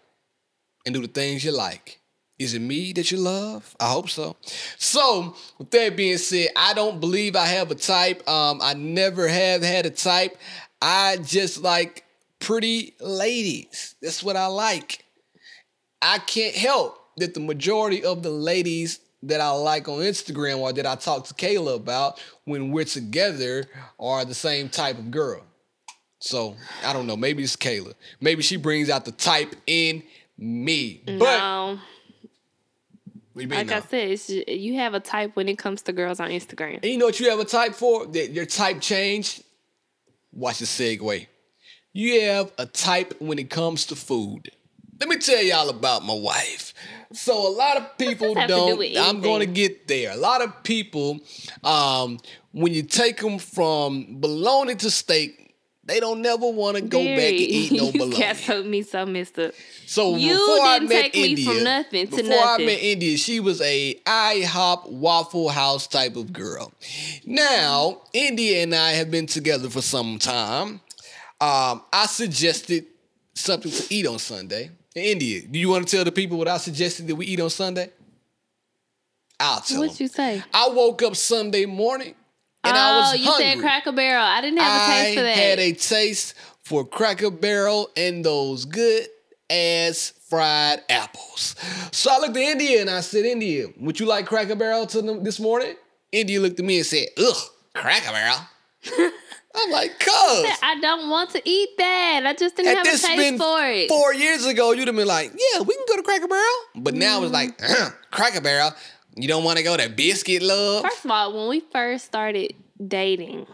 and 0.89 0.95
do 0.95 1.01
the 1.05 1.13
things 1.13 1.43
you 1.43 1.51
like. 1.51 1.99
Is 2.39 2.55
it 2.55 2.61
me 2.61 2.93
that 2.93 3.11
you 3.11 3.17
love? 3.17 3.75
I 3.79 3.91
hope 3.91 4.09
so. 4.09 4.37
So, 4.77 5.35
with 5.59 5.69
that 5.71 5.95
being 5.95 6.17
said, 6.17 6.49
I 6.55 6.73
don't 6.73 6.99
believe 6.99 7.35
I 7.35 7.45
have 7.45 7.69
a 7.69 7.75
type. 7.75 8.27
Um, 8.27 8.59
I 8.61 8.73
never 8.73 9.27
have 9.27 9.61
had 9.61 9.85
a 9.85 9.89
type. 9.91 10.37
I 10.81 11.17
just 11.17 11.61
like 11.61 12.05
pretty 12.39 12.95
ladies. 12.99 13.95
That's 14.01 14.23
what 14.23 14.35
I 14.35 14.47
like. 14.47 15.05
I 16.01 16.17
can't 16.19 16.55
help 16.55 16.97
that 17.17 17.33
the 17.33 17.41
majority 17.41 18.03
of 18.03 18.23
the 18.23 18.31
ladies 18.31 18.99
that 19.23 19.41
I 19.41 19.51
like 19.51 19.87
on 19.87 19.99
Instagram 19.99 20.59
or 20.59 20.73
that 20.73 20.85
I 20.87 20.95
talk 20.95 21.25
to 21.25 21.33
Kayla 21.33 21.75
about 21.75 22.19
when 22.45 22.71
we're 22.71 22.85
together 22.85 23.65
are 23.99 24.25
the 24.25 24.33
same 24.33 24.69
type 24.69 24.97
of 24.97 25.11
girl. 25.11 25.43
So 26.19 26.55
I 26.85 26.93
don't 26.93 27.05
know. 27.05 27.17
Maybe 27.17 27.43
it's 27.43 27.55
Kayla. 27.55 27.93
Maybe 28.21 28.41
she 28.41 28.57
brings 28.57 28.89
out 28.89 29.05
the 29.05 29.11
type 29.11 29.55
in 29.67 30.03
me. 30.39 31.03
But 31.05 31.17
no, 31.19 31.79
what 33.33 33.41
you 33.41 33.47
mean 33.47 33.59
like 33.59 33.67
no? 33.67 33.77
I 33.77 33.81
said, 33.81 34.11
it's 34.11 34.27
ju- 34.27 34.43
you 34.47 34.75
have 34.75 34.93
a 34.93 34.99
type 34.99 35.35
when 35.35 35.47
it 35.47 35.57
comes 35.57 35.81
to 35.83 35.93
girls 35.93 36.19
on 36.19 36.29
Instagram. 36.29 36.75
And 36.75 36.85
you 36.85 36.97
know 36.97 37.05
what 37.05 37.19
you 37.19 37.29
have 37.29 37.39
a 37.39 37.45
type 37.45 37.75
for? 37.75 38.05
That 38.07 38.31
your 38.31 38.45
type 38.45 38.81
changed. 38.81 39.43
Watch 40.31 40.59
the 40.59 40.65
segue. 40.65 41.27
You 41.93 42.21
have 42.21 42.51
a 42.57 42.65
type 42.65 43.15
when 43.19 43.39
it 43.39 43.49
comes 43.49 43.85
to 43.87 43.95
food. 43.95 44.51
Let 44.99 45.09
me 45.09 45.17
tell 45.17 45.41
y'all 45.41 45.69
about 45.69 46.03
my 46.03 46.13
wife. 46.13 46.73
So 47.13 47.47
a 47.47 47.49
lot 47.49 47.77
of 47.77 47.97
people 47.97 48.35
do 48.35 48.47
don't. 48.47 48.77
with 48.77 48.97
I'm 48.97 49.21
going 49.21 49.39
to 49.39 49.45
get 49.45 49.87
there. 49.87 50.11
A 50.11 50.17
lot 50.17 50.41
of 50.41 50.61
people, 50.63 51.19
um, 51.63 52.19
when 52.51 52.73
you 52.73 52.83
take 52.83 53.17
them 53.17 53.39
from 53.39 54.19
bologna 54.19 54.75
to 54.75 54.91
steak, 54.91 55.38
they 55.89 55.99
don't 55.99 56.21
never 56.21 56.47
want 56.49 56.77
to 56.77 56.81
go 56.81 57.03
back 57.03 57.17
and 57.31 57.39
eat 57.39 57.71
no 57.71 57.85
you 57.93 57.99
bologna. 57.99 58.17
got 58.19 58.35
so 58.37 58.63
me 58.63 58.81
so 58.83 59.05
messed 59.05 59.39
up. 59.39 59.53
So 59.85 60.15
You 60.15 60.33
before 60.33 60.65
I 60.67 60.79
met 60.79 61.15
India, 61.15 61.45
from 61.45 61.63
nothing 61.63 62.07
to 62.07 62.15
before 62.17 62.37
I 62.37 62.57
met 62.59 62.79
India, 62.81 63.17
she 63.17 63.39
was 63.39 63.59
a 63.61 63.95
IHOP 64.05 64.89
Waffle 64.91 65.49
House 65.49 65.87
type 65.87 66.15
of 66.15 66.31
girl. 66.31 66.71
Now, 67.25 68.01
India 68.13 68.63
and 68.63 68.75
I 68.75 68.91
have 68.91 69.09
been 69.09 69.25
together 69.25 69.69
for 69.69 69.81
some 69.81 70.19
time. 70.19 70.81
Um, 71.41 71.81
I 71.91 72.05
suggested 72.07 72.85
something 73.33 73.71
to 73.71 73.93
eat 73.93 74.05
on 74.05 74.19
Sunday. 74.19 74.71
India, 74.95 75.41
do 75.49 75.57
you 75.57 75.69
want 75.69 75.87
to 75.87 75.95
tell 75.95 76.03
the 76.03 76.11
people 76.11 76.37
what 76.37 76.47
I 76.47 76.57
suggested 76.57 77.07
that 77.07 77.15
we 77.15 77.25
eat 77.25 77.39
on 77.39 77.49
Sunday? 77.49 77.89
I'll 79.39 79.61
tell 79.61 79.79
What'd 79.79 79.95
them. 79.97 80.03
you 80.03 80.07
say? 80.09 80.43
I 80.53 80.67
woke 80.69 81.01
up 81.03 81.15
Sunday 81.15 81.65
morning 81.65 82.13
and 82.63 82.75
oh, 82.75 82.79
I 82.79 82.97
was 83.11 83.19
you 83.19 83.25
hungry. 83.25 83.45
said 83.45 83.59
Cracker 83.59 83.91
Barrel. 83.91 84.23
I 84.23 84.41
didn't 84.41 84.59
have 84.59 84.81
a 84.81 84.93
taste 84.93 85.11
I 85.11 85.15
for 85.15 85.21
that. 85.23 85.37
I 85.37 85.41
had 85.41 85.59
a 85.59 85.71
taste 85.73 86.33
for 86.63 86.85
Cracker 86.85 87.31
Barrel 87.31 87.89
and 87.97 88.23
those 88.23 88.65
good 88.65 89.07
ass 89.49 90.13
fried 90.29 90.81
apples. 90.89 91.55
So 91.91 92.11
I 92.11 92.19
looked 92.19 92.37
at 92.37 92.43
India 92.43 92.81
and 92.81 92.89
I 92.89 93.01
said, 93.01 93.25
India, 93.25 93.67
would 93.79 93.99
you 93.99 94.05
like 94.05 94.25
Cracker 94.27 94.55
Barrel 94.55 94.85
to 94.87 95.01
them 95.01 95.23
this 95.23 95.39
morning? 95.39 95.75
India 96.11 96.39
looked 96.39 96.59
at 96.59 96.65
me 96.65 96.77
and 96.77 96.85
said, 96.85 97.07
Ugh, 97.17 97.35
Cracker 97.73 98.11
Barrel. 98.11 98.37
I'm 99.55 99.71
like, 99.71 99.97
cuz. 99.99 100.09
I 100.61 100.77
don't 100.79 101.09
want 101.09 101.31
to 101.31 101.41
eat 101.43 101.69
that. 101.79 102.21
I 102.25 102.33
just 102.33 102.55
didn't 102.55 102.67
Had 102.69 102.77
have 102.77 102.85
a 102.85 102.89
this 102.91 103.01
taste 103.03 103.17
been 103.17 103.37
for 103.39 103.59
it. 103.63 103.89
four 103.89 104.13
years 104.13 104.45
ago, 104.45 104.71
you'd 104.73 104.87
have 104.87 104.95
been 104.95 105.07
like, 105.07 105.31
yeah, 105.31 105.61
we 105.61 105.73
can 105.73 105.85
go 105.87 105.95
to 105.95 106.03
Cracker 106.03 106.27
Barrel. 106.27 106.45
But 106.75 106.93
now 106.93 107.23
it's 107.23 107.33
like, 107.33 107.57
Mm. 107.57 107.87
"Uh, 107.87 107.89
Cracker 108.11 108.41
Barrel. 108.41 108.71
You 109.15 109.27
don't 109.27 109.43
want 109.43 109.57
to 109.57 109.63
go 109.63 109.75
to 109.75 109.89
Biscuit 109.89 110.41
Love? 110.41 110.83
First 110.83 111.05
of 111.05 111.11
all, 111.11 111.33
when 111.37 111.49
we 111.49 111.59
first 111.59 112.05
started 112.05 112.53
dating, 112.85 113.47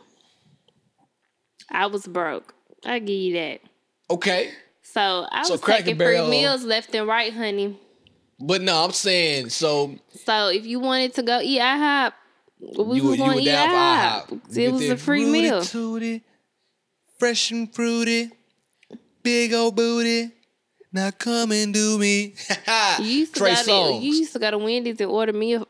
I 1.72 1.88
was 1.88 2.06
broke. 2.06 2.54
I 2.86 3.00
give 3.00 3.10
you 3.18 3.34
that. 3.34 3.62
Okay. 4.10 4.52
So 4.84 5.26
I 5.32 5.44
So 5.44 5.54
was 5.54 5.62
taking 5.62 5.98
free 5.98 6.28
meals 6.30 6.64
left 6.64 6.94
and 6.94 7.08
right, 7.08 7.34
honey. 7.34 7.80
But 8.40 8.62
no, 8.62 8.84
I'm 8.84 8.92
saying, 8.92 9.50
so 9.50 9.96
So 10.26 10.50
if 10.50 10.66
you 10.66 10.80
wanted 10.80 11.14
to 11.16 11.24
go 11.24 11.40
eat 11.42 11.60
IHOP, 11.60 12.14
we 12.78 12.98
you, 12.98 13.08
were- 13.10 13.18
going 13.18 13.38
to 13.38 13.44
eat 13.44 13.48
IHOP. 13.48 14.28
IHOP. 14.30 14.58
It 14.58 14.72
was 14.72 14.90
a 14.90 14.98
free 14.98 15.26
meal. 15.26 15.62
tooty, 15.64 16.22
fresh 17.18 17.52
and 17.52 17.74
fruity, 17.74 18.30
big 19.24 19.54
old 19.54 19.76
booty. 19.76 20.32
Now 20.92 21.12
come 21.12 21.52
and 21.52 21.74
do 21.74 21.98
me. 21.98 22.36
You 23.00 23.06
used 23.06 23.34
to 23.36 23.40
Trey 23.40 23.56
go 23.56 23.64
to 23.64 23.70
Songz. 23.70 24.02
you 24.02 24.14
used 24.16 24.34
to 24.34 24.40
go 24.40 24.52
to 24.52 24.58
Wendy's 24.58 25.00
and 25.00 25.10
order 25.10 25.34
me. 25.34 25.56
A, 25.56 25.66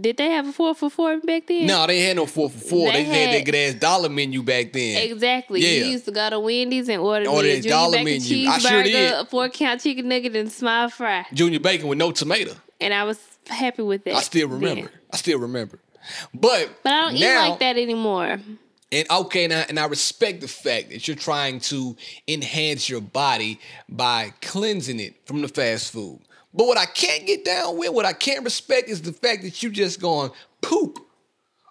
did 0.00 0.16
they 0.16 0.30
have 0.30 0.48
a 0.48 0.52
four 0.52 0.74
for 0.74 0.90
four 0.90 1.18
back 1.20 1.46
then? 1.46 1.66
no, 1.66 1.86
they 1.86 2.00
had 2.00 2.16
no 2.16 2.26
four 2.26 2.50
for 2.50 2.58
four. 2.58 2.92
They, 2.92 3.04
They 3.04 3.04
had 3.04 3.34
that 3.34 3.44
good 3.44 3.54
ass 3.54 3.74
dollar 3.74 4.08
menu 4.08 4.42
back 4.42 4.72
then. 4.72 5.10
Exactly. 5.10 5.60
Yeah. 5.60 5.84
You 5.84 5.90
used 5.92 6.04
to 6.06 6.12
go 6.12 6.30
to 6.30 6.40
Wendy's 6.40 6.88
and 6.88 7.00
order, 7.00 7.28
Order 7.28 7.48
me 7.48 7.52
a 7.52 7.56
that 7.56 7.62
junior 7.62 7.70
dollar 7.76 7.92
bacon 8.04 8.04
menu. 8.04 8.48
I 8.48 8.58
sure 8.58 8.82
did. 8.82 8.94
cheeseburger, 8.94 9.20
a 9.20 9.26
four 9.26 9.48
count 9.48 9.80
chicken 9.80 10.08
nugget, 10.08 10.36
and 10.36 10.50
smile 10.50 10.88
fry. 10.88 11.26
Junior 11.32 11.60
bacon 11.60 11.88
with 11.88 11.98
no 11.98 12.12
tomato. 12.12 12.52
And 12.80 12.94
I 12.94 13.04
was 13.04 13.18
happy 13.46 13.82
with 13.82 14.04
that. 14.04 14.14
I 14.14 14.20
still 14.20 14.48
then. 14.48 14.60
remember. 14.60 14.90
I 15.12 15.16
still 15.16 15.38
remember. 15.38 15.78
But 16.34 16.70
But 16.82 16.92
I 16.92 17.00
don't 17.02 17.14
eat 17.16 17.34
like 17.34 17.58
that 17.60 17.76
anymore. 17.76 18.38
And 18.92 19.08
okay, 19.08 19.46
now 19.46 19.64
and 19.68 19.78
I 19.78 19.86
respect 19.86 20.40
the 20.40 20.48
fact 20.48 20.90
that 20.90 21.06
you're 21.06 21.16
trying 21.16 21.60
to 21.60 21.96
enhance 22.26 22.88
your 22.88 23.00
body 23.00 23.60
by 23.88 24.32
cleansing 24.42 24.98
it 24.98 25.14
from 25.26 25.42
the 25.42 25.48
fast 25.48 25.92
food. 25.92 26.20
But 26.52 26.66
what 26.66 26.78
I 26.78 26.86
can't 26.86 27.26
get 27.26 27.44
down 27.44 27.78
with, 27.78 27.92
what 27.92 28.04
I 28.04 28.12
can't 28.12 28.44
respect 28.44 28.88
is 28.88 29.02
the 29.02 29.12
fact 29.12 29.42
that 29.42 29.62
you 29.62 29.70
just 29.70 30.00
going 30.00 30.30
poop 30.60 30.98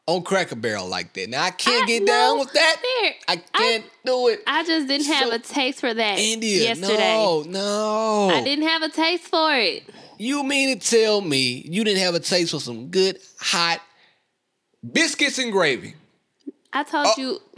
on 0.07 0.23
Cracker 0.23 0.55
Barrel 0.55 0.87
like 0.87 1.13
that. 1.13 1.29
Now 1.29 1.43
I 1.43 1.51
can't 1.51 1.83
I- 1.83 1.87
get 1.87 2.03
no, 2.03 2.07
down 2.07 2.39
with 2.39 2.53
that. 2.53 2.75
there. 3.01 3.13
I 3.27 3.35
can't 3.37 3.83
do 4.05 4.27
it. 4.29 4.41
I 4.47 4.63
just 4.63 4.87
didn't 4.87 5.07
have 5.07 5.31
a 5.31 5.39
taste 5.39 5.81
for 5.81 5.93
that 5.93 6.17
India, 6.17 6.63
yesterday. 6.63 6.97
no, 6.97 7.43
no. 7.47 8.29
I 8.33 8.41
didn't 8.43 8.67
have 8.67 8.81
a 8.81 8.89
taste 8.89 9.25
for 9.27 9.53
it. 9.53 9.83
You 10.17 10.43
mean 10.43 10.77
to 10.79 10.89
tell 10.89 11.21
me 11.21 11.63
you 11.69 11.83
didn't 11.83 12.01
have 12.01 12.15
a 12.15 12.19
taste 12.19 12.51
for 12.51 12.59
some 12.59 12.87
good 12.87 13.19
hot 13.39 13.81
biscuits 14.91 15.37
and 15.39 15.51
gravy? 15.51 15.95
I 16.73 16.83
told 16.83 17.17
you. 17.17 17.39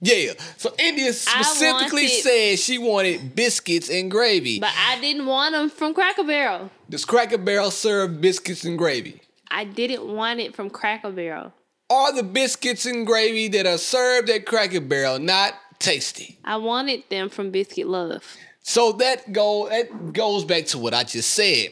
yeah. 0.00 0.32
So 0.56 0.74
India 0.78 1.12
specifically 1.12 2.02
wanted- 2.04 2.22
said 2.22 2.58
she 2.58 2.78
wanted 2.78 3.34
biscuits 3.34 3.88
and 3.90 4.10
gravy. 4.10 4.58
but 4.60 4.72
I 4.88 5.00
didn't 5.00 5.26
want 5.26 5.54
them 5.54 5.70
from 5.70 5.94
Cracker 5.94 6.24
Barrel. 6.24 6.70
Does 6.88 7.04
Cracker 7.04 7.38
Barrel 7.38 7.70
serve 7.70 8.20
biscuits 8.20 8.64
and 8.64 8.78
gravy? 8.78 9.20
I 9.50 9.64
didn't 9.64 10.06
want 10.06 10.40
it 10.40 10.54
from 10.54 10.70
Cracker 10.70 11.10
Barrel. 11.10 11.52
Are 11.90 12.12
the 12.12 12.22
biscuits 12.22 12.84
and 12.84 13.06
gravy 13.06 13.48
that 13.48 13.66
are 13.66 13.78
served 13.78 14.28
at 14.28 14.44
Cracker 14.44 14.80
Barrel 14.80 15.18
not 15.18 15.54
tasty. 15.78 16.38
I 16.44 16.56
wanted 16.56 17.04
them 17.08 17.28
from 17.28 17.50
Biscuit 17.50 17.86
Love. 17.86 18.24
So 18.62 18.92
that 18.92 19.32
go 19.32 19.68
that 19.68 20.12
goes 20.12 20.44
back 20.44 20.66
to 20.66 20.78
what 20.78 20.92
I 20.92 21.04
just 21.04 21.30
said. 21.30 21.68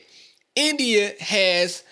India 0.54 1.12
has 1.20 1.82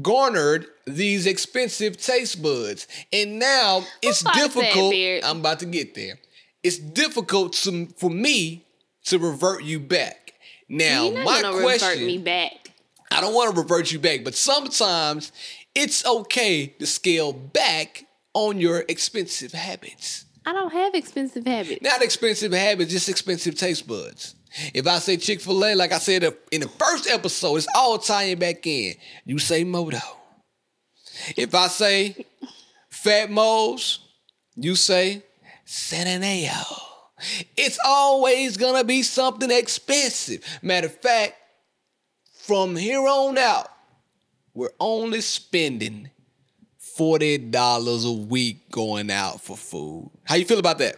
garnered 0.00 0.66
these 0.86 1.26
expensive 1.26 1.96
taste 1.96 2.42
buds, 2.42 2.86
and 3.12 3.38
now 3.38 3.84
it's 4.02 4.22
thought 4.22 4.36
of 4.36 4.54
that, 4.54 4.60
difficult. 4.60 4.94
I'm 5.24 5.40
about 5.40 5.60
to 5.60 5.66
get 5.66 5.94
there. 5.94 6.18
It's 6.62 6.78
difficult 6.78 7.52
to, 7.54 7.86
for 7.96 8.10
me 8.10 8.64
to 9.04 9.18
revert 9.18 9.64
you 9.64 9.80
back. 9.80 10.32
Now, 10.68 11.08
You're 11.10 11.24
my 11.24 11.42
question. 11.42 12.06
me 12.06 12.18
back. 12.18 12.70
I 13.10 13.20
don't 13.20 13.34
want 13.34 13.54
to 13.54 13.60
revert 13.60 13.92
you 13.92 13.98
back, 13.98 14.24
but 14.24 14.34
sometimes 14.34 15.30
it's 15.74 16.04
okay 16.06 16.66
to 16.66 16.86
scale 16.86 17.32
back 17.32 18.06
on 18.32 18.58
your 18.58 18.84
expensive 18.88 19.52
habits. 19.52 20.24
I 20.46 20.52
don't 20.52 20.72
have 20.72 20.94
expensive 20.94 21.46
habits. 21.46 21.80
Not 21.82 22.02
expensive 22.02 22.52
habits, 22.52 22.92
just 22.92 23.08
expensive 23.08 23.54
taste 23.56 23.86
buds. 23.86 24.34
If 24.72 24.86
I 24.86 24.98
say 24.98 25.16
Chick 25.16 25.40
fil 25.40 25.64
A, 25.64 25.74
like 25.74 25.92
I 25.92 25.98
said 25.98 26.22
in 26.52 26.60
the 26.60 26.68
first 26.68 27.08
episode, 27.08 27.56
it's 27.56 27.66
all 27.74 27.98
tying 27.98 28.38
back 28.38 28.66
in. 28.66 28.94
You 29.24 29.38
say 29.38 29.64
Moto. 29.64 29.98
If 31.36 31.54
I 31.54 31.68
say 31.68 32.26
Fat 32.88 33.30
Mo's, 33.30 34.00
you 34.56 34.74
say 34.74 35.22
Sananeo. 35.66 36.80
It's 37.56 37.78
always 37.84 38.56
gonna 38.56 38.84
be 38.84 39.02
something 39.02 39.50
expensive. 39.50 40.44
Matter 40.62 40.86
of 40.86 41.00
fact, 41.00 41.34
from 42.32 42.76
here 42.76 43.00
on 43.00 43.38
out, 43.38 43.68
we're 44.52 44.74
only 44.78 45.20
spending 45.20 46.10
$40 46.98 48.06
a 48.06 48.12
week 48.12 48.70
going 48.70 49.10
out 49.10 49.40
for 49.40 49.56
food. 49.56 50.10
How 50.24 50.36
you 50.36 50.44
feel 50.44 50.58
about 50.58 50.78
that? 50.78 50.96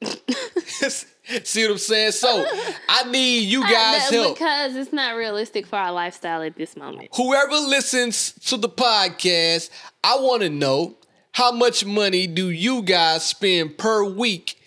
See 1.44 1.64
what 1.64 1.72
I'm 1.72 1.78
saying? 1.78 2.12
So 2.12 2.46
I 2.88 3.10
need 3.10 3.40
you 3.40 3.62
guys' 3.62 4.10
help. 4.10 4.36
Because 4.36 4.76
it's 4.76 4.92
not 4.92 5.16
realistic 5.16 5.66
for 5.66 5.76
our 5.76 5.92
lifestyle 5.92 6.42
at 6.42 6.56
this 6.56 6.76
moment. 6.76 7.08
Whoever 7.16 7.54
listens 7.54 8.32
to 8.46 8.56
the 8.56 8.68
podcast, 8.68 9.70
I 10.04 10.16
want 10.16 10.42
to 10.42 10.50
know 10.50 10.96
how 11.32 11.52
much 11.52 11.84
money 11.84 12.26
do 12.26 12.50
you 12.50 12.82
guys 12.82 13.24
spend 13.24 13.76
per 13.76 14.04
week 14.04 14.58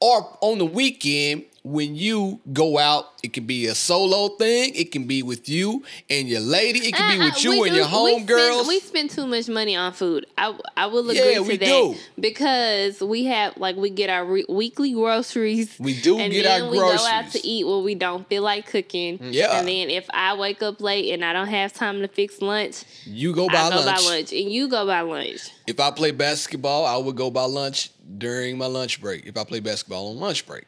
or 0.00 0.36
on 0.40 0.58
the 0.58 0.66
weekend 0.66 1.44
when 1.64 1.94
you 1.94 2.40
go 2.52 2.78
out? 2.78 3.06
It 3.22 3.32
can 3.32 3.44
be 3.46 3.66
a 3.66 3.74
solo 3.74 4.30
thing. 4.36 4.74
It 4.74 4.90
can 4.90 5.04
be 5.04 5.22
with 5.22 5.48
you 5.48 5.84
and 6.10 6.28
your 6.28 6.40
lady. 6.40 6.80
It 6.80 6.94
can 6.94 7.16
be 7.18 7.22
Uh, 7.22 7.26
with 7.26 7.36
uh, 7.36 7.40
you 7.40 7.60
we 7.60 7.68
and 7.68 7.76
your 7.76 7.86
homegirls. 7.86 8.26
We, 8.26 8.54
spend- 8.54 8.68
we 8.68 8.80
spend 8.80 9.10
too 9.10 9.26
much 9.26 9.48
money 9.48 9.76
on 9.76 9.92
food. 9.92 10.26
I 10.36 10.58
I 10.76 10.86
will 10.86 11.08
agree 11.08 11.30
Yeah, 11.32 11.36
to 11.36 11.42
we 11.44 11.56
that 11.58 11.66
do. 11.66 11.94
because 12.18 13.00
we 13.00 13.24
have 13.26 13.56
like 13.58 13.76
we 13.76 13.90
get 13.90 14.10
our 14.10 14.24
re- 14.24 14.44
weekly 14.48 14.92
groceries. 14.92 15.76
We 15.78 16.00
do 16.00 16.18
and 16.18 16.32
get 16.32 16.42
then 16.44 16.62
our 16.62 16.70
we 16.70 16.78
go 16.78 16.96
out 16.96 17.30
to 17.30 17.46
eat 17.46 17.64
when 17.64 17.84
we 17.84 17.94
don't 17.94 18.28
feel 18.28 18.42
like 18.42 18.66
cooking. 18.66 19.18
Yeah. 19.22 19.58
and 19.58 19.68
then 19.68 19.88
if 19.90 20.06
I 20.12 20.34
wake 20.34 20.62
up 20.62 20.80
late 20.80 21.12
and 21.14 21.24
I 21.24 21.32
don't 21.32 21.46
have 21.48 21.72
time 21.72 22.00
to 22.00 22.08
fix 22.08 22.42
lunch, 22.42 22.82
you 23.06 23.32
go 23.34 23.46
I 23.48 23.52
buy 23.52 23.70
go 23.70 23.76
lunch. 23.82 23.86
buy 23.86 24.02
lunch, 24.10 24.32
and 24.32 24.50
you 24.50 24.68
go 24.68 24.84
buy 24.86 25.02
lunch. 25.02 25.40
If 25.68 25.78
I 25.78 25.92
play 25.92 26.10
basketball, 26.10 26.84
I 26.86 26.96
would 26.96 27.14
go 27.14 27.30
buy 27.30 27.44
lunch 27.44 27.90
during 28.18 28.58
my 28.58 28.66
lunch 28.66 29.00
break. 29.00 29.26
If 29.26 29.36
I 29.36 29.44
play 29.44 29.60
basketball 29.60 30.08
on 30.10 30.18
lunch 30.18 30.44
break. 30.44 30.64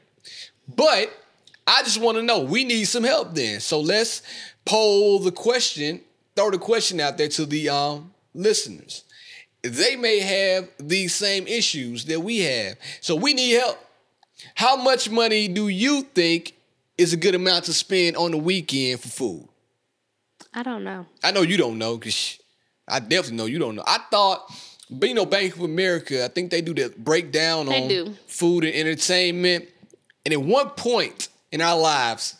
But 0.68 1.10
I 1.66 1.82
just 1.82 2.00
want 2.00 2.16
to 2.18 2.22
know, 2.22 2.40
we 2.40 2.64
need 2.64 2.84
some 2.84 3.04
help 3.04 3.34
then. 3.34 3.60
So 3.60 3.80
let's 3.80 4.22
poll 4.64 5.18
the 5.18 5.32
question, 5.32 6.00
throw 6.36 6.50
the 6.50 6.58
question 6.58 7.00
out 7.00 7.18
there 7.18 7.28
to 7.28 7.46
the 7.46 7.68
um, 7.68 8.12
listeners. 8.34 9.04
They 9.62 9.96
may 9.96 10.20
have 10.20 10.68
these 10.78 11.14
same 11.14 11.46
issues 11.46 12.04
that 12.06 12.20
we 12.20 12.40
have. 12.40 12.76
So 13.00 13.14
we 13.16 13.32
need 13.32 13.52
help. 13.52 13.78
How 14.54 14.76
much 14.76 15.08
money 15.08 15.48
do 15.48 15.68
you 15.68 16.02
think 16.02 16.54
is 16.98 17.12
a 17.12 17.16
good 17.16 17.34
amount 17.34 17.64
to 17.64 17.72
spend 17.72 18.16
on 18.16 18.30
the 18.32 18.36
weekend 18.38 19.00
for 19.00 19.08
food? 19.08 19.48
I 20.52 20.62
don't 20.62 20.84
know. 20.84 21.06
I 21.22 21.30
know 21.32 21.42
you 21.42 21.56
don't 21.56 21.78
know 21.78 21.96
because 21.96 22.38
I 22.86 23.00
definitely 23.00 23.36
know 23.38 23.46
you 23.46 23.58
don't 23.58 23.74
know. 23.74 23.84
I 23.86 23.98
thought, 24.10 24.44
but 24.90 25.08
you 25.08 25.14
know, 25.14 25.24
Bank 25.26 25.56
of 25.56 25.62
America, 25.62 26.24
I 26.24 26.28
think 26.28 26.50
they 26.50 26.60
do 26.60 26.74
the 26.74 26.92
breakdown 26.96 27.66
They 27.66 27.82
on 27.82 27.88
do. 27.88 28.14
food 28.26 28.64
and 28.64 28.74
entertainment. 28.74 29.66
And 30.24 30.32
at 30.32 30.40
one 30.42 30.70
point 30.70 31.28
in 31.52 31.60
our 31.60 31.78
lives, 31.78 32.36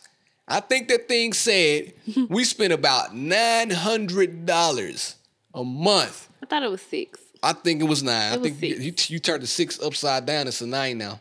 I 0.48 0.60
think 0.60 0.88
that 0.88 1.08
thing 1.08 1.32
said 1.32 1.92
we 2.28 2.44
spent 2.44 2.72
about 2.72 3.14
nine 3.14 3.70
hundred 3.70 4.46
dollars 4.46 5.16
a 5.54 5.64
month. 5.64 6.28
I 6.42 6.46
thought 6.46 6.62
it 6.62 6.70
was 6.70 6.82
six. 6.82 7.20
I 7.42 7.52
think 7.52 7.80
it 7.82 7.84
was 7.84 8.02
nine. 8.02 8.32
I 8.32 8.34
It 8.34 8.40
was 8.40 8.50
think 8.52 8.62
you, 8.62 8.76
you, 8.86 8.92
you 9.08 9.18
turned 9.18 9.42
the 9.42 9.46
six 9.46 9.80
upside 9.82 10.24
down. 10.26 10.46
It's 10.48 10.60
a 10.62 10.66
nine 10.66 10.98
now. 10.98 11.20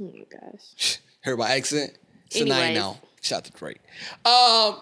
Oh 0.00 0.12
my 0.14 0.24
gosh. 0.30 0.98
Heard 1.22 1.38
my 1.38 1.50
accent? 1.54 1.96
It's 2.26 2.40
a 2.40 2.44
nine 2.44 2.74
now. 2.74 2.98
Shout 3.20 3.38
out 3.38 3.44
to 3.44 3.52
Drake. 3.52 3.80
Um, 4.24 4.76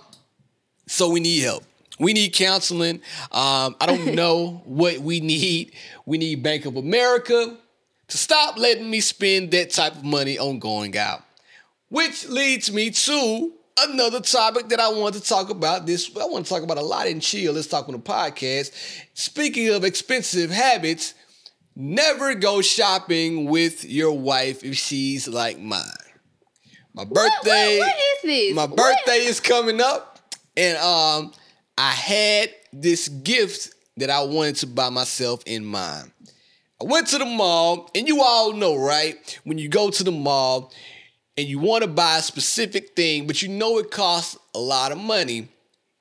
so 0.87 1.11
we 1.11 1.21
need 1.21 1.41
help. 1.43 1.65
We 1.99 2.13
need 2.13 2.33
counseling. 2.33 2.97
Um, 3.33 3.77
I 3.81 3.87
don't 3.87 4.15
know 4.15 4.63
what 4.65 4.99
we 4.99 5.21
need. 5.21 5.73
We 6.07 6.19
need 6.19 6.43
Bank 6.43 6.67
of 6.67 6.77
America 6.77 7.57
to 8.09 8.17
stop 8.19 8.57
letting 8.59 8.91
me 8.91 9.01
spend 9.01 9.51
that 9.53 9.71
type 9.71 9.95
of 9.95 10.05
money 10.05 10.39
on 10.39 10.59
going 10.59 10.97
out. 10.97 11.23
Which 11.89 12.29
leads 12.29 12.73
me 12.73 12.91
to 12.91 13.53
another 13.79 14.21
topic 14.21 14.69
that 14.69 14.81
I 14.81 14.89
want 14.89 15.15
to 15.15 15.21
talk 15.21 15.51
about. 15.51 15.87
This 15.87 16.11
I 16.21 16.25
want 16.27 16.47
to 16.47 16.51
talk 16.53 16.63
about 16.63 16.79
a 16.79 16.83
lot 16.83 17.07
in 17.07 17.21
chill. 17.21 17.53
Let's 17.53 17.67
talk 17.67 17.89
on 17.89 17.95
the 17.95 18.01
podcast. 18.01 18.73
Speaking 19.15 19.69
of 19.71 19.85
expensive 19.85 20.51
habits, 20.51 21.15
never 21.77 22.35
go 22.35 22.61
shopping 22.63 23.47
with 23.47 23.85
your 23.85 24.13
wife 24.13 24.65
if 24.65 24.77
she's 24.77 25.29
like 25.29 25.59
mine. 25.59 25.83
My 26.95 27.05
birthday, 27.05 27.79
what, 27.81 27.89
what 27.89 27.97
is 27.97 28.23
this? 28.23 28.55
my 28.55 28.67
What? 28.67 28.77
birthday 28.77 29.25
is 29.25 29.41
coming 29.41 29.81
up, 29.81 30.21
and 30.57 30.79
um, 30.79 31.33
I 31.77 31.91
had 31.91 32.51
this 32.73 33.09
gift 33.09 33.75
that 33.97 34.11
I 34.11 34.23
wanted 34.23 34.57
to 34.57 34.67
buy 34.69 34.91
myself 34.91 35.43
in 35.47 35.65
mind. 35.65 36.13
I 36.81 36.85
went 36.85 37.07
to 37.09 37.19
the 37.19 37.25
mall, 37.25 37.91
and 37.95 38.09
you 38.09 38.23
all 38.23 38.53
know, 38.53 38.77
right? 38.77 39.41
When 39.45 39.59
you 39.59 39.69
go 39.69 39.91
to 39.91 40.05
the 40.05 40.13
mall 40.13 40.73
and 41.37 41.47
you 41.47 41.59
want 41.59 41.83
to 41.83 41.89
buy 41.89 42.19
a 42.19 42.23
specific 42.23 42.97
thing, 42.97 43.27
but 43.27 43.43
you 43.43 43.49
know 43.49 43.79
it 43.79 43.91
costs 43.91 44.37
a 44.55 44.59
lot 44.59 44.93
of 44.93 44.99
money, 44.99 45.49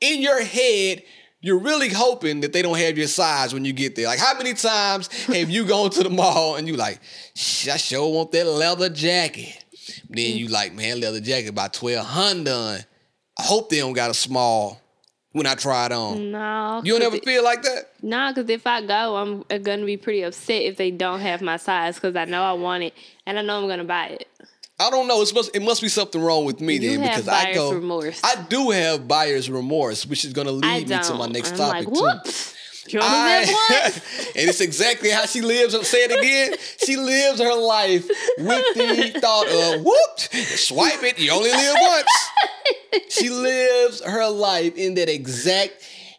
in 0.01 0.21
your 0.21 0.41
head, 0.43 1.03
you're 1.41 1.59
really 1.59 1.89
hoping 1.89 2.41
that 2.41 2.53
they 2.53 2.61
don't 2.61 2.77
have 2.77 2.97
your 2.97 3.07
size 3.07 3.53
when 3.53 3.65
you 3.65 3.73
get 3.73 3.95
there. 3.95 4.07
Like, 4.07 4.19
how 4.19 4.37
many 4.37 4.53
times 4.53 5.07
have 5.25 5.49
you 5.49 5.65
gone 5.65 5.89
to 5.91 6.03
the 6.03 6.09
mall 6.09 6.55
and 6.55 6.67
you 6.67 6.75
like, 6.75 6.99
"Shh, 7.35 7.67
I 7.67 7.77
sure 7.77 8.11
want 8.11 8.31
that 8.31 8.45
leather 8.45 8.89
jacket. 8.89 9.63
Then 10.09 10.31
mm. 10.31 10.35
you 10.35 10.47
like, 10.47 10.73
man, 10.73 11.01
leather 11.01 11.19
jacket 11.19 11.49
about 11.49 11.73
twelve 11.73 12.05
hundred. 12.05 12.85
I 13.37 13.43
hope 13.43 13.69
they 13.69 13.79
don't 13.79 13.93
got 13.93 14.11
a 14.11 14.13
small 14.13 14.79
when 15.33 15.45
I 15.45 15.55
try 15.55 15.87
it 15.87 15.91
on. 15.91 16.31
No. 16.31 16.81
You 16.85 16.93
don't 16.93 17.03
ever 17.03 17.17
it- 17.17 17.25
feel 17.25 17.43
like 17.43 17.61
that? 17.63 17.89
No, 18.01 18.31
because 18.33 18.49
if 18.49 18.65
I 18.65 18.81
go, 18.85 19.17
I'm 19.17 19.43
uh, 19.51 19.57
gonna 19.57 19.85
be 19.85 19.97
pretty 19.97 20.21
upset 20.21 20.61
if 20.61 20.77
they 20.77 20.89
don't 20.91 21.19
have 21.19 21.41
my 21.41 21.57
size 21.57 21.95
because 21.95 22.15
I 22.15 22.25
know 22.25 22.41
I 22.43 22.53
want 22.53 22.83
it 22.83 22.93
and 23.25 23.37
I 23.37 23.41
know 23.41 23.61
I'm 23.61 23.67
gonna 23.67 23.83
buy 23.83 24.07
it. 24.07 24.27
I 24.79 24.89
don't 24.89 25.07
know. 25.07 25.21
It's 25.21 25.33
must, 25.33 25.55
it 25.55 25.61
must 25.61 25.81
be 25.81 25.87
something 25.87 26.21
wrong 26.21 26.45
with 26.45 26.59
me 26.59 26.75
You 26.75 26.97
then 26.97 27.01
because 27.01 27.27
I 27.27 27.53
go. 27.53 27.73
remorse. 27.73 28.19
I 28.23 28.41
do 28.49 28.71
have 28.71 29.07
buyer's 29.07 29.49
remorse, 29.49 30.05
which 30.05 30.25
is 30.25 30.33
going 30.33 30.47
to 30.47 30.51
lead 30.51 30.89
me 30.89 30.97
to 30.97 31.13
my 31.13 31.27
next 31.27 31.51
I'm 31.51 31.57
topic 31.57 31.87
like, 31.89 32.23
too. 32.23 32.29
Whoops. 32.83 32.93
You 32.93 32.99
only 32.99 33.45
live 33.45 33.55
once. 33.69 33.97
and 34.35 34.49
it's 34.49 34.61
exactly 34.61 35.09
how 35.09 35.25
she 35.25 35.41
lives. 35.41 35.75
Say 35.87 35.99
it 36.05 36.11
again. 36.11 36.57
She 36.85 36.97
lives 36.97 37.39
her 37.39 37.55
life 37.55 38.07
with 38.37 38.75
the 38.75 39.19
thought 39.19 39.47
of 39.47 39.83
whoop, 39.83 40.19
swipe 40.19 41.03
it. 41.03 41.19
You 41.19 41.31
only 41.31 41.51
live 41.51 41.75
once. 41.81 42.29
She 43.09 43.29
lives 43.29 44.01
her 44.03 44.29
life 44.29 44.75
in 44.75 44.95
that 44.95 45.09
exact 45.09 45.73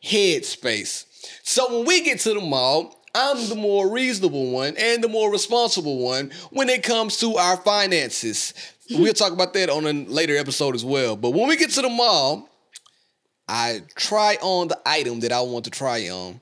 headspace. 0.05 1.05
So 1.43 1.79
when 1.79 1.87
we 1.87 2.03
get 2.03 2.21
to 2.21 2.35
the 2.35 2.41
mall, 2.41 3.01
I'm 3.15 3.49
the 3.49 3.55
more 3.55 3.89
reasonable 3.91 4.51
one 4.51 4.75
and 4.77 5.03
the 5.03 5.09
more 5.09 5.31
responsible 5.31 5.99
one 5.99 6.33
when 6.51 6.69
it 6.69 6.83
comes 6.83 7.19
to 7.19 7.37
our 7.37 7.57
finances. 7.59 8.55
We'll 8.91 9.13
talk 9.15 9.33
about 9.33 9.55
that 9.55 9.71
on 9.71 9.87
a 9.87 9.93
later 9.93 10.37
episode 10.37 10.75
as 10.75 10.85
well. 10.85 11.17
But 11.17 11.31
when 11.31 11.49
we 11.49 11.57
get 11.57 11.71
to 11.71 11.83
the 11.83 11.89
mall, 11.89 12.49
I 13.49 13.83
try 13.95 14.37
on 14.43 14.69
the 14.69 14.81
item 14.85 15.21
that 15.21 15.33
I 15.33 15.43
want 15.43 15.65
to 15.67 15.71
try 15.71 16.09
on. 16.09 16.41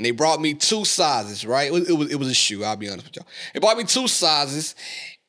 And 0.00 0.06
they 0.06 0.12
brought 0.12 0.40
me 0.40 0.54
two 0.54 0.86
sizes, 0.86 1.44
right? 1.44 1.66
It 1.66 1.72
was, 1.74 1.90
it 1.90 1.92
was, 1.92 2.10
it 2.10 2.14
was 2.14 2.28
a 2.28 2.32
shoe, 2.32 2.64
I'll 2.64 2.74
be 2.74 2.88
honest 2.88 3.04
with 3.04 3.16
y'all. 3.16 3.26
They 3.52 3.60
brought 3.60 3.76
me 3.76 3.84
two 3.84 4.08
sizes, 4.08 4.74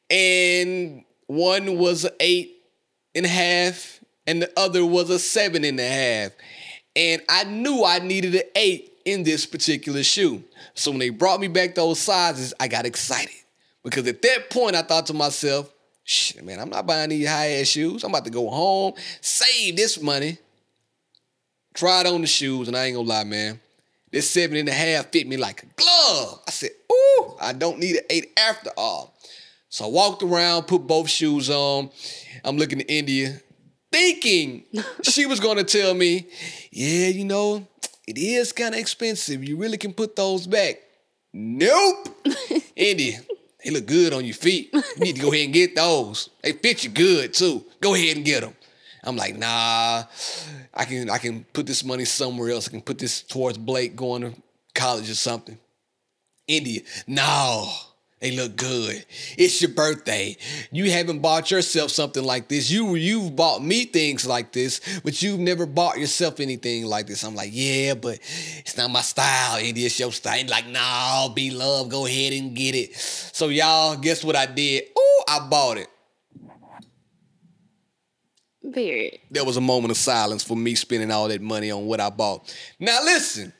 and 0.09 1.03
one 1.27 1.77
was 1.77 2.05
an 2.05 2.13
eight 2.21 2.55
and 3.13 3.25
a 3.25 3.27
half, 3.27 3.99
and 4.25 4.41
the 4.41 4.49
other 4.55 4.85
was 4.85 5.09
a 5.09 5.19
seven 5.19 5.65
and 5.65 5.77
a 5.77 5.85
half. 5.85 6.31
And 6.95 7.21
I 7.27 7.43
knew 7.43 7.83
I 7.83 7.99
needed 7.99 8.33
an 8.33 8.43
eight 8.55 8.93
in 9.03 9.23
this 9.23 9.45
particular 9.45 10.03
shoe. 10.03 10.41
So 10.73 10.91
when 10.91 11.01
they 11.01 11.09
brought 11.09 11.41
me 11.41 11.49
back 11.49 11.75
those 11.75 11.99
sizes, 11.99 12.53
I 12.57 12.69
got 12.69 12.85
excited. 12.85 13.35
Because 13.83 14.07
at 14.07 14.21
that 14.21 14.49
point, 14.51 14.77
I 14.77 14.83
thought 14.83 15.07
to 15.07 15.13
myself, 15.13 15.69
shit, 16.05 16.45
man, 16.45 16.61
I'm 16.61 16.69
not 16.69 16.87
buying 16.87 17.09
these 17.09 17.27
high 17.27 17.55
ass 17.55 17.67
shoes. 17.67 18.05
I'm 18.05 18.11
about 18.11 18.23
to 18.23 18.31
go 18.31 18.49
home, 18.49 18.93
save 19.19 19.75
this 19.75 20.01
money, 20.01 20.37
try 21.73 21.99
it 21.99 22.07
on 22.07 22.21
the 22.21 22.27
shoes, 22.27 22.69
and 22.69 22.77
I 22.77 22.85
ain't 22.85 22.95
gonna 22.95 23.09
lie, 23.09 23.25
man. 23.25 23.59
This 24.11 24.29
seven 24.29 24.57
and 24.57 24.67
a 24.67 24.73
half 24.73 25.07
fit 25.11 25.27
me 25.27 25.37
like 25.37 25.63
a 25.63 25.67
glove. 25.67 26.41
I 26.47 26.51
said, 26.51 26.71
ooh, 26.91 27.35
I 27.39 27.53
don't 27.53 27.79
need 27.79 27.95
an 27.95 28.03
eight 28.09 28.33
after 28.37 28.69
all. 28.75 29.15
So 29.69 29.85
I 29.85 29.87
walked 29.87 30.21
around, 30.21 30.63
put 30.63 30.85
both 30.85 31.09
shoes 31.09 31.49
on. 31.49 31.89
I'm 32.43 32.57
looking 32.57 32.81
at 32.81 32.89
India, 32.89 33.39
thinking 33.91 34.65
she 35.03 35.25
was 35.25 35.39
gonna 35.39 35.63
tell 35.63 35.93
me, 35.93 36.27
yeah, 36.71 37.07
you 37.07 37.23
know, 37.23 37.65
it 38.05 38.17
is 38.17 38.51
kind 38.51 38.73
of 38.73 38.81
expensive. 38.81 39.43
You 39.43 39.55
really 39.55 39.77
can 39.77 39.93
put 39.93 40.17
those 40.17 40.45
back. 40.45 40.75
Nope. 41.31 42.09
India, 42.75 43.19
they 43.63 43.71
look 43.71 43.85
good 43.85 44.11
on 44.11 44.25
your 44.25 44.35
feet. 44.35 44.71
You 44.73 44.81
need 44.97 45.15
to 45.15 45.21
go 45.21 45.31
ahead 45.31 45.45
and 45.45 45.53
get 45.53 45.75
those. 45.75 46.29
They 46.43 46.51
fit 46.51 46.83
you 46.83 46.89
good 46.89 47.33
too. 47.33 47.63
Go 47.79 47.95
ahead 47.95 48.17
and 48.17 48.25
get 48.25 48.41
them. 48.41 48.55
I'm 49.03 49.15
like, 49.15 49.35
nah, 49.35 50.03
I 50.73 50.85
can 50.85 51.09
I 51.09 51.17
can 51.17 51.43
put 51.53 51.65
this 51.65 51.83
money 51.83 52.05
somewhere 52.05 52.51
else. 52.51 52.67
I 52.67 52.71
can 52.71 52.81
put 52.81 52.99
this 52.99 53.21
towards 53.21 53.57
Blake 53.57 53.95
going 53.95 54.21
to 54.21 54.33
college 54.75 55.09
or 55.09 55.15
something. 55.15 55.57
India, 56.47 56.81
no, 57.07 57.71
they 58.19 58.31
look 58.31 58.55
good. 58.55 59.03
It's 59.35 59.61
your 59.61 59.71
birthday. 59.71 60.37
You 60.71 60.91
haven't 60.91 61.19
bought 61.19 61.49
yourself 61.49 61.89
something 61.89 62.23
like 62.23 62.47
this. 62.47 62.69
You 62.69 62.93
you've 62.93 63.35
bought 63.35 63.63
me 63.63 63.85
things 63.85 64.27
like 64.27 64.51
this, 64.51 64.79
but 65.03 65.21
you've 65.23 65.39
never 65.39 65.65
bought 65.65 65.97
yourself 65.97 66.39
anything 66.39 66.85
like 66.85 67.07
this. 67.07 67.23
I'm 67.23 67.33
like, 67.33 67.49
yeah, 67.51 67.95
but 67.95 68.19
it's 68.59 68.77
not 68.77 68.91
my 68.91 69.01
style. 69.01 69.57
India, 69.57 69.87
it's 69.87 69.99
your 69.99 70.11
style. 70.11 70.45
Like, 70.47 70.67
nah, 70.67 71.33
be 71.33 71.49
love. 71.49 71.89
Go 71.89 72.05
ahead 72.05 72.33
and 72.33 72.55
get 72.55 72.75
it. 72.75 72.95
So 72.95 73.47
y'all, 73.47 73.97
guess 73.97 74.23
what 74.23 74.35
I 74.35 74.45
did? 74.45 74.83
Oh, 74.95 75.23
I 75.27 75.47
bought 75.49 75.77
it. 75.77 75.87
Period. 78.71 79.19
there 79.29 79.43
was 79.45 79.57
a 79.57 79.61
moment 79.61 79.91
of 79.91 79.97
silence 79.97 80.43
for 80.43 80.55
me 80.57 80.75
spending 80.75 81.11
all 81.11 81.27
that 81.27 81.41
money 81.41 81.71
on 81.71 81.85
what 81.85 81.99
I 81.99 82.09
bought. 82.09 82.53
Now, 82.79 82.99
listen, 83.03 83.53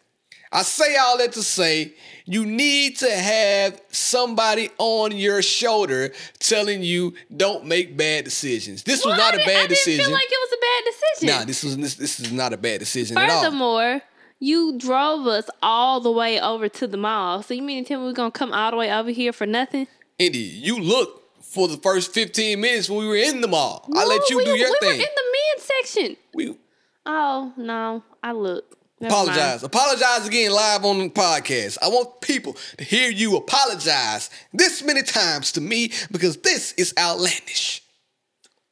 I 0.51 0.63
say 0.63 0.95
all 0.97 1.17
that 1.19 1.31
to 1.33 1.43
say 1.43 1.93
you 2.25 2.45
need 2.45 2.97
to 2.97 3.09
have 3.09 3.81
somebody 3.89 4.69
on 4.77 5.11
your 5.15 5.41
shoulder 5.41 6.11
telling 6.39 6.83
you 6.83 7.13
don't 7.35 7.65
make 7.65 7.95
bad 7.95 8.25
decisions. 8.25 8.83
This 8.83 9.05
was 9.05 9.17
not 9.17 9.33
I 9.33 9.41
a 9.41 9.45
bad 9.45 9.47
I 9.47 9.53
didn't 9.61 9.69
decision. 9.69 10.05
feel 10.05 10.13
like 10.13 10.27
it 10.29 10.39
was 10.41 10.51
a 10.51 10.61
bad 10.61 10.91
decision. 10.91 11.39
nah, 11.39 11.45
this 11.45 11.63
was 11.63 11.77
this, 11.77 11.95
this 11.95 12.19
is 12.19 12.31
not 12.33 12.51
a 12.53 12.57
bad 12.57 12.79
decision 12.79 13.17
at 13.17 13.29
all. 13.29 13.43
Furthermore, 13.43 14.01
you 14.39 14.77
drove 14.77 15.25
us 15.27 15.49
all 15.61 15.99
the 16.01 16.11
way 16.11 16.39
over 16.39 16.67
to 16.67 16.87
the 16.87 16.97
mall. 16.97 17.43
So 17.43 17.53
you 17.53 17.61
mean 17.61 17.83
to 17.83 17.87
tell 17.87 17.99
me 18.01 18.07
we're 18.07 18.13
gonna 18.13 18.31
come 18.31 18.51
all 18.51 18.71
the 18.71 18.77
way 18.77 18.91
over 18.91 19.09
here 19.11 19.31
for 19.31 19.45
nothing? 19.45 19.87
Indy, 20.19 20.39
you 20.39 20.79
looked 20.79 21.20
for 21.51 21.67
the 21.67 21.77
first 21.77 22.13
15 22.13 22.59
minutes 22.59 22.89
when 22.89 22.99
we 22.99 23.07
were 23.07 23.15
in 23.15 23.41
the 23.41 23.47
mall. 23.47 23.85
I 23.93 24.05
let 24.05 24.29
you 24.29 24.37
we, 24.37 24.45
do 24.45 24.51
your 24.57 24.69
we 24.69 24.77
thing. 24.79 24.89
were 24.89 24.93
in 24.93 24.99
the 24.99 25.23
men's 25.33 25.69
section. 25.83 26.17
we 26.33 26.57
Oh 27.05 27.53
no, 27.57 28.03
I 28.23 28.31
look. 28.31 28.77
Never 28.99 29.13
mind. 29.15 29.29
apologize. 29.29 29.63
Apologize 29.63 30.27
again 30.27 30.51
live 30.51 30.85
on 30.85 30.99
the 30.99 31.09
podcast. 31.09 31.77
I 31.81 31.87
want 31.87 32.21
people 32.21 32.55
to 32.77 32.83
hear 32.83 33.09
you 33.09 33.35
apologize 33.35 34.29
this 34.53 34.83
many 34.83 35.01
times 35.01 35.51
to 35.53 35.61
me 35.61 35.91
because 36.11 36.37
this 36.37 36.73
is 36.73 36.93
outlandish. 36.97 37.81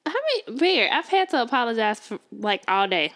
I 0.05 0.13
mean, 0.47 0.57
Bear, 0.57 0.89
I've 0.93 1.07
had 1.07 1.29
to 1.29 1.41
apologize 1.41 1.99
for 1.99 2.19
like 2.31 2.63
all 2.67 2.87
day. 2.87 3.11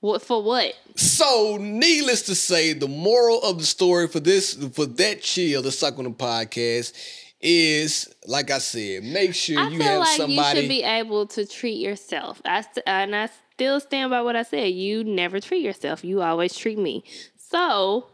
What 0.00 0.22
for? 0.22 0.42
What? 0.42 0.74
So, 0.94 1.56
needless 1.58 2.22
to 2.22 2.34
say, 2.34 2.74
the 2.74 2.86
moral 2.86 3.42
of 3.42 3.58
the 3.58 3.64
story 3.66 4.06
for 4.06 4.20
this, 4.20 4.54
for 4.72 4.84
that 4.86 5.22
chill, 5.22 5.62
the 5.62 5.72
suck 5.72 5.98
on 5.98 6.04
the 6.04 6.10
podcast, 6.10 6.92
is 7.46 8.12
like 8.26 8.50
I 8.50 8.58
said, 8.58 9.04
make 9.04 9.34
sure 9.34 9.58
I 9.58 9.68
you 9.68 9.78
feel 9.78 9.86
have 9.86 9.98
like 10.00 10.16
somebody. 10.16 10.58
you 10.58 10.62
should 10.64 10.68
be 10.68 10.82
able 10.82 11.26
to 11.28 11.46
treat 11.46 11.78
yourself. 11.78 12.42
I 12.44 12.64
and 12.86 13.14
I 13.14 13.28
still 13.54 13.78
stand 13.80 14.10
by 14.10 14.22
what 14.22 14.34
I 14.36 14.42
said. 14.42 14.72
You 14.72 15.04
never 15.04 15.38
treat 15.40 15.62
yourself. 15.62 16.04
You 16.04 16.22
always 16.22 16.56
treat 16.56 16.78
me. 16.78 17.04
So 17.36 18.08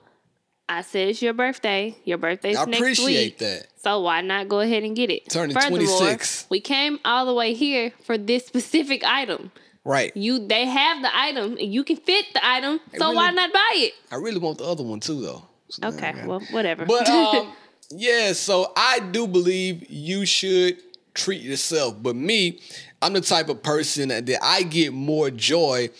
I 0.68 0.82
said 0.82 1.08
it's 1.08 1.22
your 1.22 1.32
birthday. 1.32 1.96
Your 2.04 2.18
birthday's 2.18 2.56
I 2.58 2.66
next 2.66 2.78
appreciate 2.78 3.24
week. 3.24 3.38
that. 3.38 3.66
So 3.76 4.00
why 4.02 4.20
not 4.20 4.48
go 4.48 4.60
ahead 4.60 4.82
and 4.84 4.94
get 4.94 5.10
it? 5.10 5.28
Turning 5.30 5.54
Furthermore, 5.54 5.78
26. 5.78 6.46
We 6.50 6.60
came 6.60 7.00
all 7.04 7.24
the 7.26 7.34
way 7.34 7.54
here 7.54 7.92
for 8.04 8.18
this 8.18 8.46
specific 8.46 9.02
item. 9.02 9.50
Right. 9.84 10.14
You 10.16 10.46
they 10.46 10.66
have 10.66 11.02
the 11.02 11.10
item 11.16 11.52
and 11.52 11.72
you 11.74 11.82
can 11.84 11.96
fit 11.96 12.26
the 12.34 12.46
item. 12.46 12.80
So 12.98 13.12
why 13.12 13.30
not 13.30 13.52
buy 13.52 13.70
it? 13.76 13.94
I 14.10 14.16
really 14.16 14.38
want 14.38 14.58
the 14.58 14.64
other 14.64 14.84
one 14.84 15.00
too, 15.00 15.20
though. 15.22 15.42
So, 15.70 15.88
Okay, 15.88 16.12
well, 16.26 16.40
whatever. 16.50 16.84
But 16.84 17.08
um, 17.08 17.50
yeah, 17.94 18.32
so 18.32 18.72
I 18.76 19.00
do 19.00 19.26
believe 19.26 19.90
you 19.90 20.24
should 20.26 20.78
treat 21.14 21.42
yourself. 21.42 22.02
But 22.02 22.16
me, 22.16 22.60
I'm 23.00 23.12
the 23.12 23.20
type 23.20 23.48
of 23.48 23.62
person 23.62 24.08
that 24.08 24.38
I 24.42 24.62
get 24.62 24.92
more 24.92 25.30
joy 25.30 25.90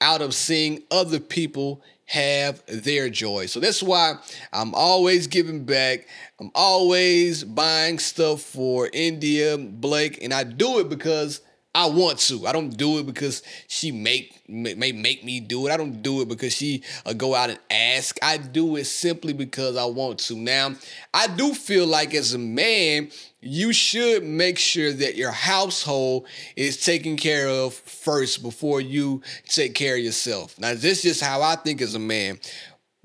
out 0.00 0.22
of 0.22 0.34
seeing 0.34 0.82
other 0.90 1.20
people 1.20 1.82
have 2.06 2.62
their 2.66 3.10
joy. 3.10 3.46
So 3.46 3.60
that's 3.60 3.82
why 3.82 4.14
I'm 4.52 4.74
always 4.74 5.26
giving 5.26 5.64
back. 5.64 6.06
I'm 6.40 6.50
always 6.54 7.44
buying 7.44 7.98
stuff 7.98 8.40
for 8.40 8.88
India, 8.92 9.58
Blake, 9.58 10.22
and 10.22 10.32
I 10.32 10.44
do 10.44 10.78
it 10.78 10.88
because 10.88 11.42
I 11.78 11.86
want 11.86 12.18
to. 12.18 12.44
I 12.44 12.50
don't 12.50 12.76
do 12.76 12.98
it 12.98 13.06
because 13.06 13.44
she 13.68 13.92
make 13.92 14.42
may 14.48 14.90
make 14.90 15.22
me 15.22 15.38
do 15.38 15.64
it. 15.68 15.70
I 15.70 15.76
don't 15.76 16.02
do 16.02 16.20
it 16.22 16.28
because 16.28 16.52
she 16.52 16.82
uh, 17.06 17.12
go 17.12 17.36
out 17.36 17.50
and 17.50 17.58
ask. 17.70 18.18
I 18.20 18.36
do 18.36 18.74
it 18.74 18.86
simply 18.86 19.32
because 19.32 19.76
I 19.76 19.84
want 19.84 20.18
to. 20.18 20.36
Now, 20.36 20.74
I 21.14 21.28
do 21.28 21.54
feel 21.54 21.86
like 21.86 22.14
as 22.14 22.34
a 22.34 22.38
man, 22.38 23.12
you 23.40 23.72
should 23.72 24.24
make 24.24 24.58
sure 24.58 24.92
that 24.92 25.14
your 25.14 25.30
household 25.30 26.26
is 26.56 26.84
taken 26.84 27.16
care 27.16 27.46
of 27.46 27.74
first 27.74 28.42
before 28.42 28.80
you 28.80 29.22
take 29.46 29.76
care 29.76 29.94
of 29.94 30.00
yourself. 30.00 30.58
Now, 30.58 30.74
this 30.74 30.82
is 30.82 31.02
just 31.02 31.20
how 31.22 31.42
I 31.42 31.54
think 31.54 31.80
as 31.80 31.94
a 31.94 32.00
man. 32.00 32.40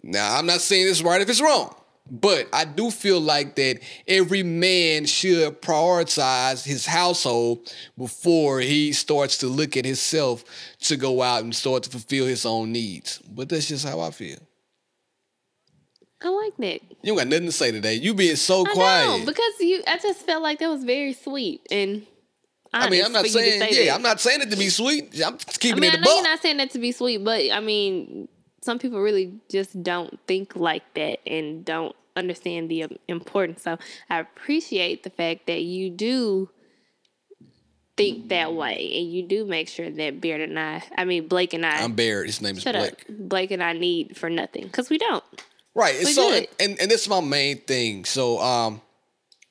Now, 0.01 0.35
I'm 0.35 0.47
not 0.47 0.61
saying 0.61 0.87
this 0.87 1.03
right 1.03 1.21
if 1.21 1.29
it's 1.29 1.41
wrong. 1.41 1.75
But 2.09 2.49
I 2.51 2.65
do 2.65 2.91
feel 2.91 3.21
like 3.21 3.55
that 3.55 3.79
every 4.07 4.43
man 4.43 5.05
should 5.05 5.61
prioritize 5.61 6.65
his 6.65 6.85
household 6.85 7.73
before 7.97 8.59
he 8.59 8.91
starts 8.91 9.37
to 9.39 9.47
look 9.47 9.77
at 9.77 9.85
himself 9.85 10.43
to 10.81 10.97
go 10.97 11.21
out 11.21 11.43
and 11.43 11.55
start 11.55 11.83
to 11.83 11.89
fulfill 11.89 12.25
his 12.25 12.45
own 12.45 12.73
needs. 12.73 13.19
But 13.19 13.49
that's 13.49 13.69
just 13.69 13.87
how 13.87 14.01
I 14.01 14.11
feel. 14.11 14.37
I 16.21 16.29
like 16.29 16.57
that. 16.57 16.81
You 17.01 17.07
don't 17.07 17.17
got 17.17 17.27
nothing 17.27 17.45
to 17.47 17.51
say 17.51 17.71
today. 17.71 17.95
You 17.95 18.13
being 18.13 18.35
so 18.35 18.65
I 18.65 18.73
quiet. 18.73 19.05
know 19.07 19.25
because 19.25 19.53
you. 19.59 19.83
I 19.87 19.97
just 19.97 20.25
felt 20.25 20.41
like 20.41 20.59
that 20.59 20.69
was 20.69 20.83
very 20.83 21.13
sweet 21.13 21.61
and. 21.71 22.05
I 22.75 22.89
mean, 22.89 23.05
I'm 23.05 23.11
not 23.11 23.27
saying 23.27 23.61
say 23.61 23.85
yeah, 23.85 23.91
that. 23.91 23.95
I'm 23.97 24.01
not 24.01 24.19
saying 24.19 24.41
it 24.41 24.49
to 24.49 24.57
be 24.57 24.69
sweet. 24.69 25.13
I'm 25.23 25.37
just 25.37 25.57
I 25.57 25.59
keeping 25.59 25.79
mean, 25.79 25.91
it 25.91 25.99
I 25.99 26.01
know 26.01 26.15
you're 26.15 26.23
not 26.23 26.41
saying 26.41 26.57
that 26.57 26.71
to 26.71 26.79
be 26.79 26.91
sweet, 26.91 27.23
but 27.23 27.51
I 27.51 27.59
mean, 27.59 28.27
some 28.63 28.79
people 28.79 29.01
really 29.01 29.33
just 29.49 29.83
don't 29.83 30.19
think 30.25 30.55
like 30.55 30.93
that 30.93 31.19
and 31.27 31.65
don't 31.65 31.95
understand 32.15 32.69
the 32.69 32.83
um, 32.83 32.95
importance. 33.07 33.61
So 33.61 33.77
I 34.09 34.19
appreciate 34.19 35.03
the 35.03 35.09
fact 35.09 35.47
that 35.47 35.63
you 35.63 35.89
do 35.89 36.49
think 37.95 38.29
that 38.29 38.53
way 38.53 38.91
and 38.95 39.11
you 39.11 39.27
do 39.27 39.45
make 39.45 39.67
sure 39.67 39.89
that 39.89 40.21
Beard 40.21 40.41
and 40.41 40.57
I, 40.57 40.83
I 40.97 41.05
mean 41.05 41.27
Blake 41.27 41.53
and 41.53 41.65
I, 41.65 41.83
I'm 41.83 41.93
Barrett. 41.93 42.27
His 42.27 42.41
name 42.41 42.57
is 42.57 42.63
Blake. 42.63 42.75
up, 42.75 42.97
Blake 43.09 43.51
and 43.51 43.61
I 43.61 43.73
need 43.73 44.17
for 44.17 44.29
nothing 44.29 44.63
because 44.63 44.89
we 44.89 44.97
don't. 44.97 45.23
Right. 45.75 45.95
We 45.99 46.13
so 46.13 46.31
and, 46.59 46.79
and 46.79 46.89
this 46.89 47.03
is 47.03 47.09
my 47.09 47.21
main 47.21 47.59
thing. 47.59 48.05
So 48.05 48.39
um 48.39 48.81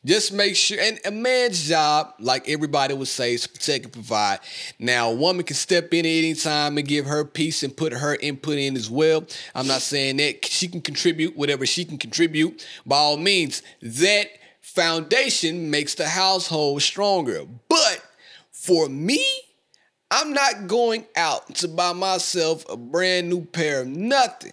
just 0.05 0.33
make 0.33 0.57
sure 0.57 0.79
and 0.81 0.99
a 1.05 1.11
man's 1.11 1.69
job, 1.69 2.15
like 2.19 2.49
everybody 2.49 2.95
would 2.95 3.09
say, 3.09 3.35
is 3.35 3.47
protect 3.47 3.85
and 3.85 3.93
provide. 3.93 4.41
Now 4.79 5.11
a 5.11 5.15
woman 5.15 5.45
can 5.45 5.55
step 5.55 5.95
in 5.95 6.05
at 6.05 6.09
any 6.09 6.35
time 6.35 6.77
and 6.77 6.87
give 6.87 7.07
her 7.07 7.25
piece 7.25 7.63
and 7.63 7.77
put 7.77 7.93
her 7.93 8.17
input 8.17 8.59
in 8.59 8.77
as 8.77 8.91
well. 8.91 9.25
I'm 9.55 9.67
not 9.67 9.83
saying 9.83 10.17
that 10.17 10.45
she 10.45 10.67
can 10.69 10.81
contribute 10.81 11.37
whatever 11.37 11.67
she 11.67 11.85
can 11.85 11.99
contribute. 11.99 12.67
By 12.85 12.97
all 12.97 13.17
means, 13.17 13.63
that 13.81 14.29
foundation 14.61 15.71
makes 15.71 15.95
the 15.95 16.09
household 16.09 16.83
stronger. 16.83 17.45
But 17.69 18.03
for 18.51 18.89
me, 18.89 19.25
I'm 20.11 20.33
not 20.33 20.67
going 20.67 21.07
out 21.17 21.55
to 21.57 21.69
buy 21.69 21.93
myself 21.93 22.69
a 22.69 22.77
brand 22.77 23.29
new 23.29 23.45
pair 23.45 23.83
of 23.83 23.89
nothing 23.89 24.53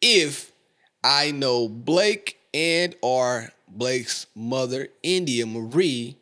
if 0.00 0.52
I 1.02 1.30
know 1.30 1.68
Blake 1.68 2.38
and 2.52 2.94
or 3.02 3.48
Blake's 3.76 4.26
mother, 4.34 4.88
India 5.02 5.46
Marie, 5.46 6.16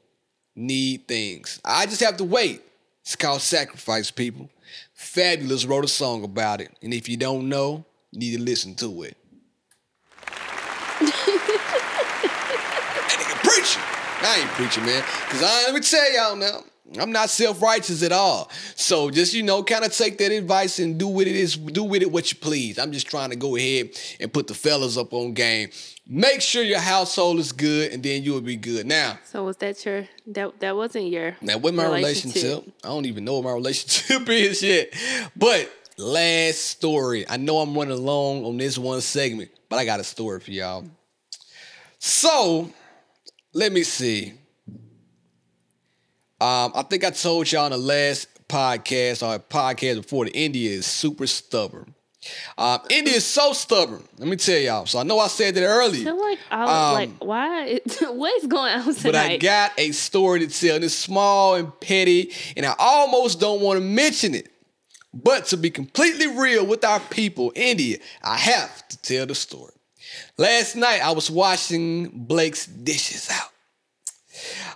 need 0.57 1.07
things. 1.07 1.61
I 1.65 1.87
just 1.87 2.01
have 2.01 2.17
to 2.19 2.25
wait. 2.25 2.62
It's 3.03 3.17
called 3.17 3.41
sacrifice, 3.41 4.11
people. 4.11 4.49
Fabolous 4.97 5.69
wrote 5.69 5.85
a 5.85 5.88
song 5.88 6.25
about 6.25 6.61
it. 6.61 6.71
And 6.83 6.95
if 6.95 7.09
you 7.09 7.17
don't 7.17 7.49
know, 7.49 7.85
you 8.11 8.21
need 8.21 8.37
to 8.37 8.43
listen 8.43 8.75
to 8.77 9.03
it. 9.03 9.17
That 13.03 13.19
nigga 13.19 13.37
preaching. 13.43 13.83
I 14.23 14.38
ain't 14.41 14.51
preaching, 14.51 14.85
man. 14.87 15.03
Cause 15.29 15.43
I 15.43 15.65
let 15.65 15.75
me 15.75 15.81
tell 15.81 16.12
y'all 16.12 16.37
now. 16.37 16.62
I'm 16.98 17.12
not 17.12 17.31
self-righteous 17.31 18.02
at 18.02 18.12
all. 18.12 18.50
So 18.76 19.11
just, 19.11 19.35
you 19.35 19.42
know, 19.42 19.62
kind 19.62 19.85
of 19.85 19.92
take 19.92 20.18
that 20.18 20.33
advice 20.33 20.78
and 20.78 20.98
do 20.98 21.09
with 21.09 21.26
it 21.26 21.37
is 21.37 21.57
do 21.57 21.85
with 21.85 22.02
it 22.02 22.11
what 22.11 22.33
you 22.33 22.38
please. 22.38 22.78
I'm 22.78 22.92
just 22.92 23.09
trying 23.09 23.31
to 23.31 23.37
go 23.37 23.57
ahead 23.57 23.90
and 24.20 24.33
put 24.33 24.46
the 24.46 24.55
fellas 24.55 24.98
up 24.98 25.12
on 25.12 25.33
game. 25.33 25.70
Make 26.07 26.40
sure 26.40 26.62
your 26.62 26.81
household 26.81 27.38
is 27.38 27.52
good 27.52 27.92
and 27.92 28.02
then 28.02 28.22
you'll 28.22 28.40
be 28.40 28.57
good. 28.57 28.87
Now, 28.87 29.18
So 29.24 29.44
was 29.44 29.57
that 29.59 29.85
your 29.85 30.09
that 30.28 30.59
that 30.61 30.76
wasn't 30.76 31.07
your 31.07 31.37
now 31.40 31.59
with 31.59 31.74
my 31.74 31.85
relationship, 31.85 32.64
I 32.85 32.88
don't 32.88 33.07
even 33.07 33.24
know 33.24 33.35
what 33.35 33.44
my 33.44 33.52
relationship 33.52 34.28
is 34.28 34.62
yet. 34.62 34.92
But 35.37 35.70
last 35.98 36.59
story. 36.59 37.28
I 37.28 37.37
know 37.37 37.59
I'm 37.59 37.74
running 37.74 38.05
long 38.05 38.44
on 38.44 38.57
this 38.57 38.78
one 38.78 39.00
segment, 39.00 39.50
but 39.68 39.78
I 39.78 39.85
got 39.85 40.00
a 40.00 40.05
story 40.05 40.40
for 40.40 40.50
y'all. 40.50 40.85
So 41.98 42.70
let 43.52 43.72
me 43.72 43.83
see. 43.83 44.35
Um, 46.42 46.72
I 46.74 46.83
think 46.83 47.05
I 47.05 47.11
told 47.11 47.50
y'all 47.52 47.66
on 47.66 47.70
the 47.70 47.76
last 47.78 48.26
podcast 48.48 49.22
or 49.22 49.38
podcast 49.38 50.02
before 50.02 50.24
the 50.24 50.33
India 50.33 50.70
is 50.70 50.87
super 50.87 51.26
stubborn. 51.26 51.94
Um, 52.59 52.81
India 52.90 53.14
is 53.14 53.24
so 53.24 53.52
stubborn. 53.52 54.02
Let 54.18 54.28
me 54.28 54.37
tell 54.37 54.59
y'all. 54.59 54.87
So 54.87 54.98
I 54.98 55.02
know 55.05 55.18
I 55.20 55.28
said 55.28 55.55
that 55.55 55.62
I 55.62 55.66
earlier. 55.66 56.05
feel 56.05 56.20
like 56.20 56.38
I 56.50 56.62
Um, 56.62 56.94
like 56.94 57.11
why 57.20 57.81
what 58.00 58.42
is 58.42 58.48
going 58.48 58.72
on 58.74 58.85
tonight? 58.94 59.02
But 59.02 59.14
I 59.14 59.37
got 59.37 59.72
a 59.78 59.92
story 59.92 60.40
to 60.40 60.48
tell. 60.48 60.76
And 60.76 60.85
it's 60.85 60.94
small 60.94 61.55
and 61.55 61.81
petty, 61.81 62.33
and 62.57 62.66
I 62.66 62.74
almost 62.78 63.38
don't 63.40 63.61
want 63.61 63.78
to 63.78 63.85
mention 63.85 64.35
it. 64.35 64.48
But 65.14 65.46
to 65.46 65.57
be 65.57 65.70
completely 65.70 66.26
real 66.26 66.66
with 66.66 66.85
our 66.85 67.00
people, 67.00 67.52
India, 67.55 67.98
I 68.22 68.37
have 68.37 68.88
to 68.88 68.98
tell 69.02 69.26
the 69.26 69.35
story. 69.35 69.72
Last 70.38 70.74
night 70.74 71.02
I 71.02 71.12
was 71.12 71.31
washing 71.31 72.11
Blake's 72.26 72.66
dishes 72.66 73.28
out. 73.31 73.52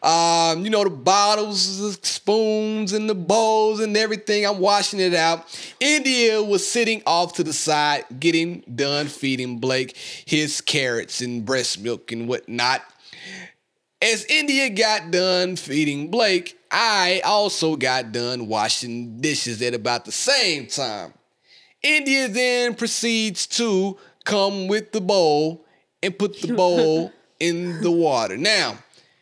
Um, 0.07 0.65
you 0.65 0.71
know, 0.71 0.85
the 0.85 0.91
bottles, 0.91 1.81
the 1.81 2.07
spoons, 2.07 2.93
and 2.93 3.11
the 3.11 3.15
bowls 3.15 3.81
and 3.81 3.97
everything. 3.97 4.47
I'm 4.47 4.61
washing 4.61 5.01
it 5.01 5.15
out. 5.15 5.45
India 5.81 6.41
was 6.41 6.65
sitting 6.65 7.03
off 7.07 7.35
to 7.35 7.43
the 7.43 7.53
side, 7.53 8.05
getting 8.21 8.63
done 8.73 9.09
feeding 9.09 9.59
Blake 9.59 9.97
his 10.25 10.61
carrots 10.61 11.21
and 11.23 11.45
breast 11.45 11.81
milk 11.81 12.13
and 12.13 12.29
whatnot. 12.29 12.83
As 14.01 14.25
India 14.27 14.71
got 14.71 15.11
done 15.11 15.57
feeding 15.57 16.09
Blake, 16.09 16.57
I 16.71 17.21
also 17.25 17.75
got 17.75 18.13
done 18.13 18.47
washing 18.47 19.21
dishes 19.21 19.61
at 19.61 19.75
about 19.75 20.05
the 20.05 20.13
same 20.13 20.69
time. 20.69 21.15
India 21.83 22.29
then 22.29 22.75
proceeds 22.75 23.49
to 23.49 23.99
come 24.25 24.69
with 24.69 24.93
the 24.93 25.01
bowl 25.01 25.65
and 26.01 26.17
put 26.17 26.41
the 26.41 26.55
bowl 26.55 27.11
in 27.41 27.83
the 27.83 27.91
water. 27.91 28.37
Now, 28.37 28.79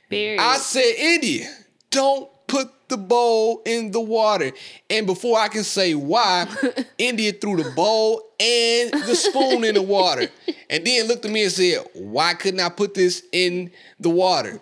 Period. 0.09 0.41
I 0.41 0.57
said, 0.59 0.95
India, 0.99 1.49
don't 1.91 2.29
put 2.47 2.89
the 2.89 2.97
bowl 2.97 3.63
in 3.65 3.91
the 3.91 4.01
water. 4.01 4.53
And 4.91 5.07
before 5.07 5.39
I 5.39 5.49
can 5.49 5.65
say 5.65 5.95
why, 5.95 6.47
India 6.99 7.33
threw 7.33 7.63
the 7.63 7.71
bowl 7.71 8.23
and 8.39 8.93
the 8.93 9.15
spoon 9.15 9.65
in 9.65 9.75
the 9.75 9.83
water. 9.83 10.29
And 10.69 10.85
then 10.87 11.09
looked 11.09 11.25
at 11.25 11.31
me 11.31 11.45
and 11.45 11.53
said, 11.53 11.85
Why 11.95 12.35
couldn't 12.35 12.61
I 12.61 12.69
put 12.69 12.95
this 12.95 13.23
in 13.33 13.71
the 13.99 14.11
water? 14.11 14.61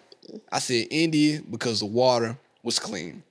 I 0.50 0.60
said, 0.60 0.86
India, 0.90 1.40
because 1.50 1.80
the 1.80 1.86
water 1.86 2.38
was 2.62 2.78
clean. 2.78 3.22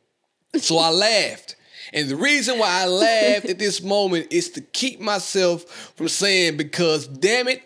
So 0.58 0.78
I 0.78 0.90
laughed. 0.90 1.56
And 1.94 2.10
the 2.10 2.16
reason 2.16 2.60
why 2.60 2.84
I 2.84 2.86
laughed 2.86 3.46
at 3.46 3.60
this 3.60 3.82
moment 3.82 4.28
is 4.32 4.50
to 4.52 4.62
keep 4.62 5.00
myself 5.00 5.64
from 5.96 6.08
saying, 6.08 6.58
because 6.58 7.08
damn 7.08 7.48
it, 7.48 7.64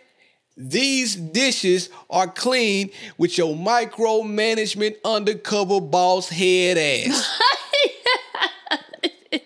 these 0.57 1.15
dishes 1.15 1.89
are 2.09 2.27
clean 2.27 2.91
with 3.17 3.37
your 3.37 3.55
micromanagement 3.55 4.95
undercover 5.03 5.81
boss 5.81 6.29
head 6.29 6.77
ass. 6.77 7.39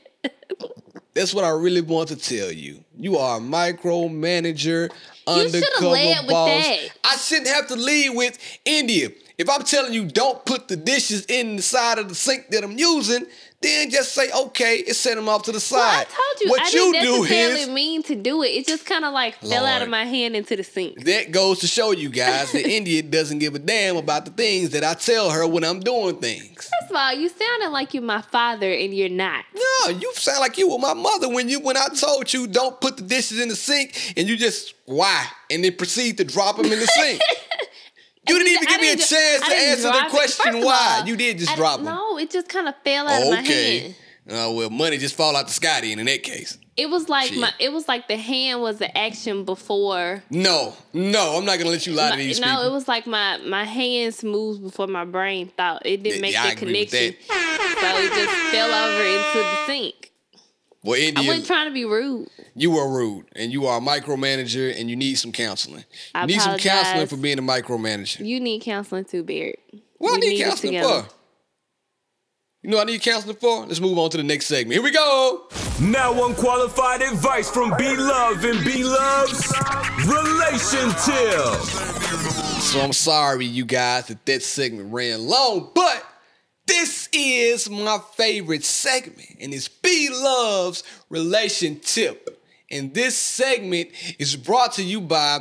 That's 1.13 1.33
what 1.33 1.43
I 1.43 1.49
really 1.49 1.81
want 1.81 2.09
to 2.09 2.15
tell 2.15 2.51
you. 2.51 2.83
You 2.95 3.17
are 3.17 3.39
a 3.39 3.41
micromanager, 3.41 4.91
undercover 5.27 5.87
led 5.87 6.21
with 6.21 6.29
boss. 6.29 6.49
that. 6.65 6.89
I 7.03 7.15
shouldn't 7.17 7.47
have 7.47 7.67
to 7.67 7.75
lead 7.75 8.11
with 8.15 8.37
India. 8.63 9.09
If 9.37 9.49
I'm 9.49 9.63
telling 9.63 9.93
you 9.93 10.05
don't 10.05 10.45
put 10.45 10.67
the 10.67 10.75
dishes 10.75 11.25
in 11.25 11.55
the 11.55 11.61
side 11.61 11.97
of 11.97 12.09
the 12.09 12.15
sink 12.15 12.49
that 12.49 12.63
I'm 12.63 12.77
using, 12.77 13.25
then 13.61 13.89
just 13.89 14.13
say 14.13 14.29
okay 14.31 14.83
and 14.87 14.95
send 14.95 15.17
them 15.17 15.27
off 15.27 15.43
to 15.43 15.51
the 15.51 15.67
well, 15.71 15.81
I 15.81 16.03
side. 16.03 16.07
told 16.07 16.41
you 16.41 16.49
what 16.49 16.61
I 16.61 16.65
you 16.65 16.91
didn't 16.93 17.03
do 17.03 17.21
necessarily 17.21 17.61
is 17.61 17.69
mean 17.69 18.03
to 18.03 18.15
do 18.15 18.41
it. 18.43 18.47
It 18.47 18.67
just 18.67 18.85
kind 18.85 19.03
of 19.03 19.13
like 19.13 19.35
fell 19.39 19.65
out 19.65 19.81
of 19.81 19.89
my 19.89 20.05
hand 20.05 20.35
into 20.35 20.55
the 20.55 20.63
sink. 20.63 21.03
that 21.05 21.31
goes 21.31 21.59
to 21.59 21.67
show 21.67 21.91
you 21.91 22.09
guys 22.09 22.51
that 22.53 22.65
India 22.65 23.01
doesn't 23.01 23.39
give 23.39 23.55
a 23.55 23.59
damn 23.59 23.97
about 23.97 24.25
the 24.25 24.31
things 24.31 24.69
that 24.69 24.83
I 24.83 24.93
tell 24.93 25.29
her 25.29 25.45
when 25.45 25.63
I'm 25.63 25.81
doing 25.81 26.17
things. 26.17 26.69
First 26.79 26.91
of 26.91 26.95
all, 26.95 27.13
you 27.13 27.27
sounded 27.27 27.69
like 27.69 27.93
you're 27.93 28.03
my 28.03 28.21
father 28.21 28.71
and 28.71 28.93
you're 28.93 29.09
not. 29.09 29.43
No, 29.53 29.89
you 29.89 30.11
sound 30.15 30.39
like 30.39 30.57
you 30.57 30.69
were 30.69 30.79
my 30.79 30.93
mother 30.93 31.27
when 31.27 31.49
you 31.49 31.59
when 31.59 31.75
I 31.75 31.87
told 31.89 32.31
you 32.33 32.47
don't 32.47 32.79
put 32.79 32.97
the 32.97 33.03
dishes 33.03 33.39
in 33.39 33.49
the 33.49 33.55
sink 33.55 34.13
and 34.15 34.27
you 34.27 34.37
just 34.37 34.73
why 34.85 35.25
and 35.51 35.63
then 35.63 35.75
proceed 35.75 36.17
to 36.17 36.23
drop 36.23 36.57
them 36.57 36.71
in 36.71 36.79
the 36.79 36.87
sink. 36.87 37.21
You 38.29 38.37
didn't 38.37 38.53
even 38.53 38.67
give 38.67 38.81
me 38.81 38.91
a 38.91 38.95
chance 38.95 39.47
to 39.47 39.53
answer 39.53 39.91
the 39.91 40.05
question 40.09 40.63
why. 40.63 41.03
you 41.05 41.15
did 41.15 41.37
just 41.39 41.51
I- 41.51 41.55
drop 41.55 41.77
them. 41.77 41.85
No, 41.85 42.17
it 42.17 42.29
just 42.31 42.47
kind 42.47 42.67
of 42.67 42.75
fell 42.83 43.07
out 43.07 43.21
of 43.23 43.29
my 43.29 43.39
okay. 43.41 43.79
hand. 43.79 43.95
Uh, 44.29 44.51
well, 44.53 44.69
money 44.69 44.97
just 44.99 45.15
fall 45.15 45.35
out 45.35 45.47
the 45.47 45.53
Scotty, 45.53 45.89
then 45.89 45.99
in 45.99 46.05
that 46.05 46.21
case. 46.21 46.57
It 46.77 46.89
was 46.89 47.09
like 47.09 47.29
Shit. 47.29 47.39
my. 47.39 47.51
It 47.59 47.73
was 47.73 47.87
like 47.87 48.07
the 48.07 48.15
hand 48.15 48.61
was 48.61 48.77
the 48.77 48.95
action 48.95 49.43
before. 49.43 50.23
No, 50.29 50.73
no, 50.93 51.35
I'm 51.35 51.43
not 51.45 51.57
gonna 51.57 51.71
let 51.71 51.85
you 51.87 51.93
lie 51.93 52.11
to 52.11 52.17
these 52.17 52.39
no, 52.39 52.45
people. 52.47 52.61
No, 52.63 52.69
it 52.69 52.71
was 52.71 52.87
like 52.87 53.05
my 53.07 53.37
my 53.37 53.65
hands 53.65 54.23
moved 54.23 54.61
before 54.61 54.87
my 54.87 55.03
brain 55.03 55.47
thought. 55.57 55.85
It 55.85 56.03
didn't 56.03 56.17
Yeah, 56.17 56.21
make 56.21 56.33
yeah, 56.33 56.43
I 56.43 56.55
the 56.55 56.61
agree 56.61 56.79
with 56.79 56.89
connection, 56.91 57.15
so 57.27 57.87
it 57.97 58.13
just 58.13 58.33
fell 58.53 58.71
over 58.71 59.03
into 59.03 59.39
the 59.39 59.65
sink. 59.65 60.08
Well, 60.83 60.95
I 60.95 61.03
India, 61.03 61.27
wasn't 61.27 61.45
trying 61.47 61.67
to 61.67 61.73
be 61.73 61.85
rude. 61.85 62.29
you 62.55 62.77
are 62.77 62.89
rude 62.89 63.25
and 63.35 63.51
you 63.51 63.65
are 63.65 63.79
a 63.79 63.81
micromanager 63.81 64.77
and 64.79 64.89
you 64.89 64.95
need 64.95 65.15
some 65.15 65.31
counseling. 65.31 65.79
You 65.79 65.85
I 66.15 66.25
need 66.25 66.41
some 66.41 66.57
counseling 66.57 67.07
for 67.07 67.17
being 67.17 67.39
a 67.39 67.41
micromanager. 67.41 68.25
You 68.25 68.39
need 68.39 68.61
counseling 68.61 69.05
too, 69.05 69.23
Barrett. 69.23 69.59
What 69.97 70.13
I 70.13 70.17
need 70.17 70.29
need 70.29 70.43
counseling 70.43 70.81
for? 70.81 71.05
You 72.61 72.69
know 72.69 72.77
what 72.77 72.87
I 72.89 72.91
need 72.91 73.01
counseling 73.01 73.35
for? 73.35 73.65
Let's 73.65 73.79
move 73.79 73.97
on 73.97 74.09
to 74.11 74.17
the 74.17 74.23
next 74.23 74.47
segment. 74.47 74.73
Here 74.73 74.83
we 74.83 74.91
go. 74.91 75.47
Now 75.81 76.25
unqualified 76.25 77.01
advice 77.01 77.49
from 77.49 77.73
B 77.77 77.95
Love 77.95 78.43
and 78.43 78.63
B 78.65 78.83
Love's 78.83 79.53
Relation 80.05 80.89
Tip. 81.05 81.55
So 82.59 82.81
I'm 82.81 82.91
sorry, 82.93 83.45
you 83.45 83.63
guys, 83.65 84.07
that 84.07 84.25
that 84.25 84.43
segment 84.43 84.93
ran 84.93 85.25
long, 85.27 85.71
but 85.73 86.05
this 86.69 87.09
is 87.11 87.69
my 87.69 87.97
favorite 88.15 88.63
segment, 88.63 89.37
and 89.41 89.53
it's 89.53 89.67
B 89.67 90.09
Love's 90.11 90.83
Relation 91.09 91.79
Tip. 91.79 92.41
And 92.71 92.93
this 92.93 93.17
segment 93.17 93.89
is 94.19 94.35
brought 94.35 94.73
to 94.73 94.83
you 94.83 95.01
by 95.01 95.39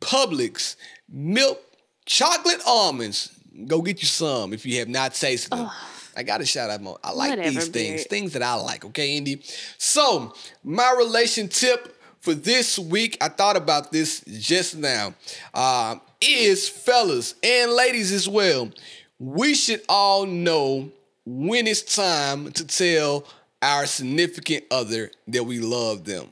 Publix 0.00 0.76
Milk 1.08 1.62
Chocolate 2.04 2.60
Almonds. 2.66 3.32
Go 3.66 3.80
get 3.80 4.02
you 4.02 4.06
some 4.06 4.52
if 4.52 4.66
you 4.66 4.78
have 4.78 4.88
not 4.88 5.14
tasted 5.14 5.52
them. 5.52 5.70
I 6.14 6.22
got 6.22 6.38
to 6.38 6.46
shout 6.46 6.68
out 6.68 6.82
more. 6.82 6.98
I 7.02 7.12
like 7.12 7.30
Whatever, 7.30 7.50
these 7.50 7.68
things, 7.68 7.88
Barrett. 8.02 8.10
things 8.10 8.32
that 8.34 8.42
I 8.42 8.54
like. 8.54 8.84
Okay, 8.84 9.16
Indy. 9.16 9.42
So 9.78 10.34
my 10.62 10.94
relation 10.98 11.48
tip 11.48 11.98
for 12.20 12.34
this 12.34 12.78
week, 12.78 13.16
I 13.20 13.28
thought 13.28 13.56
about 13.56 13.92
this 13.92 14.22
just 14.26 14.76
now. 14.76 15.14
Um, 15.54 16.00
is 16.20 16.68
fellas 16.68 17.34
and 17.42 17.72
ladies 17.72 18.12
as 18.12 18.28
well. 18.28 18.70
We 19.18 19.54
should 19.54 19.82
all 19.88 20.26
know 20.26 20.90
when 21.24 21.66
it's 21.66 21.94
time 21.94 22.52
to 22.52 22.66
tell 22.66 23.24
our 23.62 23.86
significant 23.86 24.64
other 24.70 25.10
that 25.28 25.44
we 25.44 25.58
love 25.58 26.04
them. 26.04 26.28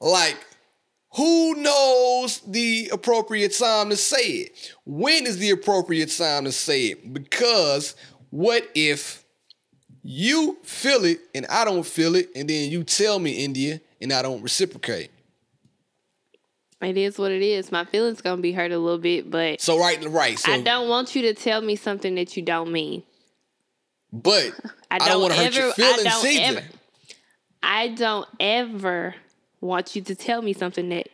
Like, 0.00 0.36
who 1.14 1.54
knows 1.56 2.40
the 2.46 2.88
appropriate 2.92 3.52
time 3.58 3.90
to 3.90 3.96
say 3.96 4.24
it? 4.24 4.74
When 4.86 5.26
is 5.26 5.38
the 5.38 5.50
appropriate 5.50 6.10
time 6.10 6.44
to 6.44 6.52
say 6.52 6.86
it? 6.86 7.12
Because 7.12 7.96
what 8.30 8.68
if 8.74 9.24
you 10.02 10.56
feel 10.62 11.04
it 11.04 11.18
and 11.34 11.46
I 11.46 11.64
don't 11.64 11.84
feel 11.84 12.14
it, 12.14 12.30
and 12.36 12.48
then 12.48 12.70
you 12.70 12.84
tell 12.84 13.18
me, 13.18 13.44
India, 13.44 13.80
and 14.00 14.12
I 14.12 14.22
don't 14.22 14.42
reciprocate? 14.42 15.10
It 16.82 16.96
is 16.96 17.18
what 17.18 17.30
it 17.30 17.42
is. 17.42 17.70
My 17.70 17.84
feelings 17.84 18.22
gonna 18.22 18.40
be 18.40 18.52
hurt 18.52 18.72
a 18.72 18.78
little 18.78 18.98
bit, 18.98 19.30
but 19.30 19.60
So 19.60 19.78
right, 19.78 20.02
right. 20.06 20.38
So, 20.38 20.52
I 20.52 20.60
don't 20.60 20.88
want 20.88 21.14
you 21.14 21.22
to 21.22 21.34
tell 21.34 21.60
me 21.60 21.76
something 21.76 22.14
that 22.14 22.36
you 22.36 22.42
don't 22.42 22.72
mean. 22.72 23.02
but 24.12 24.52
I 24.90 24.98
don't, 24.98 25.08
don't, 25.08 25.20
want 25.22 25.34
to 25.34 25.40
hurt 25.40 25.54
your 25.54 25.72
feelings 25.72 26.06
I 26.06 26.10
don't 26.10 26.26
either. 26.26 26.58
ever. 26.58 26.66
I 27.62 27.88
don't 27.88 28.28
ever 28.40 29.14
want 29.60 29.94
you 29.94 30.02
to 30.02 30.14
tell 30.14 30.40
me 30.40 30.52
something 30.54 30.88
that 30.88 31.08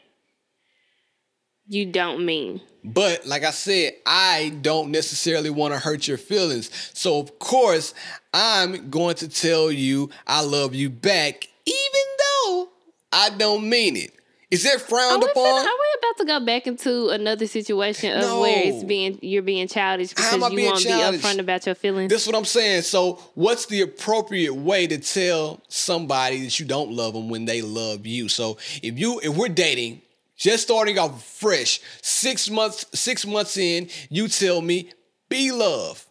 you 1.66 1.86
don't 1.86 2.24
mean. 2.24 2.60
But 2.84 3.26
like 3.26 3.42
I 3.42 3.50
said, 3.50 3.94
I 4.06 4.56
don't 4.60 4.92
necessarily 4.92 5.50
want 5.50 5.74
to 5.74 5.80
hurt 5.80 6.06
your 6.06 6.18
feelings. 6.18 6.70
So 6.94 7.18
of 7.18 7.38
course, 7.40 7.92
I'm 8.32 8.90
going 8.90 9.16
to 9.16 9.28
tell 9.28 9.72
you 9.72 10.10
I 10.26 10.42
love 10.42 10.74
you 10.74 10.88
back, 10.90 11.48
even 11.66 12.02
though 12.18 12.68
I 13.12 13.30
don't 13.30 13.68
mean 13.68 13.96
it. 13.96 14.12
Is 14.48 14.62
that 14.62 14.76
Are 14.76 14.78
frowned 14.78 15.22
finna- 15.24 15.30
upon? 15.32 15.44
are 15.44 15.64
we 15.64 15.98
about 15.98 16.16
to 16.18 16.24
go 16.24 16.40
back 16.40 16.66
into 16.68 17.08
another 17.08 17.48
situation 17.48 18.16
of 18.16 18.22
No. 18.22 18.40
where 18.42 18.62
it's 18.64 18.84
being 18.84 19.18
you're 19.20 19.42
being 19.42 19.66
childish 19.66 20.10
because 20.10 20.34
you 20.34 20.40
won't 20.40 20.80
childish? 20.80 21.20
be 21.20 21.26
upfront 21.26 21.38
about 21.40 21.66
your 21.66 21.74
feelings? 21.74 22.10
That's 22.10 22.26
what 22.28 22.36
I'm 22.36 22.44
saying. 22.44 22.82
So, 22.82 23.14
what's 23.34 23.66
the 23.66 23.80
appropriate 23.80 24.54
way 24.54 24.86
to 24.86 24.98
tell 24.98 25.60
somebody 25.68 26.44
that 26.44 26.60
you 26.60 26.66
don't 26.66 26.92
love 26.92 27.14
them 27.14 27.28
when 27.28 27.44
they 27.44 27.60
love 27.60 28.06
you? 28.06 28.28
So, 28.28 28.56
if 28.82 28.96
you 28.98 29.18
if 29.24 29.36
we're 29.36 29.48
dating, 29.48 30.02
just 30.36 30.62
starting 30.62 30.96
off 30.96 31.24
fresh, 31.26 31.80
six 32.00 32.48
months 32.48 32.86
six 32.94 33.26
months 33.26 33.56
in, 33.56 33.88
you 34.10 34.28
tell 34.28 34.60
me, 34.60 34.90
"B 35.28 35.50
Love, 35.50 36.06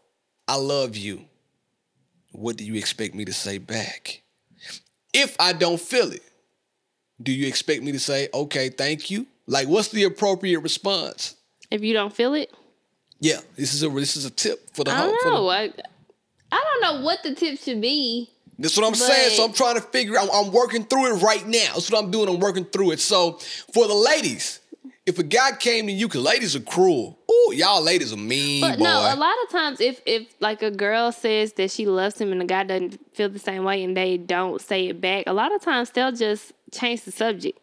I 0.46 0.58
love 0.58 0.98
you." 0.98 1.24
What 2.34 2.58
do 2.58 2.66
you 2.66 2.76
expect 2.76 3.16
me 3.16 3.24
to 3.24 3.32
say 3.34 3.60
back? 3.60 4.24
If 5.14 5.38
I 5.40 5.54
don't 5.54 5.80
feel 5.80 6.12
it, 6.12 6.22
do 7.22 7.32
you 7.32 7.48
expect 7.48 7.84
me 7.84 7.92
to 7.92 8.00
say, 8.00 8.30
"Okay, 8.34 8.70
thank 8.70 9.10
you"? 9.10 9.26
Like, 9.48 9.68
what's 9.68 9.90
the 9.90 10.04
appropriate 10.04 10.60
response? 10.60 11.36
if 11.72 11.82
you 11.84 11.94
don't 11.94 12.14
feel 12.14 12.34
it, 12.36 12.54
Yeah, 13.20 13.40
this 13.56 13.74
is 13.74 13.82
a 13.84 13.90
this 13.90 14.16
is 14.16 14.26
a 14.26 14.30
tip 14.30 14.70
for 14.76 14.84
the 14.84 14.92
I 14.92 14.96
whole. 14.96 15.10
don't 15.10 15.24
the- 15.24 15.30
know. 15.32 15.50
I, 15.50 15.72
I 16.52 16.64
don't 16.82 16.82
know 17.00 17.04
what 17.06 17.24
the 17.24 17.34
tip 17.34 17.60
should 17.60 17.82
be. 17.82 18.30
That's 18.60 18.78
what 18.78 18.86
I'm 18.88 18.96
saying. 18.96 19.32
So 19.32 19.44
I'm 19.44 19.52
trying 19.54 19.76
to 19.76 19.82
figure 19.82 20.18
out. 20.18 20.30
I'm 20.34 20.52
working 20.52 20.84
through 20.86 21.16
it 21.16 21.22
right 21.22 21.46
now. 21.46 21.74
That's 21.74 21.92
what 21.92 22.02
I'm 22.04 22.12
doing. 22.12 22.30
I'm 22.30 22.40
working 22.40 22.64
through 22.66 22.92
it. 22.92 23.00
So 23.02 23.34
for 23.74 23.88
the 23.88 23.94
ladies, 23.94 24.62
if 25.06 25.20
a 25.20 25.24
guy 25.24 25.52
came 25.60 25.88
to 25.88 25.92
you, 25.92 26.08
cause 26.08 26.22
ladies 26.22 26.56
are 26.56 26.62
cruel. 26.62 27.20
Ooh, 27.30 27.54
y'all 27.54 27.82
ladies 27.82 28.14
are 28.14 28.18
mean, 28.18 28.62
But 28.62 28.78
boy. 28.78 28.86
no, 28.86 29.00
a 29.14 29.16
lot 29.18 29.36
of 29.44 29.50
times 29.52 29.82
if 29.82 30.02
if 30.06 30.28
like 30.40 30.62
a 30.62 30.72
girl 30.72 31.12
says 31.12 31.54
that 31.54 31.72
she 31.72 31.86
loves 31.86 32.20
him 32.22 32.32
and 32.32 32.40
the 32.40 32.46
guy 32.46 32.64
doesn't 32.64 33.00
feel 33.16 33.28
the 33.30 33.40
same 33.40 33.64
way 33.66 33.84
and 33.84 33.98
they 33.98 34.16
don't 34.18 34.62
say 34.62 34.88
it 34.88 35.02
back, 35.02 35.26
a 35.28 35.34
lot 35.34 35.54
of 35.54 35.62
times 35.62 35.90
they'll 35.90 36.12
just 36.14 36.54
change 36.72 37.04
the 37.04 37.12
subject 37.12 37.60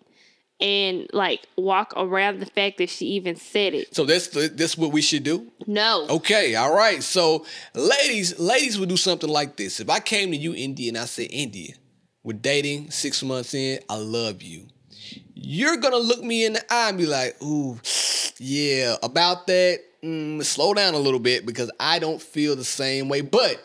and 0.63 1.09
like 1.13 1.41
walk 1.57 1.93
around 1.97 2.39
the 2.39 2.47
fact 2.47 2.79
that 2.79 2.89
she 2.89 3.07
even 3.07 3.35
said 3.35 3.75
it. 3.75 3.95
so 3.95 4.05
that's 4.05 4.29
the, 4.29 4.49
that's 4.49 4.79
what 4.79 4.93
we 4.93 5.03
should 5.03 5.25
do. 5.25 5.51
No. 5.67 6.07
Okay, 6.09 6.55
all 6.55 6.75
right. 6.75 7.03
So 7.03 7.45
ladies, 7.75 8.39
ladies 8.39 8.79
would 8.79 8.89
do 8.89 8.97
something 8.97 9.29
like 9.29 9.57
this. 9.57 9.81
If 9.81 9.91
I 9.91 9.99
came 9.99 10.31
to 10.31 10.37
you, 10.37 10.55
India, 10.55 10.89
and 10.89 10.99
I 10.99 11.07
said, 11.07 11.29
India, 11.31 11.75
we're 12.23 12.35
dating 12.35 12.93
six 12.93 13.23
months 13.23 13.53
in, 13.55 13.81
I 13.89 13.97
love 13.97 14.43
you. 14.43 14.69
You're 15.35 15.79
gonna 15.79 15.97
look 15.97 16.23
me 16.23 16.47
in 16.47 16.53
the 16.53 16.73
eye 16.73 16.91
and 16.91 16.99
be 16.99 17.07
like, 17.07 17.43
ooh, 17.43 17.81
yeah, 18.39 18.95
about 19.03 19.49
that. 19.49 19.81
Mm, 20.05 20.45
slow 20.45 20.75
down 20.75 20.95
a 20.95 20.99
little 20.99 21.21
bit 21.21 21.45
because 21.47 21.71
I 21.79 21.99
don't 21.99 22.21
feel 22.23 22.57
the 22.57 22.65
same 22.65 23.09
way, 23.09 23.21
but 23.21 23.61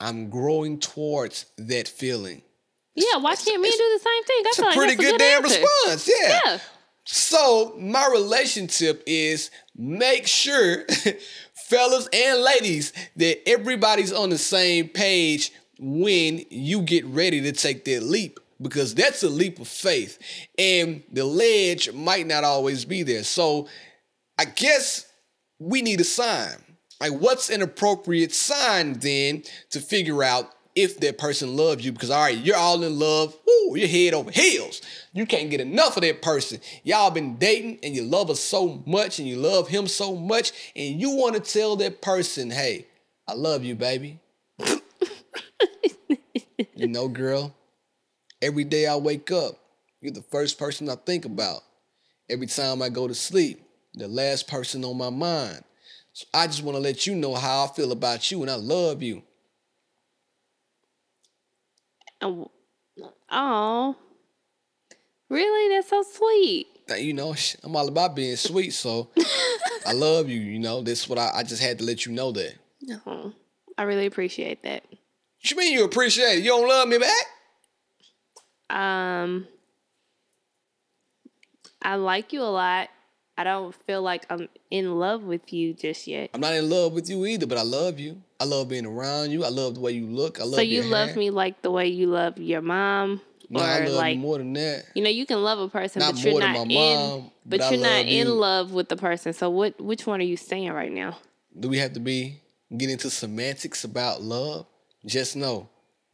I'm 0.00 0.30
growing 0.30 0.78
towards 0.78 1.46
that 1.58 1.88
feeling. 1.88 2.42
Yeah, 2.98 3.18
why 3.18 3.36
can't 3.36 3.62
men 3.62 3.70
do 3.70 3.76
the 3.76 4.00
same 4.00 4.24
thing? 4.24 4.44
Feel 4.52 4.68
a 4.68 4.74
pretty 4.74 4.94
that's 4.96 5.08
a 5.08 5.12
good, 5.12 5.18
damn 5.18 5.44
answer. 5.44 5.60
response. 5.60 6.08
Yeah. 6.08 6.40
Yeah. 6.44 6.58
So 7.04 7.74
my 7.78 8.06
relationship 8.12 9.02
is 9.06 9.50
make 9.76 10.26
sure, 10.26 10.84
fellas 11.54 12.08
and 12.12 12.40
ladies, 12.42 12.92
that 13.16 13.48
everybody's 13.48 14.12
on 14.12 14.30
the 14.30 14.38
same 14.38 14.88
page 14.88 15.52
when 15.78 16.44
you 16.50 16.82
get 16.82 17.06
ready 17.06 17.40
to 17.42 17.52
take 17.52 17.84
that 17.86 18.02
leap. 18.02 18.40
Because 18.60 18.92
that's 18.94 19.22
a 19.22 19.28
leap 19.28 19.60
of 19.60 19.68
faith. 19.68 20.18
And 20.58 21.04
the 21.12 21.24
ledge 21.24 21.92
might 21.92 22.26
not 22.26 22.42
always 22.42 22.84
be 22.84 23.04
there. 23.04 23.22
So 23.22 23.68
I 24.36 24.46
guess 24.46 25.06
we 25.60 25.80
need 25.80 26.00
a 26.00 26.04
sign. 26.04 26.56
Like, 27.00 27.12
what's 27.12 27.50
an 27.50 27.62
appropriate 27.62 28.32
sign 28.32 28.94
then 28.94 29.44
to 29.70 29.80
figure 29.80 30.24
out 30.24 30.50
if 30.82 31.00
that 31.00 31.18
person 31.18 31.56
loves 31.56 31.84
you? 31.84 31.92
Because, 31.92 32.10
all 32.10 32.22
right, 32.22 32.38
you're 32.38 32.56
all 32.56 32.82
in 32.82 32.98
love. 32.98 33.36
Woo, 33.46 33.76
you're 33.76 33.88
head 33.88 34.14
over 34.14 34.30
heels. 34.30 34.80
You 35.12 35.26
can't 35.26 35.50
get 35.50 35.60
enough 35.60 35.96
of 35.96 36.02
that 36.02 36.22
person. 36.22 36.60
Y'all 36.84 37.10
been 37.10 37.36
dating 37.36 37.80
and 37.82 37.94
you 37.94 38.02
love 38.02 38.28
her 38.28 38.34
so 38.34 38.82
much 38.86 39.18
and 39.18 39.26
you 39.26 39.36
love 39.36 39.68
him 39.68 39.86
so 39.88 40.14
much, 40.14 40.52
and 40.76 41.00
you 41.00 41.10
want 41.10 41.34
to 41.34 41.40
tell 41.40 41.76
that 41.76 42.00
person, 42.00 42.50
hey, 42.50 42.86
I 43.26 43.34
love 43.34 43.64
you, 43.64 43.74
baby. 43.74 44.20
you 46.74 46.86
know, 46.86 47.08
girl, 47.08 47.54
every 48.40 48.64
day 48.64 48.86
I 48.86 48.96
wake 48.96 49.30
up, 49.30 49.56
you're 50.00 50.12
the 50.12 50.22
first 50.22 50.58
person 50.58 50.88
I 50.88 50.94
think 50.94 51.24
about. 51.24 51.62
Every 52.30 52.46
time 52.46 52.82
I 52.82 52.88
go 52.88 53.08
to 53.08 53.14
sleep, 53.14 53.62
the 53.94 54.06
last 54.06 54.46
person 54.48 54.84
on 54.84 54.96
my 54.96 55.10
mind. 55.10 55.64
So 56.12 56.26
I 56.32 56.46
just 56.46 56.62
want 56.62 56.76
to 56.76 56.82
let 56.82 57.06
you 57.06 57.14
know 57.14 57.34
how 57.34 57.64
I 57.64 57.68
feel 57.68 57.90
about 57.90 58.30
you 58.30 58.42
and 58.42 58.50
I 58.50 58.54
love 58.54 59.02
you. 59.02 59.22
Oh, 62.20 63.96
really? 65.28 65.74
That's 65.74 65.88
so 65.88 66.02
sweet. 66.02 66.66
You 66.98 67.12
know, 67.12 67.34
I'm 67.62 67.76
all 67.76 67.86
about 67.88 68.16
being 68.16 68.36
sweet, 68.36 68.72
so 68.72 69.10
I 69.86 69.92
love 69.94 70.28
you. 70.28 70.40
You 70.40 70.58
know, 70.58 70.80
that's 70.80 71.08
what 71.08 71.18
I, 71.18 71.30
I 71.36 71.42
just 71.42 71.62
had 71.62 71.78
to 71.78 71.84
let 71.84 72.06
you 72.06 72.12
know 72.12 72.32
that. 72.32 72.54
Oh, 73.06 73.32
I 73.76 73.82
really 73.82 74.06
appreciate 74.06 74.62
that. 74.62 74.84
What 74.90 75.50
you 75.50 75.56
mean 75.56 75.72
you 75.74 75.84
appreciate 75.84 76.38
it? 76.38 76.44
You 76.44 76.50
don't 76.50 76.68
love 76.68 76.88
me 76.88 76.98
back? 76.98 77.26
Um, 78.70 79.46
I 81.82 81.96
like 81.96 82.32
you 82.32 82.42
a 82.42 82.44
lot. 82.44 82.88
I 83.38 83.44
don't 83.44 83.72
feel 83.86 84.02
like 84.02 84.26
I'm 84.28 84.48
in 84.70 84.98
love 84.98 85.22
with 85.22 85.52
you 85.52 85.72
just 85.72 86.08
yet. 86.08 86.30
I'm 86.34 86.40
not 86.40 86.54
in 86.54 86.68
love 86.68 86.92
with 86.92 87.08
you 87.08 87.24
either, 87.24 87.46
but 87.46 87.56
I 87.56 87.62
love 87.62 88.00
you. 88.00 88.20
I 88.40 88.44
love 88.44 88.68
being 88.68 88.84
around 88.84 89.30
you. 89.30 89.44
I 89.44 89.48
love 89.48 89.76
the 89.76 89.80
way 89.80 89.92
you 89.92 90.06
look. 90.06 90.40
I 90.40 90.42
love 90.42 90.54
So 90.56 90.60
you 90.60 90.82
love 90.82 91.10
hair. 91.10 91.16
me 91.18 91.30
like 91.30 91.62
the 91.62 91.70
way 91.70 91.86
you 91.86 92.08
love 92.08 92.36
your 92.38 92.60
mom, 92.60 93.20
No, 93.48 93.60
or 93.60 93.62
I 93.62 93.84
love 93.86 93.94
like 93.94 94.14
you 94.16 94.20
more 94.20 94.38
than 94.38 94.52
that. 94.54 94.86
you 94.94 95.02
know 95.04 95.08
you 95.10 95.24
can 95.24 95.40
love 95.42 95.60
a 95.60 95.68
person, 95.68 96.00
Not 96.00 96.14
but 96.14 96.24
you're 96.24 96.40
not 96.40 96.52
my 96.66 96.74
in. 96.74 96.98
mom, 96.98 97.30
but, 97.46 97.60
but 97.60 97.70
you're 97.70 97.80
not 97.80 97.98
love 98.00 98.06
in 98.08 98.28
love 98.38 98.72
with 98.72 98.88
the 98.88 98.96
person. 98.96 99.32
So 99.32 99.48
what? 99.50 99.80
Which 99.80 100.04
one 100.04 100.20
are 100.20 100.24
you 100.24 100.36
saying 100.36 100.72
right 100.72 100.90
now? 100.92 101.16
Do 101.58 101.68
we 101.68 101.78
have 101.78 101.92
to 101.92 102.00
be 102.00 102.40
get 102.76 102.90
into 102.90 103.08
semantics 103.08 103.84
about 103.84 104.20
love? 104.20 104.66
Just 105.06 105.36
know 105.36 105.68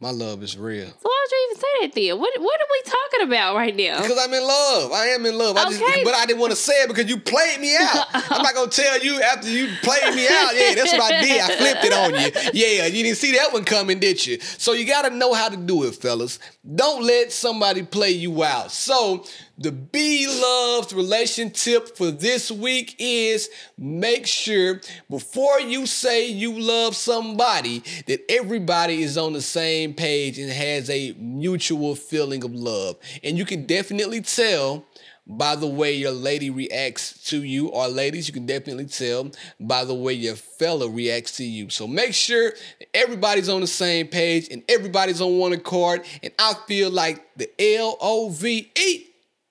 my 0.05 0.11
love 0.11 0.43
is 0.43 0.59
real. 0.59 0.85
So 0.87 0.95
why 1.01 1.25
would 1.25 1.31
you 1.33 1.49
even 1.49 1.61
say 1.63 1.67
that 1.81 1.95
then? 1.95 2.21
What 2.21 2.31
What 2.39 2.61
are 2.61 2.67
we 2.71 2.83
talking 2.85 3.27
about 3.27 3.57
right 3.57 3.75
now? 3.75 4.03
Because 4.03 4.19
I'm 4.19 4.35
in 4.35 4.43
love. 4.47 4.93
I 4.93 5.07
am 5.07 5.25
in 5.25 5.39
love. 5.39 5.57
I 5.57 5.65
just, 5.71 5.83
Okay. 5.83 6.05
but 6.05 6.13
I 6.15 6.27
didn't 6.27 6.41
want 6.41 6.51
to 6.51 6.57
say 6.57 6.75
it 6.83 6.89
because 6.89 7.09
you 7.09 7.17
played 7.19 7.59
me 7.59 7.75
out. 7.75 8.05
I'm 8.13 8.43
not 8.43 8.55
gonna 8.55 8.71
tell 8.71 8.99
you 9.03 9.23
after 9.23 9.49
you 9.49 9.69
played 9.83 10.15
me 10.15 10.27
out. 10.27 10.55
Yeah, 10.55 10.75
that's 10.75 10.93
what 10.93 11.11
I 11.11 11.23
did. 11.23 11.41
I 11.41 11.57
flipped 11.57 11.85
it 11.87 11.93
on 11.95 12.11
you. 12.21 12.51
Yeah, 12.53 12.85
you 12.85 13.03
didn't 13.03 13.17
see 13.17 13.33
that 13.33 13.55
one 13.55 13.65
coming, 13.65 13.99
did 13.99 14.27
you? 14.27 14.39
So 14.41 14.75
you 14.75 14.85
gotta 14.85 15.09
know 15.09 15.33
how 15.33 15.49
to 15.49 15.57
do 15.57 15.85
it, 15.85 15.95
fellas. 15.95 16.39
Don't 16.75 17.03
let 17.03 17.33
somebody 17.33 17.83
play 17.83 18.11
you 18.11 18.45
out. 18.45 18.73
So 18.73 19.25
the 19.57 19.71
be 19.71 20.27
loved 20.27 20.93
relation 20.93 21.51
tip 21.51 21.97
for 21.97 22.11
this 22.11 22.51
week 22.51 22.97
is 22.99 23.49
make 23.79 24.27
sure 24.27 24.81
before 25.09 25.61
you 25.61 25.87
say 25.87 26.29
you 26.29 26.59
love 26.59 26.97
somebody 26.97 27.83
that 28.07 28.25
everybody 28.29 29.03
is 29.03 29.17
on 29.17 29.33
the 29.33 29.43
same 29.43 29.95
page 29.95 30.39
and 30.39 30.51
has 30.51 30.91
a 30.91 31.13
mutual 31.19 31.95
feeling 31.95 32.43
of 32.43 32.53
love. 32.53 32.97
And 33.23 33.39
you 33.39 33.45
can 33.45 33.67
definitely 33.67 34.23
tell 34.23 34.85
by 35.27 35.57
the 35.57 35.67
way 35.67 35.93
your 35.93 36.11
lady 36.11 36.51
reacts 36.51 37.31
to 37.31 37.43
you, 37.43 37.69
or 37.69 37.89
ladies, 37.89 38.29
you 38.29 38.35
can 38.35 38.45
definitely 38.45 38.85
tell 38.85 39.31
by 39.59 39.85
the 39.85 39.95
way 39.95 40.13
your 40.13 40.37
fella 40.37 40.89
reacts 40.89 41.39
to 41.39 41.45
you. 41.45 41.71
So 41.71 41.87
make 41.87 42.13
sure 42.13 42.53
everybody's 42.93 43.49
on 43.49 43.63
the 43.63 43.67
same 43.67 44.09
page 44.09 44.49
and 44.51 44.63
everybody's 44.69 45.23
on 45.23 45.39
one 45.39 45.53
accord. 45.53 46.05
And 46.23 46.33
I 46.39 46.55
feel 46.67 46.91
like 46.91 47.27
the 47.37 47.51
L 47.59 47.97
O 48.01 48.29
V 48.29 48.71
E, 48.79 49.07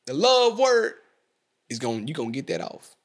the 0.06 0.14
love 0.14 0.60
word, 0.60 0.94
is 1.70 1.80
going. 1.80 2.08
you're 2.08 2.16
gonna 2.16 2.32
get 2.32 2.48
that 2.48 2.62
off. 2.62 2.96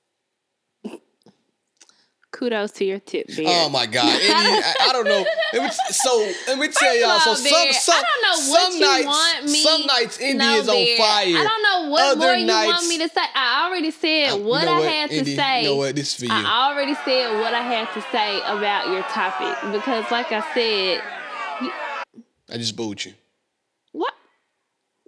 Kudos 2.31 2.73
to 2.73 2.85
your 2.85 2.99
tip, 3.01 3.27
Beard. 3.29 3.47
Oh 3.49 3.69
my 3.71 3.87
God! 3.87 4.05
Any- 4.05 4.29
I, 4.31 4.75
I 4.83 4.93
don't 4.93 5.07
know. 5.07 5.25
Me, 5.65 5.71
so 5.91 6.31
let 6.47 6.59
me 6.59 6.69
tell 6.69 6.95
y'all. 6.95 7.19
So 7.21 7.35
some, 7.35 7.51
Bear, 7.51 7.73
some, 7.73 7.95
I 7.97 8.03
don't 8.03 8.23
know 8.23 8.51
what 8.53 8.63
some 8.63 8.73
you 8.75 8.87
nights, 8.87 9.07
want 9.07 9.45
me. 9.45 9.63
some 9.63 9.87
nights 9.87 10.21
No, 10.21 10.55
is 10.57 10.69
on 10.69 10.75
fire. 10.99 11.25
I 11.39 11.45
don't 11.49 11.63
know 11.63 11.91
what 11.91 12.03
Other 12.03 12.19
more 12.21 12.35
you 12.35 12.47
nights- 12.47 12.67
want 12.73 12.87
me 12.89 12.99
to 12.99 13.09
say. 13.09 13.21
I 13.35 13.67
already 13.67 13.91
said 13.91 14.37
you 14.37 14.43
what 14.45 14.67
know 14.67 14.75
I 14.75 14.79
what, 14.79 14.89
had 14.89 15.11
to 15.11 15.25
say. 15.25 15.63
You 15.63 15.69
know 15.71 15.77
what? 15.77 15.97
This 15.97 16.09
is 16.09 16.15
for 16.17 16.27
you. 16.27 16.31
I 16.33 16.71
already 16.71 16.95
said 16.97 17.41
what 17.41 17.55
I 17.55 17.63
had 17.63 17.93
to 17.95 18.03
say 18.13 18.39
about 18.41 18.89
your 18.89 19.03
topic 19.05 19.73
because, 19.73 20.05
like 20.11 20.31
I 20.31 20.43
said, 20.53 21.01
I 22.51 22.59
just 22.59 22.77
booed 22.77 23.05
you. 23.07 23.15
what? 23.93 24.13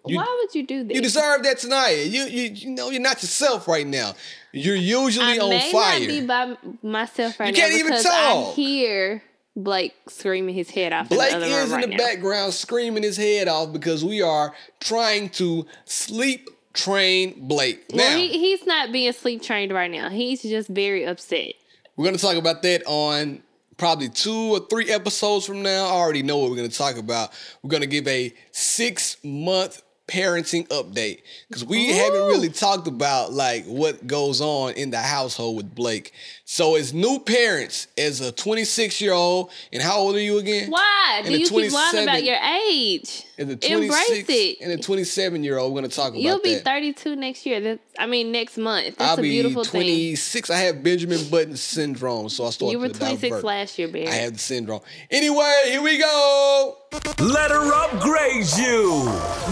You- 0.07 0.17
Why 0.17 0.39
would 0.43 0.55
you 0.55 0.67
do 0.67 0.85
this? 0.85 0.95
You 0.95 1.03
deserve 1.03 1.43
that 1.43 1.59
tonight. 1.59 1.91
You 2.07 2.25
you 2.25 2.43
you 2.51 2.71
know 2.71 2.91
you're 2.91 3.01
not 3.03 3.23
yourself 3.23 3.69
right 3.69 3.87
now. 3.87 4.15
You're 4.53 4.75
usually 4.77 5.39
on 5.39 5.39
fire. 5.39 5.41
I 5.41 5.45
on 5.45 5.51
may 5.51 5.73
fire. 5.73 6.01
not 6.01 6.09
be 6.09 6.21
by 6.27 6.57
myself 6.83 7.39
right 7.41 7.47
You 7.49 7.53
now 7.53 7.59
can't 7.69 7.73
even 7.75 7.87
because 7.93 8.07
I 8.07 8.53
hear 8.53 9.23
Blake 9.57 9.95
screaming 10.09 10.55
his 10.55 10.71
head 10.71 10.93
off 10.93 11.09
Blake 11.09 11.33
in 11.33 11.43
is 11.43 11.71
right 11.71 11.85
in 11.85 11.91
the 11.91 11.97
now. 11.97 12.05
background 12.05 12.55
screaming 12.55 13.03
his 13.03 13.17
head 13.17 13.47
off 13.49 13.73
because 13.73 14.05
we 14.05 14.23
are 14.23 14.55
trying 14.81 15.29
to 15.31 15.67
sleep 15.85 16.49
train 16.73 17.35
Blake. 17.49 17.85
Well, 17.93 18.17
he, 18.17 18.29
he's 18.39 18.65
not 18.65 18.93
being 18.93 19.13
sleep 19.13 19.43
trained 19.43 19.73
right 19.73 19.91
now. 19.91 20.09
He's 20.09 20.43
just 20.43 20.69
very 20.69 21.05
upset. 21.05 21.53
we're 21.97 22.05
gonna 22.07 22.17
talk 22.19 22.37
about 22.37 22.63
that 22.63 22.83
on 22.87 23.43
probably 23.77 24.09
two 24.09 24.33
or 24.55 24.61
three 24.71 24.91
episodes 24.91 25.47
from 25.47 25.63
now. 25.63 25.87
I 25.87 25.91
already 25.93 26.23
know 26.23 26.39
what 26.39 26.51
we're 26.51 26.57
gonna 26.57 26.69
talk 26.69 26.97
about. 26.97 27.31
We're 27.63 27.71
gonna 27.71 27.87
give 27.87 28.07
a 28.09 28.33
six 28.53 29.17
month 29.25 29.83
parenting 30.11 30.67
update 30.69 31.21
because 31.49 31.65
we 31.65 31.93
haven't 31.93 32.27
really 32.27 32.49
talked 32.49 32.89
about 32.89 33.33
like 33.33 33.65
what 33.67 34.07
goes 34.07 34.41
on 34.41 34.73
in 34.73 34.91
the 34.91 34.99
household 34.99 35.57
with 35.57 35.73
Blake. 35.75 36.13
So 36.45 36.75
as 36.75 36.93
new 36.93 37.21
parents, 37.21 37.87
as 37.97 38.21
a 38.21 38.33
26 38.33 39.01
year 39.01 39.13
old, 39.13 39.51
and 39.73 39.81
how 39.81 39.99
old 39.99 40.17
are 40.17 40.21
you 40.21 40.39
again? 40.39 40.69
Why? 40.71 41.21
And 41.25 41.27
Do 41.27 41.39
you 41.39 41.49
keep 41.49 41.73
lying 41.73 42.03
about 42.03 42.25
your 42.25 42.39
age? 42.69 43.25
As 43.39 43.49
a 43.49 43.53
Embrace 43.53 44.07
26 44.07 44.29
it. 44.29 44.57
and 44.61 44.73
a 44.73 44.79
27 44.83 45.45
year 45.45 45.59
old, 45.59 45.73
we're 45.73 45.81
gonna 45.81 45.89
talk 45.89 46.09
about 46.11 46.21
You'll 46.21 46.41
be 46.41 46.57
that. 46.57 46.65
32 46.65 47.15
next 47.17 47.47
year. 47.47 47.61
That's, 47.61 47.81
I 47.99 48.07
mean, 48.07 48.33
next 48.33 48.59
month. 48.59 48.97
That's 48.97 49.13
I'll 49.13 49.19
a 49.19 49.23
be 49.23 49.31
beautiful 49.31 49.63
thing. 49.65 49.83
26. 49.83 50.51
I 50.51 50.59
have 50.59 50.83
Benjamin 50.83 51.29
Button 51.31 51.57
syndrome, 51.57 52.29
so 52.29 52.47
I 52.47 52.51
started 52.51 52.73
You 52.73 52.81
were 52.81 52.89
26 52.89 53.21
divert. 53.23 53.45
last 53.45 53.79
year, 53.79 53.89
Barry. 53.89 54.09
I 54.09 54.15
have 54.15 54.33
the 54.33 54.39
syndrome. 54.41 54.81
Anyway, 55.11 55.63
here 55.67 55.83
we 55.83 55.99
go. 55.99 56.77
Let 57.21 57.51
her 57.53 57.73
upgrade 57.73 58.47
you. 58.59 59.03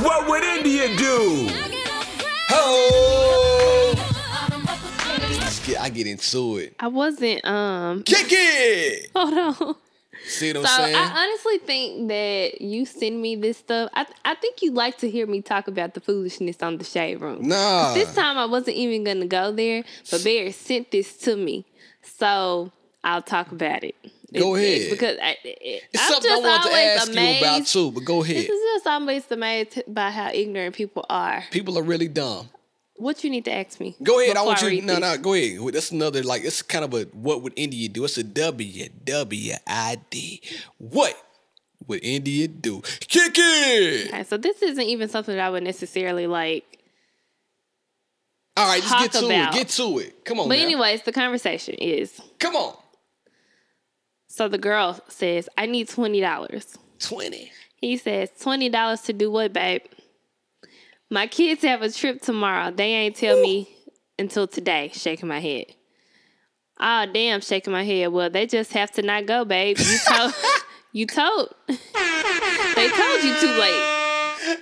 What 0.03 0.29
would 0.29 0.43
India 0.43 0.89
do? 0.97 1.49
Ho! 2.49 3.95
Get, 5.65 5.81
I 5.81 5.89
get 5.91 6.07
into 6.07 6.57
it. 6.59 6.75
I 6.81 6.89
wasn't. 6.89 7.45
Um. 7.45 8.03
Kick 8.03 8.27
it. 8.31 9.11
Hold 9.17 9.35
on. 9.35 9.77
See 10.27 10.49
what 10.53 10.57
I'm 10.59 10.67
So 10.67 10.77
saying? 10.83 10.97
I 10.97 11.27
honestly 11.29 11.59
think 11.59 12.09
that 12.09 12.61
you 12.61 12.85
send 12.85 13.21
me 13.23 13.37
this 13.37 13.59
stuff. 13.59 13.91
I 13.95 14.07
I 14.25 14.35
think 14.35 14.61
you 14.63 14.73
like 14.73 14.99
to 14.99 15.09
hear 15.11 15.27
me 15.27 15.41
talk 15.43 15.69
about 15.69 15.95
the 15.95 16.01
foolishness 16.01 16.57
on 16.63 16.79
the 16.79 16.85
shade 16.85 17.21
room. 17.21 17.47
nah. 17.47 17.95
This 17.95 18.13
time 18.15 18.37
I 18.37 18.47
wasn't 18.47 18.77
even 18.79 19.05
gonna 19.05 19.27
go 19.27 19.53
there, 19.53 19.85
but 20.11 20.25
Bear 20.25 20.51
sent 20.53 20.91
this 20.91 21.17
to 21.19 21.37
me, 21.37 21.67
so 22.03 22.73
I'll 23.05 23.23
talk 23.23 23.53
about 23.53 23.85
it. 23.85 23.95
Go 24.37 24.55
It- 24.57 24.63
ahead. 24.63 24.91
because 24.91 25.17
I, 25.23 25.37
it, 25.45 25.59
it's 25.93 26.03
I'm 26.03 26.13
something 26.13 26.31
I 26.31 26.35
just 26.35 26.43
want 26.45 26.63
to 26.65 26.79
ask 26.79 27.09
amazed. 27.13 27.41
you 27.41 27.47
about 27.47 27.67
too, 27.67 27.91
but 27.93 28.05
go 28.05 28.23
ahead. 28.23 28.37
This 28.37 28.49
is 28.51 28.61
just 28.75 28.87
always 28.87 29.31
amazed 29.31 29.83
by 29.89 30.11
how 30.11 30.31
ignorant 30.33 30.75
people 30.75 31.07
are. 31.09 31.45
People 31.51 31.79
are 31.79 31.83
really 31.83 32.09
dumb. 32.09 32.51
What 32.97 33.23
you 33.25 33.31
need 33.31 33.45
to 33.47 33.53
ask 33.55 33.79
me? 33.81 33.97
Go 34.03 34.21
ahead. 34.21 34.37
I 34.37 34.43
want 34.43 34.61
you. 34.61 34.83
No, 34.83 34.99
no. 34.99 35.17
Go 35.19 35.33
ahead. 35.35 35.61
That's 35.73 35.93
another 35.93 36.23
like. 36.25 36.43
It's 36.45 36.63
kind 36.63 36.85
of 36.85 36.93
a 36.95 37.05
what 37.13 37.43
would 37.43 37.53
India 37.57 37.89
do? 37.89 38.05
It's 38.05 38.19
a 38.19 38.25
W 38.25 38.89
W 39.05 39.53
I 39.67 39.97
D. 40.11 40.43
What 40.79 41.15
would 41.87 42.01
India 42.03 42.49
do? 42.49 42.83
Kick 43.01 43.33
it. 43.37 44.09
Okay, 44.09 44.25
so 44.25 44.37
this 44.37 44.61
isn't 44.63 44.83
even 44.85 45.09
something 45.09 45.37
that 45.37 45.47
I 45.47 45.49
would 45.49 45.63
necessarily 45.63 46.27
like. 46.27 46.65
All 48.57 48.67
right, 48.67 48.83
just 48.83 48.99
get 48.99 49.13
to 49.21 49.27
about- 49.27 49.55
it. 49.55 49.59
Get 49.59 49.69
to 49.69 49.99
it. 50.01 50.25
Come 50.25 50.41
on. 50.41 50.49
But 50.49 50.57
now. 50.59 50.65
anyways, 50.65 51.03
the 51.03 51.13
conversation 51.13 51.75
is 51.75 52.21
come 52.41 52.57
on. 52.57 52.77
So 54.39 54.47
the 54.49 54.57
girl 54.57 54.99
says, 55.09 55.49
"I 55.59 55.67
need 55.67 55.89
twenty 55.89 56.21
dollars." 56.21 56.79
Twenty. 57.01 57.51
He 57.81 57.97
says, 57.97 58.31
twenty 58.41 58.69
dollars 58.69 59.03
to 59.03 59.13
do 59.13 59.31
what, 59.33 59.53
babe? 59.53 59.83
My 61.11 61.27
kids 61.27 61.63
have 61.63 61.83
a 61.83 61.91
trip 61.91 62.23
tomorrow. 62.23 62.71
They 62.71 62.93
ain't 62.93 63.17
tell 63.17 63.41
me 63.41 63.69
until 64.17 64.47
today. 64.47 64.91
Shaking 64.95 65.29
my 65.29 65.41
head. 65.41 65.67
Oh 66.79 67.07
damn, 67.13 67.41
shaking 67.41 67.73
my 67.73 67.83
head. 67.83 68.09
Well, 68.09 68.31
they 68.31 68.47
just 68.47 68.73
have 68.75 68.93
to 68.93 69.03
not 69.03 69.27
go, 69.27 69.45
babe. 69.45 69.79
You 69.79 69.99
told. 70.09 70.35
you 70.93 71.07
told. 71.07 71.55
they 71.67 72.89
told 72.89 73.23
you 73.25 73.35
too 73.41 73.59
late. 73.59 74.59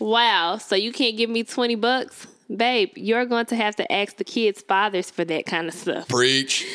Wow. 0.00 0.56
So 0.56 0.76
you 0.76 0.92
can't 0.92 1.16
give 1.16 1.28
me 1.28 1.44
twenty 1.44 1.74
bucks, 1.74 2.26
babe? 2.54 2.92
You're 2.96 3.26
going 3.26 3.46
to 3.46 3.56
have 3.56 3.76
to 3.76 3.92
ask 3.92 4.16
the 4.16 4.24
kids' 4.24 4.62
fathers 4.62 5.10
for 5.10 5.26
that 5.26 5.44
kind 5.44 5.68
of 5.68 5.74
stuff. 5.74 6.08
Preach. 6.08 6.66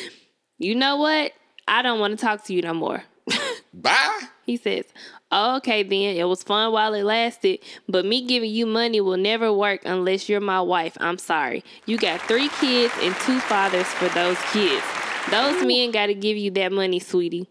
You 0.58 0.74
know 0.74 0.96
what? 0.98 1.32
I 1.70 1.82
don't 1.82 2.00
want 2.00 2.18
to 2.18 2.22
talk 2.22 2.44
to 2.46 2.52
you 2.52 2.62
no 2.62 2.74
more. 2.74 3.04
Bye. 3.72 4.20
He 4.44 4.56
says, 4.56 4.86
okay, 5.32 5.84
then 5.84 6.16
it 6.16 6.24
was 6.24 6.42
fun 6.42 6.72
while 6.72 6.92
it 6.94 7.04
lasted, 7.04 7.60
but 7.88 8.04
me 8.04 8.26
giving 8.26 8.50
you 8.50 8.66
money 8.66 9.00
will 9.00 9.16
never 9.16 9.52
work 9.52 9.82
unless 9.84 10.28
you're 10.28 10.40
my 10.40 10.60
wife. 10.60 10.96
I'm 11.00 11.16
sorry. 11.16 11.62
You 11.86 11.96
got 11.96 12.20
three 12.22 12.48
kids 12.48 12.92
and 13.00 13.14
two 13.20 13.38
fathers 13.38 13.86
for 13.86 14.08
those 14.08 14.36
kids. 14.52 14.84
Those 15.30 15.64
men 15.64 15.92
got 15.92 16.06
to 16.06 16.14
give 16.14 16.36
you 16.36 16.50
that 16.52 16.72
money, 16.72 16.98
sweetie. 16.98 17.48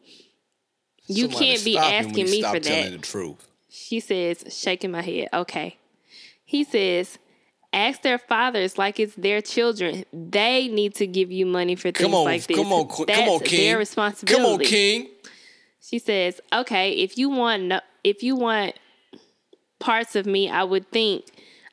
You 1.07 1.31
Somebody 1.31 1.45
can't 1.45 1.65
be 1.65 1.73
stop 1.73 1.85
him 1.85 1.91
when 1.91 2.05
asking 2.05 2.25
me 2.25 2.41
for 2.41 2.59
that. 2.59 3.39
She 3.69 4.01
says, 4.01 4.43
shaking 4.49 4.91
my 4.91 5.01
head, 5.01 5.29
okay. 5.33 5.77
He 6.43 6.65
says, 6.65 7.17
ask 7.73 8.01
their 8.01 8.17
fathers 8.17 8.77
like 8.77 8.99
it's 8.99 9.15
their 9.15 9.41
children. 9.41 10.05
They 10.11 10.67
need 10.67 10.95
to 10.95 11.07
give 11.07 11.31
you 11.31 11.45
money 11.45 11.75
for 11.75 11.91
things 11.91 12.13
on, 12.13 12.25
like 12.25 12.45
this. 12.45 12.57
come 12.57 12.71
on, 12.71 12.87
That's 13.05 13.19
come 13.19 13.29
on, 13.29 13.39
King. 13.41 13.59
their 13.59 13.77
responsibility. 13.77 14.43
Come 14.43 14.53
on, 14.53 14.59
King. 14.65 15.07
She 15.81 15.99
says, 15.99 16.39
"Okay, 16.51 16.91
if 16.91 17.17
you 17.17 17.29
want 17.29 17.73
if 18.03 18.23
you 18.23 18.35
want 18.35 18.75
parts 19.79 20.15
of 20.15 20.25
me, 20.25 20.49
I 20.49 20.63
would 20.63 20.91
think 20.91 21.25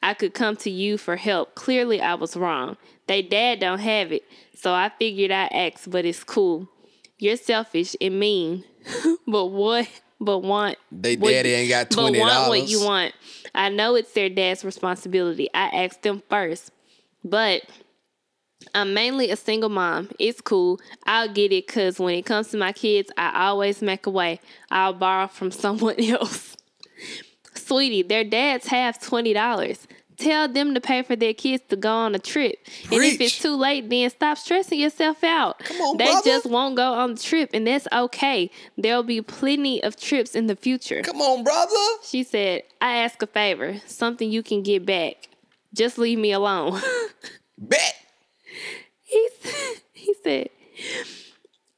I 0.03 0.15
could 0.15 0.35
come 0.35 0.57
to 0.57 0.71
you 0.71 0.99
for 0.99 1.17
help. 1.17 1.55
Clearly, 1.55 2.01
I 2.01 2.15
was 2.15 2.37
wrong. 2.37 2.77
They 3.07 3.23
dad 3.23 3.61
don't 3.61 3.81
have 3.81 4.13
it, 4.13 4.23
so 4.55 4.73
I 4.73 4.91
figured 4.99 5.31
I 5.31 5.47
asked, 5.47 5.91
but 5.91 6.05
it's 6.05 6.25
cool. 6.25 6.69
You're 7.19 7.37
selfish 7.37 7.97
and 8.01 8.19
mean, 8.19 8.65
but 9.27 9.47
what? 9.47 9.89
But 10.21 10.39
want 10.39 10.79
They 10.91 11.17
daddy 11.17 11.51
ain't 11.51 11.69
got 11.69 11.91
twenty 11.91 12.19
dollars. 12.19 12.33
but 12.33 12.45
twenty 12.45 12.49
want 12.49 12.49
what 12.49 12.69
you 12.71 12.85
want. 12.85 13.15
I 13.55 13.69
know 13.69 13.95
it's 13.95 14.13
their 14.13 14.29
dad's 14.29 14.65
responsibility. 14.65 15.49
I 15.55 15.69
asked 15.85 16.03
them 16.03 16.23
first, 16.29 16.71
but." 17.25 17.63
I'm 18.75 18.95
mainly 18.95 19.31
a 19.31 19.37
single 19.37 19.69
mom. 19.69 20.11
It's 20.19 20.41
cool. 20.41 20.81
I'll 21.05 21.29
get 21.29 21.53
it 21.53 21.67
because 21.67 21.99
when 22.01 22.15
it 22.15 22.25
comes 22.25 22.49
to 22.49 22.57
my 22.57 22.73
kids, 22.73 23.11
I 23.17 23.47
always 23.49 23.81
make 23.83 24.07
a 24.07 24.11
way. 24.11 24.41
I'll 24.71 24.95
borrow 24.95 25.29
from 25.29 25.51
someone 25.53 26.01
else. 26.03 26.57
Sweetie, 27.55 28.03
their 28.03 28.25
dads 28.25 28.67
have 28.69 28.99
$20. 28.99 29.79
Tell 30.19 30.49
them 30.49 30.75
to 30.75 30.81
pay 30.81 31.03
for 31.03 31.15
their 31.15 31.35
kids 31.35 31.63
to 31.69 31.77
go 31.77 31.93
on 31.93 32.15
a 32.15 32.19
trip. 32.19 32.57
And 32.91 33.03
if 33.03 33.21
it's 33.21 33.39
too 33.39 33.55
late, 33.55 33.91
then 33.91 34.09
stop 34.11 34.39
stressing 34.39 34.81
yourself 34.81 35.23
out. 35.23 35.59
Come 35.59 35.77
on, 35.79 35.97
they 35.99 36.07
brother. 36.07 36.23
just 36.25 36.47
won't 36.47 36.77
go 36.77 36.95
on 36.95 37.15
the 37.15 37.21
trip, 37.21 37.51
and 37.53 37.67
that's 37.67 37.87
okay. 37.93 38.51
There'll 38.79 39.03
be 39.03 39.21
plenty 39.21 39.83
of 39.83 39.97
trips 39.97 40.35
in 40.35 40.47
the 40.47 40.57
future. 40.57 41.03
Come 41.03 41.21
on, 41.21 41.45
brother. 41.45 41.73
She 42.03 42.23
said, 42.23 42.63
I 42.81 42.99
ask 42.99 43.21
a 43.21 43.27
favor, 43.27 43.81
something 43.87 44.31
you 44.31 44.43
can 44.43 44.63
get 44.63 44.87
back. 44.87 45.29
Just 45.75 45.99
leave 45.99 46.19
me 46.19 46.33
alone. 46.33 46.81
Bet. 47.59 47.95
he, 49.03 49.29
he 49.93 50.15
said, 50.23 50.49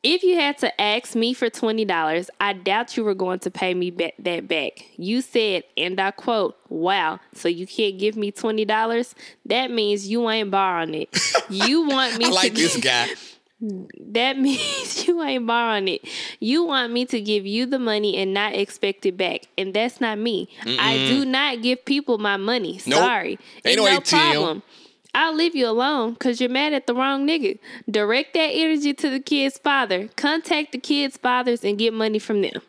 if 0.03 0.22
you 0.22 0.36
had 0.36 0.59
to 0.59 0.80
ask 0.80 1.14
me 1.16 1.34
for 1.34 1.51
$20, 1.51 2.28
I 2.40 2.53
doubt 2.53 2.96
you 2.96 3.05
were 3.05 3.14
going 3.14 3.40
to 3.40 3.51
pay 3.51 3.74
me 3.74 3.90
ba- 3.90 4.12
that 4.20 4.46
back. 4.46 4.84
You 4.96 5.20
said, 5.22 5.64
and 5.76 6.01
I 6.01 6.12
quote, 6.12 6.57
wow, 6.68 7.18
so 7.34 7.49
you 7.49 7.66
can't 7.66 7.99
give 7.99 8.16
me 8.16 8.30
$20? 8.30 9.14
That 9.46 9.70
means 9.70 10.07
you 10.09 10.28
ain't 10.30 10.51
borrowing 10.51 10.94
it. 10.94 11.18
You 11.51 11.82
want 11.88 12.16
me 12.18 12.26
I 12.26 12.28
to 12.28 12.34
like 12.34 12.55
this 12.55 12.76
guy. 12.76 13.09
That 13.61 14.38
means 14.38 15.09
you 15.09 15.20
ain't 15.20 15.44
borrowing 15.44 15.88
it. 15.88 16.03
You 16.38 16.62
want 16.62 16.92
me 16.92 17.05
to 17.07 17.20
give 17.20 17.44
you 17.44 17.66
the 17.66 17.80
money 17.80 18.16
and 18.16 18.32
not 18.32 18.55
expect 18.55 19.05
it 19.05 19.16
back. 19.16 19.49
And 19.59 19.74
that's 19.74 20.01
not 20.01 20.16
me. 20.16 20.49
I 20.64 20.96
do 21.09 21.24
not 21.24 21.61
give 21.61 21.84
people 21.84 22.18
my 22.18 22.36
money. 22.36 22.80
Nope. 22.86 23.01
Sorry. 23.01 23.30
Ain't 23.64 23.66
Ain't 23.66 23.76
no 23.78 23.84
no 23.86 23.99
ATM. 23.99 24.11
problem. 24.32 24.62
I'll 25.18 25.34
leave 25.34 25.56
you 25.56 25.66
alone 25.66 26.12
because 26.12 26.40
you're 26.40 26.48
mad 26.48 26.72
at 26.74 26.86
the 26.86 26.94
wrong 26.94 27.26
nigga. 27.26 27.58
Direct 27.90 28.34
that 28.34 28.50
energy 28.52 28.94
to 28.94 29.10
the 29.10 29.18
kid's 29.18 29.58
father. 29.58 30.08
Contact 30.14 30.70
the 30.70 30.78
kid's 30.78 31.16
fathers 31.16 31.64
and 31.64 31.76
get 31.76 31.92
money 31.92 32.20
from 32.20 32.40
them. 32.40 32.62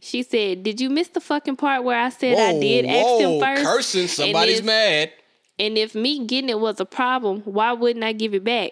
She 0.00 0.22
said, 0.22 0.62
Did 0.62 0.80
you 0.80 0.88
miss 0.90 1.08
the 1.08 1.20
fucking 1.20 1.56
part 1.56 1.82
where 1.82 1.98
I 1.98 2.08
said 2.08 2.38
I 2.38 2.58
did 2.60 2.86
ask 2.86 3.18
them 3.18 3.40
first? 3.40 3.64
Cursing. 3.64 4.00
And 4.02 4.10
Somebody's 4.10 4.60
if- 4.60 4.64
mad. 4.64 5.10
And 5.58 5.76
if 5.76 5.96
me 5.96 6.24
getting 6.24 6.50
it 6.50 6.60
was 6.60 6.78
a 6.78 6.84
problem, 6.84 7.40
why 7.40 7.72
wouldn't 7.72 8.04
I 8.04 8.12
give 8.12 8.32
it 8.32 8.44
back? 8.44 8.70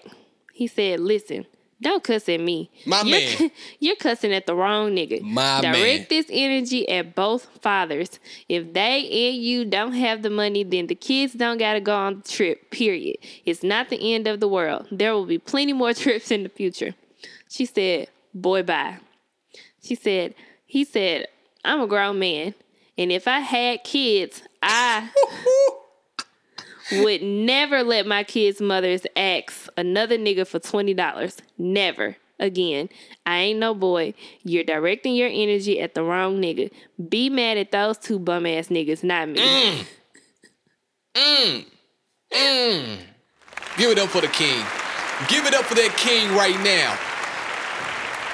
He 0.52 0.68
said, 0.68 1.00
Listen, 1.00 1.46
don't 1.82 2.04
cuss 2.04 2.28
at 2.28 2.40
me. 2.40 2.70
My 2.86 3.02
you're, 3.02 3.18
man. 3.40 3.50
You're 3.80 3.96
cussing 3.96 4.32
at 4.32 4.46
the 4.46 4.54
wrong 4.54 4.90
nigga. 4.94 5.22
My 5.22 5.60
Direct 5.62 5.74
man. 5.74 6.06
this 6.10 6.26
energy 6.28 6.88
at 6.88 7.14
both 7.14 7.46
fathers. 7.62 8.20
If 8.48 8.72
they 8.74 9.00
and 9.30 9.42
you 9.42 9.64
don't 9.64 9.94
have 9.94 10.22
the 10.22 10.28
money, 10.30 10.62
then 10.62 10.88
the 10.88 10.94
kids 10.94 11.32
don't 11.32 11.56
got 11.58 11.74
to 11.74 11.80
go 11.80 11.96
on 11.96 12.16
the 12.20 12.28
trip, 12.28 12.70
period. 12.70 13.16
It's 13.46 13.62
not 13.62 13.88
the 13.88 14.14
end 14.14 14.26
of 14.26 14.40
the 14.40 14.48
world. 14.48 14.88
There 14.90 15.14
will 15.14 15.26
be 15.26 15.38
plenty 15.38 15.72
more 15.72 15.94
trips 15.94 16.30
in 16.30 16.42
the 16.42 16.48
future. 16.50 16.94
She 17.48 17.64
said, 17.64 18.08
Boy, 18.34 18.62
bye. 18.62 18.98
She 19.82 19.94
said, 19.94 20.34
He 20.66 20.84
said, 20.84 21.28
I'm 21.64 21.80
a 21.80 21.86
grown 21.86 22.18
man. 22.18 22.54
And 22.98 23.10
if 23.10 23.26
I 23.26 23.40
had 23.40 23.84
kids, 23.84 24.42
I 24.62 25.08
would 26.92 27.22
never 27.22 27.82
let 27.82 28.06
my 28.06 28.24
kids' 28.24 28.60
mothers 28.60 29.06
ask 29.16 29.68
another 29.76 30.18
nigga 30.18 30.46
for 30.46 30.58
twenty 30.58 30.94
dollars. 30.94 31.38
Never 31.58 32.16
again. 32.38 32.88
I 33.26 33.38
ain't 33.38 33.58
no 33.60 33.74
boy. 33.74 34.14
You're 34.42 34.64
directing 34.64 35.14
your 35.14 35.28
energy 35.28 35.80
at 35.80 35.94
the 35.94 36.02
wrong 36.02 36.40
nigga. 36.40 36.72
Be 37.08 37.30
mad 37.30 37.58
at 37.58 37.70
those 37.70 37.98
two 37.98 38.18
bum 38.18 38.46
ass 38.46 38.68
niggas, 38.68 39.04
not 39.04 39.28
me. 39.28 39.40
Mm. 39.40 39.86
Mm. 41.14 41.64
Mm. 42.32 42.98
Give 43.76 43.90
it 43.90 43.98
up 43.98 44.08
for 44.08 44.20
the 44.20 44.28
king. 44.28 44.64
Give 45.28 45.46
it 45.46 45.54
up 45.54 45.64
for 45.64 45.74
that 45.74 45.94
king 45.98 46.34
right 46.34 46.58
now. 46.64 46.98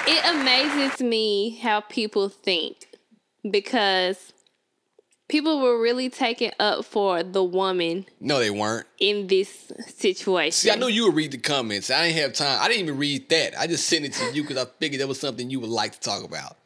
It 0.09 0.23
amazes 0.35 1.01
me 1.01 1.57
how 1.57 1.81
people 1.81 2.29
think 2.29 2.87
because 3.51 4.31
people 5.27 5.59
were 5.61 5.79
really 5.81 6.09
taken 6.09 6.51
up 6.59 6.85
for 6.85 7.21
the 7.23 7.43
woman 7.43 8.05
No, 8.19 8.39
they 8.39 8.49
weren't. 8.49 8.87
in 8.99 9.27
this 9.27 9.71
situation. 9.95 10.51
See, 10.53 10.71
I 10.71 10.75
knew 10.75 10.87
you 10.87 11.05
would 11.07 11.15
read 11.15 11.31
the 11.31 11.37
comments. 11.37 11.89
I 11.89 12.07
didn't 12.07 12.21
have 12.21 12.33
time. 12.33 12.59
I 12.61 12.67
didn't 12.67 12.83
even 12.85 12.97
read 12.97 13.29
that. 13.29 13.59
I 13.59 13.67
just 13.67 13.87
sent 13.87 14.05
it 14.05 14.13
to 14.13 14.31
you 14.33 14.43
because 14.43 14.57
I 14.57 14.65
figured 14.79 15.01
that 15.01 15.07
was 15.07 15.19
something 15.19 15.49
you 15.49 15.59
would 15.59 15.69
like 15.69 15.93
to 15.93 15.99
talk 15.99 16.23
about. 16.23 16.57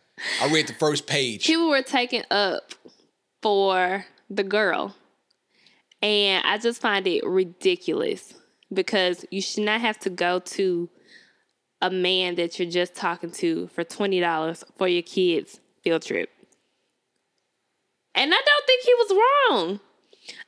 I 0.41 0.47
read 0.49 0.67
the 0.67 0.73
first 0.73 1.07
page. 1.07 1.45
people 1.47 1.69
were 1.69 1.81
taken 1.81 2.23
up 2.29 2.73
for 3.41 4.05
the 4.29 4.43
girl. 4.43 4.95
And 6.03 6.43
I 6.45 6.57
just 6.57 6.81
find 6.81 7.05
it 7.07 7.23
ridiculous 7.25 8.33
because 8.73 9.25
you 9.29 9.41
should 9.41 9.63
not 9.63 9.81
have 9.81 9.99
to 9.99 10.09
go 10.09 10.39
to 10.39 10.89
a 11.81 11.89
man 11.91 12.35
that 12.35 12.57
you're 12.59 12.69
just 12.69 12.95
talking 12.95 13.31
to 13.31 13.67
for 13.67 13.83
$20 13.83 14.63
for 14.77 14.87
your 14.87 15.01
kids' 15.03 15.59
field 15.83 16.01
trip. 16.03 16.29
And 18.15 18.33
I 18.33 18.41
don't 18.45 18.65
think 18.65 18.83
he 18.83 18.93
was 18.95 19.23
wrong. 19.49 19.79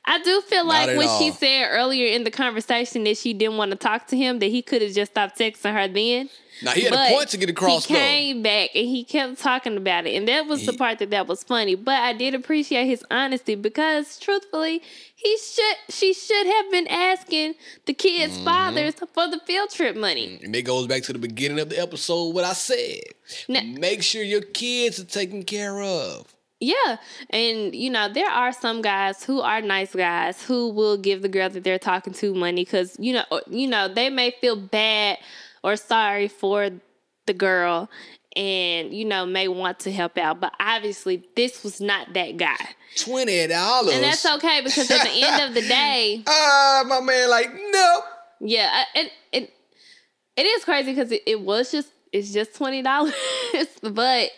I 0.06 0.22
do 0.22 0.40
feel 0.42 0.66
like 0.66 0.96
when 0.96 1.08
she 1.18 1.30
said 1.32 1.68
earlier 1.70 2.06
in 2.06 2.24
the 2.24 2.30
conversation 2.30 3.04
that 3.04 3.16
she 3.16 3.32
didn't 3.34 3.56
want 3.56 3.70
to 3.72 3.76
talk 3.76 4.06
to 4.08 4.16
him, 4.16 4.38
that 4.38 4.46
he 4.46 4.62
could 4.62 4.82
have 4.82 4.92
just 4.92 5.12
stopped 5.12 5.38
texting 5.38 5.72
her 5.74 5.88
then. 5.88 6.28
Now 6.62 6.70
he 6.70 6.82
had 6.82 6.92
But 6.92 7.10
a 7.10 7.14
point 7.14 7.28
to 7.30 7.36
get 7.38 7.50
across 7.50 7.86
He 7.86 7.94
though. 7.94 8.00
came 8.00 8.42
back 8.42 8.70
and 8.74 8.86
he 8.86 9.02
kept 9.02 9.38
talking 9.40 9.76
about 9.76 10.06
it, 10.06 10.14
and 10.14 10.28
that 10.28 10.46
was 10.46 10.64
the 10.64 10.72
part 10.74 11.00
that 11.00 11.10
that 11.10 11.26
was 11.26 11.42
funny. 11.42 11.74
But 11.74 11.96
I 12.00 12.12
did 12.12 12.34
appreciate 12.34 12.86
his 12.86 13.04
honesty 13.10 13.56
because, 13.56 14.18
truthfully, 14.20 14.80
he 15.16 15.36
should 15.38 15.76
she 15.88 16.14
should 16.14 16.46
have 16.46 16.70
been 16.70 16.86
asking 16.86 17.54
the 17.86 17.94
kids' 17.94 18.34
Mm-hmm. 18.34 18.44
fathers 18.44 18.94
for 18.94 19.26
the 19.28 19.40
field 19.46 19.70
trip 19.70 19.96
money. 19.96 20.38
And 20.42 20.54
it 20.54 20.62
goes 20.62 20.86
back 20.86 21.02
to 21.04 21.12
the 21.12 21.18
beginning 21.18 21.58
of 21.58 21.70
the 21.70 21.80
episode, 21.80 22.34
what 22.34 22.44
I 22.44 22.52
said. 22.52 23.00
Now- 23.48 23.62
Make 23.62 24.02
sure 24.04 24.22
your 24.22 24.42
kids 24.42 25.00
are 25.00 25.04
taken 25.04 25.42
care 25.42 25.80
of. 25.82 26.33
Yeah, 26.60 26.96
and 27.30 27.74
you 27.74 27.90
know 27.90 28.08
there 28.12 28.30
are 28.30 28.52
some 28.52 28.80
guys 28.80 29.22
who 29.24 29.40
are 29.40 29.60
nice 29.60 29.94
guys 29.94 30.42
who 30.42 30.70
will 30.70 30.96
give 30.96 31.20
the 31.22 31.28
girl 31.28 31.50
that 31.50 31.62
they're 31.64 31.78
talking 31.78 32.12
to 32.14 32.34
money 32.34 32.64
because 32.64 32.96
you 32.98 33.12
know 33.12 33.24
you 33.50 33.66
know 33.68 33.88
they 33.88 34.08
may 34.08 34.30
feel 34.40 34.56
bad 34.56 35.18
or 35.62 35.76
sorry 35.76 36.28
for 36.28 36.70
the 37.26 37.34
girl 37.34 37.90
and 38.36 38.94
you 38.94 39.04
know 39.04 39.26
may 39.26 39.48
want 39.48 39.80
to 39.80 39.92
help 39.92 40.16
out, 40.16 40.40
but 40.40 40.52
obviously 40.60 41.24
this 41.36 41.62
was 41.64 41.80
not 41.80 42.14
that 42.14 42.36
guy, 42.36 42.56
Twenty 42.96 43.46
dollars. 43.48 43.92
and 43.94 44.02
that's 44.04 44.24
okay 44.24 44.60
because 44.62 44.90
at 44.90 45.02
the 45.02 45.22
end 45.22 45.48
of 45.48 45.54
the 45.54 45.62
day, 45.68 46.22
Ah, 46.26 46.84
my 46.86 47.00
man, 47.00 47.28
like, 47.30 47.50
nope. 47.52 48.04
yeah, 48.40 48.70
I- 48.72 48.98
and 49.00 49.10
it 49.32 49.52
it 50.36 50.42
is 50.46 50.64
crazy 50.64 50.92
because 50.94 51.12
it, 51.12 51.22
it 51.26 51.40
was 51.40 51.70
just 51.72 51.88
it's 52.12 52.32
just 52.32 52.54
twenty 52.54 52.80
dollars, 52.80 53.12
but. 53.82 54.30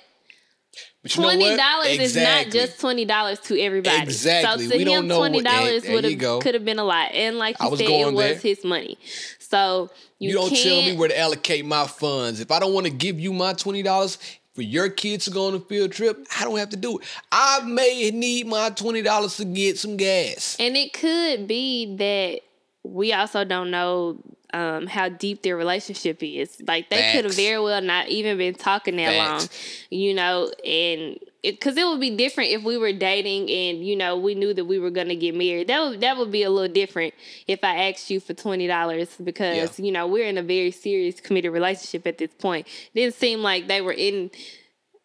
But 1.06 1.16
you? 1.16 1.22
Twenty 1.22 1.56
dollars 1.56 1.98
is 1.98 2.16
not 2.16 2.50
just 2.50 2.80
twenty 2.80 3.04
dollars 3.04 3.38
to 3.40 3.60
everybody. 3.60 4.02
Exactly. 4.02 4.64
So 4.66 4.70
to 4.72 4.78
We 4.78 4.84
don't 4.84 5.04
him, 5.04 5.08
know 5.08 5.18
twenty 5.18 5.42
dollars 5.42 5.88
would 5.88 6.04
have 6.04 6.42
could 6.42 6.54
have 6.54 6.64
been 6.64 6.78
a 6.78 6.84
lot. 6.84 7.12
And 7.12 7.38
like 7.38 7.56
you 7.60 7.70
was 7.70 7.78
said, 7.80 7.88
it 7.88 8.12
was 8.12 8.24
there. 8.24 8.34
his 8.36 8.64
money. 8.64 8.98
So 9.38 9.90
you, 10.18 10.30
You, 10.30 10.34
don't 10.36 10.48
tell 10.50 10.82
me 10.82 10.96
where 10.96 11.08
to 11.08 11.18
allocate 11.18 11.64
my 11.64 11.86
funds. 11.86 12.40
If 12.40 12.50
I 12.50 12.58
don't 12.58 12.72
want 12.74 12.86
to 12.86 12.92
give 12.92 13.20
you 13.20 13.32
my 13.32 13.52
twenty 13.52 13.82
dollars 13.82 14.18
for 14.54 14.62
your 14.62 14.88
kids 14.88 15.26
to 15.26 15.30
go 15.30 15.48
on 15.48 15.54
a 15.54 15.60
field 15.60 15.92
trip, 15.92 16.26
I 16.38 16.44
don't 16.44 16.58
have 16.58 16.70
to 16.70 16.76
do 16.76 16.98
it. 16.98 17.04
I 17.30 17.60
may 17.60 18.10
need 18.12 18.46
my 18.46 18.70
twenty 18.70 19.02
dollars 19.02 19.36
to 19.36 19.44
get 19.44 19.78
some 19.78 19.96
gas. 19.96 20.56
And 20.58 20.76
it 20.76 20.92
could 20.92 21.46
be 21.46 21.96
that 21.96 22.40
we 22.82 23.12
also 23.12 23.44
don't 23.44 23.70
know 23.70 24.18
um, 24.56 24.86
how 24.86 25.10
deep 25.10 25.42
their 25.42 25.54
relationship 25.54 26.22
is. 26.22 26.56
Like 26.66 26.88
they 26.88 27.12
could 27.12 27.26
have 27.26 27.34
very 27.34 27.62
well 27.62 27.82
not 27.82 28.08
even 28.08 28.38
been 28.38 28.54
talking 28.54 28.96
that 28.96 29.12
Facts. 29.12 29.42
long, 29.90 30.00
you 30.00 30.14
know, 30.14 30.50
and 30.64 31.18
because 31.42 31.76
it, 31.76 31.86
would 31.86 32.00
be 32.00 32.16
different 32.16 32.50
if 32.50 32.62
we 32.62 32.78
were 32.78 32.92
dating 32.92 33.50
and 33.50 33.86
you 33.86 33.94
know 33.94 34.16
we 34.16 34.34
knew 34.34 34.54
that 34.54 34.64
we 34.64 34.78
were 34.78 34.88
gonna 34.88 35.14
get 35.14 35.34
married. 35.34 35.68
That 35.68 35.82
would 35.82 36.00
that 36.00 36.16
would 36.16 36.32
be 36.32 36.42
a 36.42 36.48
little 36.48 36.72
different 36.72 37.12
if 37.46 37.62
I 37.62 37.90
asked 37.90 38.08
you 38.08 38.18
for 38.18 38.32
twenty 38.32 38.66
dollars 38.66 39.14
because 39.22 39.78
you 39.78 39.92
know 39.92 40.06
we're 40.06 40.26
in 40.26 40.38
a 40.38 40.42
very 40.42 40.70
serious 40.70 41.20
committed 41.20 41.52
relationship 41.52 42.06
at 42.06 42.16
this 42.16 42.32
point. 42.38 42.66
It 42.66 43.00
didn't 43.00 43.14
seem 43.16 43.40
like 43.40 43.68
they 43.68 43.82
were 43.82 43.92
in 43.92 44.30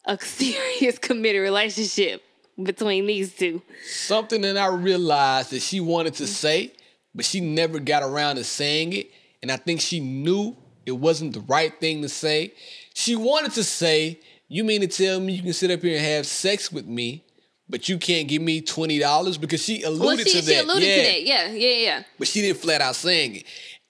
a 0.06 0.18
serious 0.22 0.96
committed 0.98 1.42
relationship 1.42 2.22
between 2.62 3.04
these 3.04 3.34
two. 3.34 3.60
Something 3.84 4.40
that 4.42 4.56
I 4.56 4.68
realized 4.68 5.50
that 5.50 5.60
she 5.60 5.80
wanted 5.80 6.14
to 6.14 6.26
say, 6.26 6.72
but 7.14 7.26
she 7.26 7.40
never 7.40 7.78
got 7.78 8.02
around 8.02 8.36
to 8.36 8.44
saying 8.44 8.94
it. 8.94 9.10
And 9.42 9.50
I 9.50 9.56
think 9.56 9.80
she 9.80 10.00
knew 10.00 10.56
it 10.86 10.92
wasn't 10.92 11.34
the 11.34 11.40
right 11.40 11.78
thing 11.80 12.02
to 12.02 12.08
say. 12.08 12.54
She 12.94 13.16
wanted 13.16 13.52
to 13.52 13.64
say, 13.64 14.20
You 14.48 14.64
mean 14.64 14.80
to 14.82 14.86
tell 14.86 15.20
me 15.20 15.34
you 15.34 15.42
can 15.42 15.52
sit 15.52 15.70
up 15.70 15.80
here 15.82 15.96
and 15.96 16.04
have 16.04 16.26
sex 16.26 16.70
with 16.72 16.86
me, 16.86 17.24
but 17.68 17.88
you 17.88 17.98
can't 17.98 18.28
give 18.28 18.42
me 18.42 18.60
$20? 18.62 19.40
Because 19.40 19.62
she 19.62 19.82
alluded 19.82 20.04
Well, 20.04 20.16
she, 20.18 20.24
to 20.24 20.30
she 20.30 20.40
that. 20.54 20.64
alluded 20.64 20.82
yeah. 20.82 20.96
to 20.96 21.02
that. 21.02 21.22
Yeah, 21.22 21.46
yeah, 21.48 21.74
yeah. 21.76 22.02
But 22.18 22.28
she 22.28 22.40
didn't 22.42 22.58
flat 22.58 22.80
out 22.80 22.94
saying 22.96 23.36
it. 23.36 23.44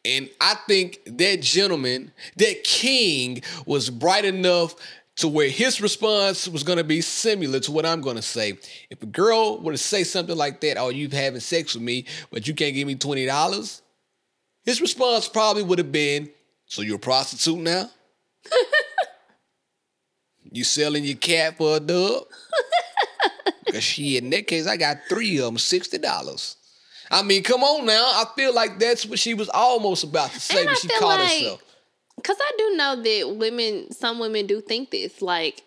And 0.04 0.28
I 0.40 0.56
think 0.66 1.00
that 1.06 1.42
gentleman, 1.42 2.12
that 2.36 2.64
king, 2.64 3.42
was 3.66 3.88
bright 3.88 4.24
enough 4.24 4.74
to 5.16 5.28
where 5.28 5.48
his 5.48 5.80
response 5.80 6.48
was 6.48 6.62
going 6.64 6.78
to 6.78 6.84
be 6.84 7.00
similar 7.02 7.60
to 7.60 7.70
what 7.70 7.84
I'm 7.86 8.00
going 8.00 8.16
to 8.16 8.22
say. 8.22 8.58
If 8.90 9.02
a 9.02 9.06
girl 9.06 9.60
were 9.60 9.72
to 9.72 9.78
say 9.78 10.04
something 10.04 10.36
like 10.36 10.60
that, 10.62 10.78
oh, 10.78 10.88
you 10.88 11.08
having 11.08 11.40
sex 11.40 11.74
with 11.74 11.82
me, 11.82 12.06
but 12.30 12.48
you 12.48 12.54
can't 12.54 12.74
give 12.74 12.86
me 12.88 12.96
$20, 12.96 13.81
his 14.64 14.80
response 14.80 15.28
probably 15.28 15.62
would 15.62 15.78
have 15.78 15.92
been, 15.92 16.30
so 16.66 16.82
you're 16.82 16.96
a 16.96 17.00
prostitute 17.00 17.58
now? 17.58 17.90
you 20.52 20.64
selling 20.64 21.04
your 21.04 21.16
cat 21.16 21.56
for 21.56 21.76
a 21.76 21.80
dub? 21.80 22.24
Cause 23.72 23.82
she 23.82 24.18
in 24.18 24.28
that 24.30 24.46
case, 24.46 24.66
I 24.66 24.76
got 24.76 24.98
three 25.08 25.38
of 25.38 25.46
them, 25.46 25.58
sixty 25.58 25.98
dollars. 25.98 26.56
I 27.10 27.22
mean, 27.22 27.42
come 27.42 27.62
on 27.62 27.86
now. 27.86 28.04
I 28.04 28.24
feel 28.36 28.54
like 28.54 28.78
that's 28.78 29.04
what 29.06 29.18
she 29.18 29.34
was 29.34 29.48
almost 29.50 30.04
about 30.04 30.30
to 30.32 30.40
say, 30.40 30.64
but 30.64 30.78
she 30.78 30.88
caught 30.88 31.20
like- 31.20 31.28
herself. 31.28 31.62
Because 32.16 32.36
I 32.40 32.52
do 32.56 32.76
know 32.76 33.02
that 33.02 33.36
women, 33.36 33.90
some 33.90 34.18
women 34.18 34.46
do 34.46 34.60
think 34.60 34.90
this. 34.90 35.22
Like, 35.22 35.62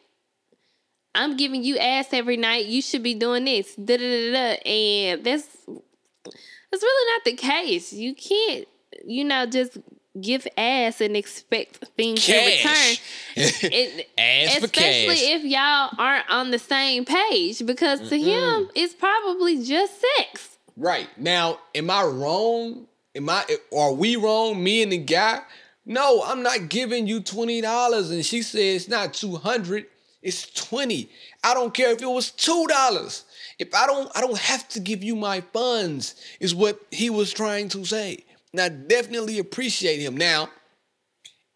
I'm 1.13 1.35
giving 1.35 1.63
you 1.63 1.77
ass 1.77 2.07
every 2.13 2.37
night. 2.37 2.65
You 2.65 2.81
should 2.81 3.03
be 3.03 3.13
doing 3.15 3.45
this. 3.45 3.75
Da 3.75 3.97
da 3.97 4.03
da 4.03 4.31
da. 4.31 4.69
And 4.69 5.23
that's 5.23 5.47
that's 6.71 6.83
really 6.83 7.13
not 7.13 7.25
the 7.25 7.33
case. 7.33 7.93
You 7.93 8.13
can't, 8.15 8.67
you 9.05 9.23
know, 9.23 9.45
just 9.45 9.77
give 10.19 10.47
ass 10.57 11.01
and 11.01 11.15
expect 11.17 11.77
things 11.97 12.27
in 12.27 12.45
return. 12.45 12.95
It, 13.37 14.09
Ass 14.17 14.59
for 14.59 14.65
especially 14.65 15.15
cash. 15.15 15.23
if 15.23 15.43
y'all 15.43 15.91
aren't 15.97 16.29
on 16.29 16.51
the 16.51 16.59
same 16.59 17.03
page, 17.03 17.65
because 17.65 18.07
to 18.09 18.17
him, 18.17 18.69
it's 18.75 18.93
probably 18.93 19.61
just 19.63 20.01
sex. 20.17 20.57
Right. 20.77 21.09
Now, 21.17 21.59
am 21.73 21.89
I 21.89 22.03
wrong? 22.03 22.87
Am 23.15 23.29
I 23.29 23.45
are 23.75 23.93
we 23.93 24.15
wrong? 24.15 24.63
Me 24.63 24.83
and 24.83 24.91
the 24.91 24.97
guy? 24.97 25.39
No, 25.85 26.23
I'm 26.25 26.43
not 26.43 26.69
giving 26.69 27.07
you 27.07 27.21
$20. 27.21 28.11
And 28.11 28.25
she 28.25 28.41
said 28.41 28.59
it's 28.59 28.87
not 28.87 29.13
200, 29.13 29.85
it's 30.23 30.49
20. 30.51 31.09
I 31.43 31.53
don't 31.53 31.73
care 31.73 31.91
if 31.91 32.01
it 32.01 32.07
was 32.07 32.31
$2. 32.31 33.23
If 33.59 33.73
I 33.73 33.85
don't 33.85 34.11
I 34.15 34.21
don't 34.21 34.37
have 34.37 34.67
to 34.69 34.79
give 34.79 35.03
you 35.03 35.15
my 35.15 35.41
funds, 35.41 36.15
is 36.39 36.55
what 36.55 36.79
he 36.91 37.09
was 37.09 37.31
trying 37.33 37.69
to 37.69 37.85
say. 37.85 38.23
And 38.57 38.61
I 38.61 38.69
definitely 38.69 39.37
appreciate 39.37 39.99
him. 39.99 40.15
Now, 40.15 40.47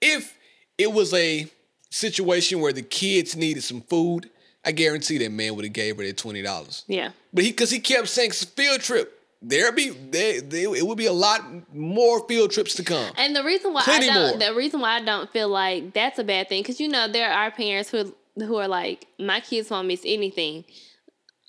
if 0.02 0.38
it 0.78 0.92
was 0.92 1.14
a 1.14 1.48
situation 1.90 2.60
where 2.60 2.74
the 2.74 2.82
kids 2.82 3.38
needed 3.38 3.64
some 3.64 3.80
food, 3.82 4.30
I 4.66 4.74
guarantee 4.74 5.18
that 5.20 5.32
man 5.32 5.56
would 5.56 5.64
have 5.64 5.74
gave 5.74 5.96
her 5.96 6.04
that 6.06 6.18
twenty 6.18 6.42
dollars. 6.42 6.84
Yeah. 6.88 7.12
But 7.34 7.46
he, 7.46 7.52
because 7.52 7.72
he 7.72 7.80
kept 7.80 8.10
saying 8.10 8.32
field 8.32 8.82
trip, 8.82 9.18
there 9.42 9.72
be 9.72 9.92
there, 9.92 10.42
there 10.42 10.76
it 10.76 10.86
would 10.86 10.98
be 10.98 11.06
a 11.06 11.14
lot 11.14 11.74
more 11.74 12.28
field 12.28 12.52
trips 12.52 12.74
to 12.76 12.84
come. 12.84 13.14
And 13.18 13.34
the 13.34 13.46
reason 13.46 13.72
why 13.72 13.84
Plenty 13.84 14.10
I 14.10 14.14
don't, 14.14 14.40
more. 14.40 14.50
the 14.50 14.56
reason 14.56 14.82
why 14.82 14.96
I 14.98 15.02
don't 15.02 15.30
feel 15.32 15.48
like 15.48 15.94
that's 15.94 16.20
a 16.20 16.26
bad 16.26 16.50
thing, 16.50 16.62
because 16.62 16.82
you 16.82 16.90
know 16.90 17.08
there 17.08 17.32
are 17.32 17.50
parents 17.50 17.92
who 17.92 18.14
who 18.36 18.58
are 18.58 18.68
like, 18.68 19.08
my 19.18 19.40
kids 19.40 19.70
won't 19.70 19.88
miss 19.88 20.02
anything. 20.06 20.66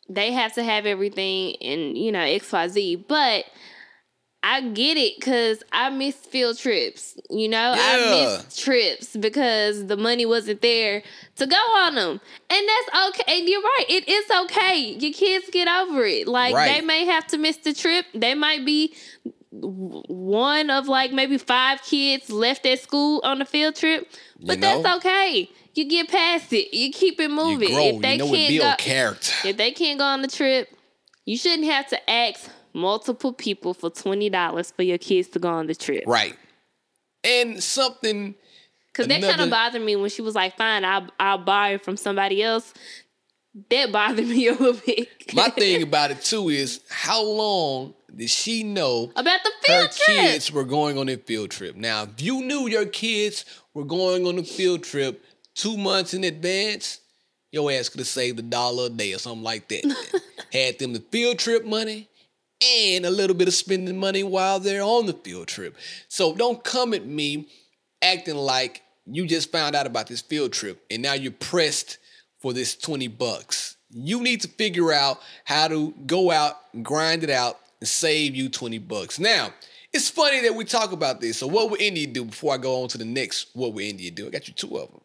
They 0.08 0.30
have 0.32 0.54
to 0.54 0.62
have 0.62 0.86
everything, 0.86 1.56
and 1.60 1.98
you 1.98 2.12
know 2.12 2.20
X 2.20 2.52
Y 2.52 2.68
Z. 2.68 3.04
But 3.08 3.46
I 4.42 4.62
get 4.62 4.96
it 4.96 5.16
because 5.18 5.62
I 5.70 5.90
miss 5.90 6.14
field 6.16 6.56
trips. 6.58 7.14
You 7.28 7.48
know, 7.48 7.74
I 7.76 7.96
miss 8.38 8.56
trips 8.56 9.14
because 9.14 9.86
the 9.86 9.98
money 9.98 10.24
wasn't 10.24 10.62
there 10.62 11.02
to 11.36 11.46
go 11.46 11.56
on 11.76 11.94
them, 11.94 12.20
and 12.48 12.68
that's 12.68 13.08
okay. 13.20 13.38
And 13.38 13.48
you're 13.48 13.60
right, 13.60 13.84
it 13.88 14.08
is 14.08 14.30
okay. 14.44 14.78
Your 14.98 15.12
kids 15.12 15.50
get 15.52 15.68
over 15.68 16.04
it. 16.06 16.26
Like 16.26 16.54
Right. 16.54 16.74
they 16.80 16.86
may 16.86 17.04
have 17.04 17.26
to 17.28 17.38
miss 17.38 17.58
the 17.58 17.74
trip. 17.74 18.06
They 18.14 18.34
might 18.34 18.64
be 18.64 18.94
one 19.52 20.70
of 20.70 20.88
like 20.88 21.12
maybe 21.12 21.36
five 21.38 21.82
kids 21.82 22.30
left 22.30 22.64
at 22.66 22.80
school 22.80 23.20
on 23.24 23.40
the 23.40 23.44
field 23.44 23.74
trip, 23.76 24.08
but 24.40 24.58
know? 24.58 24.82
that's 24.82 24.96
okay. 24.98 25.50
You 25.74 25.88
get 25.88 26.08
past 26.08 26.52
it. 26.52 26.74
You 26.76 26.90
keep 26.92 27.20
it 27.20 27.24
You 27.30 27.36
moving. 27.36 27.68
grow, 27.74 27.84
if 27.96 28.00
they 28.02 28.12
you 28.12 28.18
know 28.18 28.30
can't 28.30 28.48
build 28.48 28.62
go, 28.62 28.74
character. 28.78 29.48
if 29.48 29.56
they 29.56 29.72
can't 29.72 29.98
go 29.98 30.04
on 30.04 30.22
the 30.22 30.28
trip, 30.28 30.68
you 31.24 31.36
shouldn't 31.36 31.68
have 31.70 31.86
to 31.88 32.10
ask 32.10 32.48
multiple 32.72 33.32
people 33.32 33.74
for 33.74 33.90
twenty 33.90 34.30
dollars 34.30 34.70
for 34.70 34.82
your 34.82 34.98
kids 34.98 35.28
to 35.28 35.38
go 35.38 35.48
on 35.48 35.66
the 35.66 35.74
trip. 35.74 36.04
Right. 36.06 36.36
And 37.24 37.62
something 37.62 38.34
Because 38.92 39.08
that 39.08 39.22
kind 39.22 39.40
of 39.40 39.50
bothered 39.50 39.82
me 39.82 39.96
when 39.96 40.10
she 40.10 40.22
was 40.22 40.34
like, 40.34 40.56
"Fine, 40.56 40.84
I'll 40.84 41.08
I'll 41.18 41.38
buy 41.38 41.70
it 41.70 41.84
from 41.84 41.96
somebody 41.96 42.42
else." 42.42 42.72
That 43.70 43.90
bothered 43.92 44.26
me 44.28 44.46
a 44.48 44.52
little 44.52 44.80
bit. 44.86 45.08
my 45.34 45.48
thing 45.50 45.82
about 45.82 46.10
it 46.12 46.22
too 46.22 46.48
is 46.48 46.80
how 46.88 47.22
long 47.22 47.94
did 48.14 48.30
she 48.30 48.62
know 48.62 49.10
about 49.16 49.40
the 49.42 49.50
her 49.66 49.80
field 49.80 49.90
trip. 49.92 50.16
kids 50.16 50.52
were 50.52 50.64
going 50.64 50.98
on 50.98 51.08
a 51.08 51.16
field 51.16 51.50
trip? 51.50 51.76
Now, 51.76 52.04
if 52.04 52.20
you 52.22 52.42
knew 52.42 52.68
your 52.68 52.86
kids 52.86 53.44
were 53.74 53.84
going 53.84 54.26
on 54.26 54.38
a 54.38 54.42
field 54.44 54.82
trip 54.82 55.24
two 55.54 55.76
months 55.76 56.14
in 56.14 56.24
advance, 56.24 57.00
your 57.52 57.70
ass 57.72 57.88
could 57.88 58.00
have 58.00 58.06
saved 58.08 58.38
a 58.38 58.42
dollar 58.42 58.86
a 58.86 58.88
day 58.88 59.12
or 59.12 59.18
something 59.18 59.42
like 59.42 59.68
that. 59.68 60.22
Had 60.52 60.78
them 60.78 60.92
the 60.92 61.00
field 61.00 61.38
trip 61.38 61.64
money 61.64 62.08
and 62.62 63.06
a 63.06 63.10
little 63.10 63.36
bit 63.36 63.48
of 63.48 63.54
spending 63.54 63.98
money 63.98 64.22
while 64.22 64.60
they're 64.60 64.82
on 64.82 65.06
the 65.06 65.12
field 65.12 65.48
trip. 65.48 65.76
So 66.08 66.34
don't 66.34 66.62
come 66.62 66.94
at 66.94 67.06
me 67.06 67.48
acting 68.02 68.36
like 68.36 68.82
you 69.06 69.26
just 69.26 69.50
found 69.50 69.74
out 69.74 69.86
about 69.86 70.06
this 70.06 70.20
field 70.20 70.52
trip 70.52 70.82
and 70.90 71.02
now 71.02 71.14
you're 71.14 71.32
pressed 71.32 71.98
for 72.38 72.52
this 72.52 72.76
20 72.76 73.08
bucks. 73.08 73.76
You 73.90 74.22
need 74.22 74.42
to 74.42 74.48
figure 74.48 74.92
out 74.92 75.20
how 75.44 75.68
to 75.68 75.92
go 76.06 76.30
out, 76.30 76.56
grind 76.82 77.24
it 77.24 77.30
out, 77.30 77.58
and 77.80 77.88
save 77.88 78.34
you 78.34 78.48
20 78.48 78.78
bucks. 78.78 79.18
Now, 79.18 79.52
it's 79.92 80.08
funny 80.08 80.40
that 80.42 80.54
we 80.54 80.64
talk 80.64 80.92
about 80.92 81.20
this. 81.20 81.38
So, 81.38 81.48
what 81.48 81.70
would 81.70 81.80
India 81.80 82.06
do 82.06 82.24
before 82.24 82.54
I 82.54 82.58
go 82.58 82.82
on 82.82 82.88
to 82.90 82.98
the 82.98 83.04
next? 83.04 83.48
What 83.54 83.74
would 83.74 83.84
India 83.84 84.10
do? 84.10 84.28
I 84.28 84.30
got 84.30 84.46
you 84.46 84.54
two 84.54 84.78
of 84.78 84.90
them. 84.90 84.99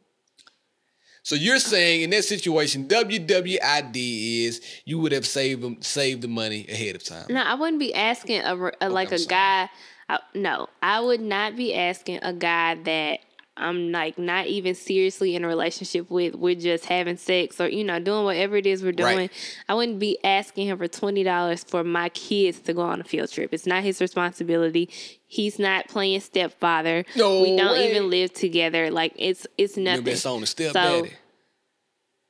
So 1.26 1.34
you're 1.34 1.58
saying 1.58 2.04
in 2.04 2.12
that 2.12 2.24
situation, 2.24 2.88
WWID 2.88 4.46
is 4.46 4.62
you 4.86 5.00
would 5.00 5.12
have 5.12 5.26
saved 5.26 5.64
them, 5.64 5.82
saved 5.82 6.22
the 6.22 6.28
money 6.28 6.68
ahead 6.70 6.96
of 6.96 7.04
time. 7.04 7.26
No, 7.32 7.42
I 7.42 7.56
wouldn't 7.56 7.80
be 7.80 7.96
asking 7.96 8.42
a, 8.42 8.72
a 8.80 8.90
like 8.90 9.08
I'm 9.08 9.16
a 9.16 9.18
sorry. 9.18 9.28
guy. 9.30 9.70
I, 10.08 10.20
no, 10.36 10.70
I 10.84 11.00
would 11.00 11.22
not 11.22 11.56
be 11.56 11.74
asking 11.74 12.20
a 12.22 12.32
guy 12.32 12.76
that 12.76 13.22
I'm 13.58 13.92
like 13.92 14.18
not 14.18 14.48
even 14.48 14.76
seriously 14.76 15.36
in 15.36 15.46
a 15.46 15.48
relationship 15.48 16.10
with. 16.10 16.36
We're 16.36 16.56
just 16.56 16.86
having 16.86 17.16
sex 17.18 17.62
or 17.62 17.70
you 17.70 17.84
know 17.84 18.00
doing 18.00 18.26
whatever 18.26 18.58
it 18.58 18.66
is 18.66 18.84
we're 18.84 18.92
doing. 18.92 19.18
Right. 19.18 19.32
I 19.70 19.74
wouldn't 19.76 20.00
be 20.00 20.18
asking 20.24 20.68
him 20.68 20.78
for 20.78 20.88
twenty 20.88 21.24
dollars 21.24 21.64
for 21.64 21.84
my 21.84 22.10
kids 22.10 22.60
to 22.62 22.74
go 22.74 22.82
on 22.82 23.00
a 23.00 23.04
field 23.06 23.32
trip. 23.32 23.54
It's 23.54 23.66
not 23.66 23.84
his 23.84 24.02
responsibility. 24.02 24.90
He's 25.28 25.58
not 25.58 25.88
playing 25.88 26.20
stepfather. 26.20 27.06
No 27.16 27.42
we 27.42 27.56
don't 27.56 27.72
way. 27.78 27.90
even 27.92 28.10
live 28.10 28.34
together. 28.34 28.92
Like 28.92 29.14
it's 29.16 29.48
it's 29.58 29.78
nothing. 29.78 30.00
Remember 30.04 30.12
that 30.12 30.18
song, 30.18 30.42
The 30.42 30.48
So- 30.48 30.54
Stepdaddy? 30.74 31.12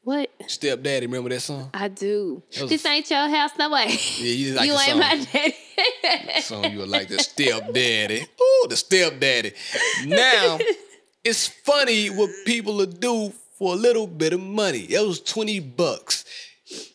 What 0.03 0.29
Stepdaddy, 0.47 1.07
remember 1.07 1.29
that 1.29 1.39
song? 1.41 1.71
I 1.73 1.87
do. 1.87 2.43
This 2.67 2.85
ain't 2.85 3.09
your 3.09 3.27
house, 3.27 3.49
no 3.57 3.71
way. 3.71 3.87
Yeah, 4.19 4.31
you 4.33 4.53
like 4.55 4.67
you 4.67 4.73
ain't 4.73 4.81
song. 4.83 4.99
my 4.99 5.25
daddy. 5.33 6.41
song 6.41 6.71
you 6.71 6.77
were 6.77 6.85
like 6.85 7.07
the 7.07 7.17
stepdaddy. 7.17 8.21
Ooh, 8.39 8.67
the 8.69 8.75
stepdaddy. 8.75 9.53
Now, 10.05 10.59
it's 11.25 11.47
funny 11.47 12.07
what 12.07 12.29
people 12.45 12.77
will 12.77 12.85
do 12.85 13.33
for 13.57 13.73
a 13.73 13.75
little 13.75 14.05
bit 14.05 14.31
of 14.31 14.39
money. 14.39 14.81
It 14.81 15.05
was 15.05 15.19
20 15.19 15.59
bucks. 15.59 16.23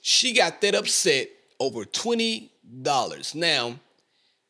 She 0.03 0.33
got 0.33 0.61
that 0.61 0.75
upset 0.77 1.29
over 1.59 1.85
$20. 1.85 3.35
Now, 3.35 3.75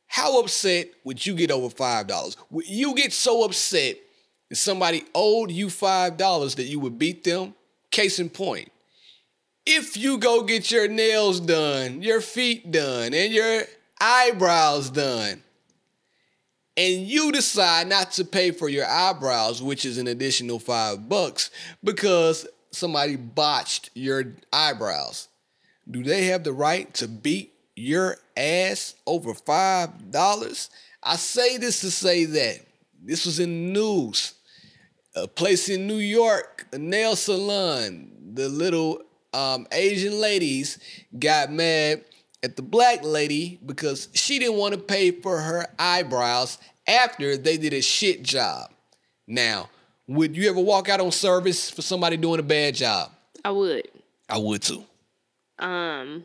how 0.06 0.40
upset 0.40 0.90
would 1.02 1.24
you 1.24 1.34
get 1.34 1.50
over 1.50 1.74
$5? 1.74 2.36
Would 2.50 2.68
you 2.68 2.94
get 2.94 3.12
so 3.12 3.44
upset 3.44 3.96
that 4.50 4.56
somebody 4.56 5.04
owed 5.14 5.50
you 5.50 5.68
$5 5.68 6.56
that 6.56 6.64
you 6.64 6.78
would 6.80 6.98
beat 6.98 7.24
them? 7.24 7.54
Case 7.90 8.18
in 8.18 8.28
point, 8.28 8.70
if 9.64 9.96
you 9.96 10.18
go 10.18 10.42
get 10.42 10.70
your 10.70 10.88
nails 10.88 11.40
done, 11.40 12.02
your 12.02 12.20
feet 12.20 12.70
done, 12.70 13.14
and 13.14 13.32
your 13.32 13.62
eyebrows 14.00 14.90
done, 14.90 15.42
and 16.76 17.06
you 17.06 17.32
decide 17.32 17.88
not 17.88 18.12
to 18.12 18.24
pay 18.24 18.50
for 18.50 18.68
your 18.68 18.86
eyebrows, 18.86 19.62
which 19.62 19.84
is 19.84 19.98
an 19.98 20.06
additional 20.06 20.58
five 20.58 21.08
bucks, 21.08 21.50
because 21.82 22.46
somebody 22.70 23.16
botched 23.16 23.90
your 23.94 24.34
eyebrows, 24.52 25.28
do 25.90 26.02
they 26.02 26.26
have 26.26 26.44
the 26.44 26.52
right 26.52 26.92
to 26.94 27.08
beat 27.08 27.52
your 27.76 28.16
ass 28.36 28.94
over 29.06 29.34
five 29.34 30.10
dollars? 30.10 30.70
I 31.02 31.16
say 31.16 31.56
this 31.56 31.80
to 31.80 31.90
say 31.90 32.24
that 32.26 32.60
this 33.02 33.24
was 33.26 33.40
in 33.40 33.50
the 33.50 33.72
news 33.72 34.34
a 35.16 35.26
place 35.26 35.68
in 35.68 35.86
New 35.86 35.96
York, 35.96 36.66
a 36.72 36.78
nail 36.78 37.16
salon. 37.16 38.12
The 38.34 38.48
little 38.48 39.02
um, 39.32 39.66
Asian 39.72 40.20
ladies 40.20 40.78
got 41.18 41.50
mad 41.50 42.04
at 42.42 42.56
the 42.56 42.62
black 42.62 43.04
lady 43.04 43.58
because 43.64 44.08
she 44.14 44.38
didn't 44.38 44.56
want 44.56 44.74
to 44.74 44.80
pay 44.80 45.10
for 45.10 45.40
her 45.40 45.66
eyebrows 45.78 46.58
after 46.86 47.36
they 47.36 47.56
did 47.56 47.72
a 47.72 47.82
shit 47.82 48.22
job. 48.22 48.70
Now, 49.26 49.68
would 50.06 50.36
you 50.36 50.48
ever 50.48 50.60
walk 50.60 50.88
out 50.88 51.00
on 51.00 51.12
service 51.12 51.70
for 51.70 51.82
somebody 51.82 52.16
doing 52.16 52.40
a 52.40 52.44
bad 52.44 52.74
job? 52.74 53.10
I 53.44 53.50
would. 53.50 53.88
I 54.28 54.38
would 54.38 54.62
too. 54.62 54.84
Um, 55.58 56.24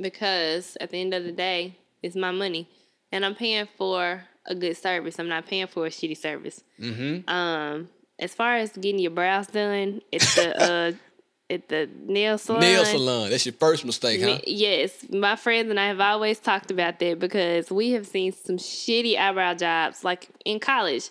because 0.00 0.76
at 0.80 0.90
the 0.90 1.00
end 1.00 1.14
of 1.14 1.24
the 1.24 1.32
day, 1.32 1.76
it's 2.02 2.16
my 2.16 2.30
money, 2.30 2.68
and 3.12 3.24
I'm 3.24 3.34
paying 3.34 3.68
for 3.76 4.22
a 4.46 4.54
good 4.54 4.76
service. 4.76 5.18
I'm 5.18 5.28
not 5.28 5.46
paying 5.46 5.66
for 5.66 5.86
a 5.86 5.90
shitty 5.90 6.16
service. 6.16 6.62
Mm-hmm. 6.80 7.28
Um, 7.28 7.88
as 8.20 8.34
far 8.34 8.56
as 8.56 8.70
getting 8.72 9.00
your 9.00 9.10
brows 9.10 9.46
done 9.48 10.02
it's 10.12 10.34
the 10.34 10.62
uh 10.62 10.92
at 11.50 11.68
the 11.68 11.88
nail 12.06 12.38
salon, 12.38 12.60
Nail 12.60 12.84
salon. 12.84 13.30
That's 13.30 13.44
your 13.44 13.52
first 13.54 13.84
mistake, 13.84 14.22
huh? 14.22 14.38
yes, 14.46 15.04
my 15.10 15.36
friends 15.36 15.68
and 15.70 15.78
I 15.80 15.88
have 15.88 16.00
always 16.00 16.38
talked 16.38 16.70
about 16.70 16.98
that 17.00 17.18
because 17.18 17.70
we 17.70 17.90
have 17.90 18.06
seen 18.06 18.32
some 18.32 18.56
shitty 18.56 19.18
eyebrow 19.18 19.54
jobs, 19.54 20.04
like 20.04 20.28
in 20.44 20.60
college. 20.60 21.10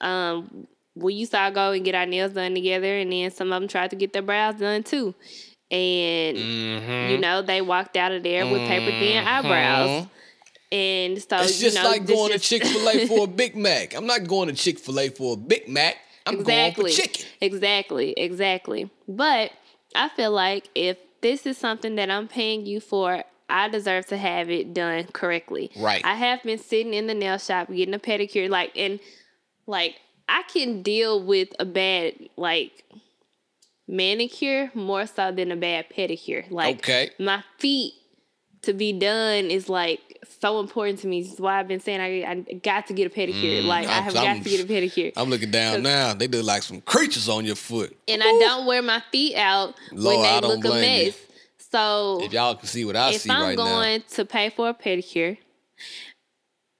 Um, 0.00 0.66
we 0.94 1.14
used 1.14 1.32
to 1.32 1.40
all 1.40 1.50
go 1.50 1.72
and 1.72 1.84
get 1.84 1.94
our 1.94 2.06
nails 2.06 2.32
done 2.32 2.54
together, 2.54 2.98
and 2.98 3.10
then 3.12 3.30
some 3.30 3.52
of 3.52 3.60
them 3.60 3.68
tried 3.68 3.90
to 3.90 3.96
get 3.96 4.12
their 4.12 4.22
brows 4.22 4.56
done 4.56 4.82
too. 4.82 5.14
And 5.70 6.36
Mm-hmm. 6.36 7.10
you 7.12 7.18
know, 7.18 7.42
they 7.42 7.60
walked 7.60 7.96
out 7.96 8.12
of 8.12 8.22
there 8.22 8.44
with 8.46 8.66
paper 8.68 8.90
thin 8.90 9.24
eyebrows. 9.26 10.06
And 10.72 11.20
so 11.20 11.38
It's 11.38 11.60
you 11.60 11.70
just 11.70 11.82
know, 11.82 11.88
like 11.88 12.06
going 12.06 12.32
to 12.32 12.38
Chick 12.38 12.64
fil 12.64 12.88
A 12.88 13.06
for 13.08 13.24
a 13.24 13.26
Big 13.26 13.56
Mac. 13.56 13.94
I'm 13.94 14.06
not 14.06 14.26
going 14.26 14.48
to 14.48 14.54
Chick 14.54 14.78
fil 14.78 15.00
A 15.00 15.08
for 15.08 15.34
a 15.34 15.36
Big 15.36 15.68
Mac. 15.68 15.96
I'm 16.26 16.40
exactly. 16.40 16.82
going 16.82 16.94
for 16.94 17.02
chicken. 17.02 17.26
Exactly, 17.40 18.12
exactly. 18.16 18.90
But 19.08 19.52
I 19.94 20.08
feel 20.08 20.30
like 20.30 20.68
if 20.74 20.98
this 21.20 21.46
is 21.46 21.58
something 21.58 21.96
that 21.96 22.10
I'm 22.10 22.28
paying 22.28 22.66
you 22.66 22.80
for, 22.80 23.24
I 23.48 23.68
deserve 23.68 24.06
to 24.06 24.16
have 24.16 24.48
it 24.50 24.72
done 24.72 25.04
correctly. 25.12 25.70
Right. 25.76 26.04
I 26.04 26.14
have 26.14 26.42
been 26.42 26.58
sitting 26.58 26.94
in 26.94 27.06
the 27.06 27.14
nail 27.14 27.38
shop 27.38 27.68
getting 27.68 27.94
a 27.94 27.98
pedicure, 27.98 28.48
like 28.48 28.76
and 28.76 29.00
like 29.66 29.96
I 30.28 30.42
can 30.44 30.82
deal 30.82 31.22
with 31.22 31.48
a 31.58 31.64
bad 31.64 32.14
like 32.36 32.84
manicure 33.88 34.70
more 34.74 35.06
so 35.06 35.32
than 35.32 35.50
a 35.50 35.56
bad 35.56 35.86
pedicure. 35.90 36.48
Like 36.50 36.78
Okay. 36.78 37.10
my 37.18 37.42
feet 37.58 37.94
to 38.62 38.72
be 38.72 38.92
done 38.92 39.46
is 39.50 39.68
like 39.68 40.00
so 40.40 40.60
important 40.60 40.98
to 41.00 41.06
me. 41.06 41.22
This 41.22 41.32
is 41.34 41.40
why 41.40 41.58
I've 41.58 41.68
been 41.68 41.80
saying 41.80 42.00
I, 42.00 42.30
I 42.30 42.54
got 42.54 42.86
to 42.88 42.92
get 42.94 43.06
a 43.06 43.10
pedicure. 43.14 43.64
like 43.64 43.86
I 43.86 43.90
Mm, 43.90 43.94
I'm- 43.94 44.04
have 44.04 44.16
I'm- 44.16 44.36
got 44.38 44.44
to 44.44 44.50
get 44.50 44.60
a 44.60 44.64
pedicure. 44.72 45.12
I'm 45.16 45.30
looking 45.30 45.50
down 45.50 45.82
now. 45.82 46.14
They 46.14 46.28
look 46.28 46.44
like 46.44 46.62
some 46.62 46.80
creatures 46.82 47.28
on 47.28 47.44
your 47.44 47.56
foot. 47.56 47.96
and 48.08 48.22
I 48.22 48.26
don't 48.26 48.66
wear 48.66 48.82
my 48.82 49.02
feet 49.12 49.36
out 49.36 49.74
Lord, 49.92 50.18
when 50.18 50.26
I 50.26 50.34
they 50.34 50.40
don't 50.40 50.50
look 50.56 50.64
a 50.64 50.68
blame 50.68 50.98
you. 51.00 51.06
mess. 51.06 51.18
So 51.72 52.20
If 52.22 52.32
y'all 52.32 52.54
can 52.56 52.66
see 52.66 52.84
what 52.84 52.96
I 52.96 53.10
if 53.12 53.20
see 53.22 53.30
I'm 53.30 53.42
right 53.42 53.56
now. 53.58 53.64
going 53.64 54.02
to 54.10 54.24
pay 54.24 54.50
for 54.50 54.68
a 54.68 54.74
pedicure, 54.74 55.38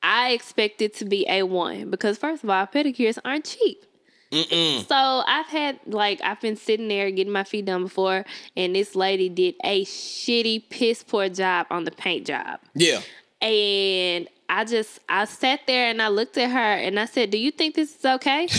I 0.03 0.31
expect 0.31 0.81
it 0.83 0.95
to 0.97 1.05
be 1.05 1.27
a 1.29 1.43
one 1.45 1.91
because 1.91 2.19
first 2.19 2.43
of 2.43 2.51
all, 2.51 2.67
pedicures 2.67 3.19
aren't 3.25 3.45
cheap. 3.45 3.85
So 4.33 4.95
I've 5.27 5.47
had 5.47 5.81
like 5.87 6.21
I've 6.23 6.41
been 6.41 6.57
sitting 6.57 6.89
there 6.89 7.11
getting 7.11 7.33
my 7.33 7.45
feet 7.45 7.65
done 7.65 7.83
before, 7.85 8.25
and 8.57 8.75
this 8.75 8.95
lady 8.95 9.29
did 9.29 9.57
a 9.65 9.85
shitty 9.85 10.71
piss 10.71 11.03
poor 11.03 11.29
job 11.29 11.67
on 11.71 11.85
the 11.85 11.91
paint 11.91 12.27
job. 12.27 12.61
Yeah. 12.75 13.01
And 13.43 14.29
I 14.49 14.65
just 14.65 15.01
I 15.09 15.25
sat 15.25 15.61
there 15.67 15.91
and 15.91 16.01
I 16.01 16.09
looked 16.09 16.37
at 16.39 16.51
her 16.51 16.59
and 16.59 16.99
I 17.01 17.07
said, 17.07 17.31
"Do 17.31 17.39
you 17.39 17.51
think 17.51 17.75
this 17.75 17.97
is 17.99 18.05
okay?" 18.05 18.49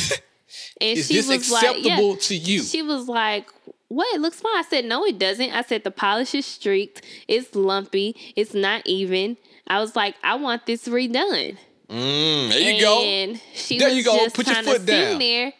And 0.81 0.97
Is 0.97 1.07
she 1.07 1.13
this 1.15 1.29
was 1.29 1.49
like, 1.49 1.63
acceptable 1.63 2.09
"Yeah." 2.11 2.19
to 2.19 2.35
you? 2.35 2.61
She 2.63 2.81
was 2.81 3.07
like, 3.07 3.49
"What? 3.87 4.13
It 4.13 4.19
looks 4.19 4.41
fine." 4.41 4.57
I 4.57 4.63
said, 4.63 4.83
"No, 4.83 5.05
it 5.05 5.17
doesn't." 5.17 5.51
I 5.51 5.61
said, 5.61 5.85
"The 5.85 5.91
polish 5.91 6.35
is 6.35 6.45
streaked. 6.45 7.03
It's 7.29 7.55
lumpy. 7.55 8.15
It's 8.35 8.53
not 8.53 8.81
even." 8.85 9.37
I 9.67 9.79
was 9.79 9.95
like, 9.95 10.15
"I 10.23 10.35
want 10.35 10.65
this 10.65 10.89
redone." 10.89 11.57
Mm, 11.91 12.49
there 12.49 12.59
you 12.73 12.81
go. 12.81 13.03
And 13.03 13.41
she 13.53 13.77
There 13.77 13.89
was 13.89 13.97
you 13.97 14.03
go. 14.03 14.15
just 14.17 14.35
Put 14.35 14.47
your 14.47 14.63
foot 14.63 14.85
down. 14.85 15.19
there. 15.19 15.53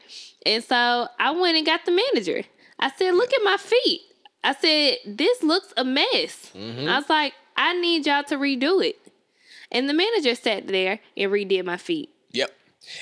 And 0.46 0.64
so 0.64 1.08
I 1.20 1.32
went 1.32 1.58
and 1.58 1.66
got 1.66 1.86
the 1.86 1.92
manager. 1.92 2.44
I 2.80 2.90
said, 2.98 3.14
"Look 3.14 3.32
at 3.34 3.44
my 3.44 3.58
feet." 3.58 4.02
I 4.44 4.56
said, 4.56 4.98
"This 5.06 5.44
looks 5.44 5.74
a 5.78 5.84
mess." 5.84 6.52
Mm-hmm. 6.56 6.88
I 6.88 6.98
was 7.00 7.10
like, 7.10 7.34
"I 7.56 7.74
need 7.80 8.06
y'all 8.08 8.24
to 8.24 8.38
redo 8.38 8.84
it." 8.84 8.98
And 9.72 9.88
the 9.88 9.94
manager 9.94 10.34
sat 10.36 10.68
there 10.68 11.00
and 11.16 11.32
redid 11.32 11.64
my 11.66 11.78
feet. 11.78 12.10
Yep. 12.32 12.52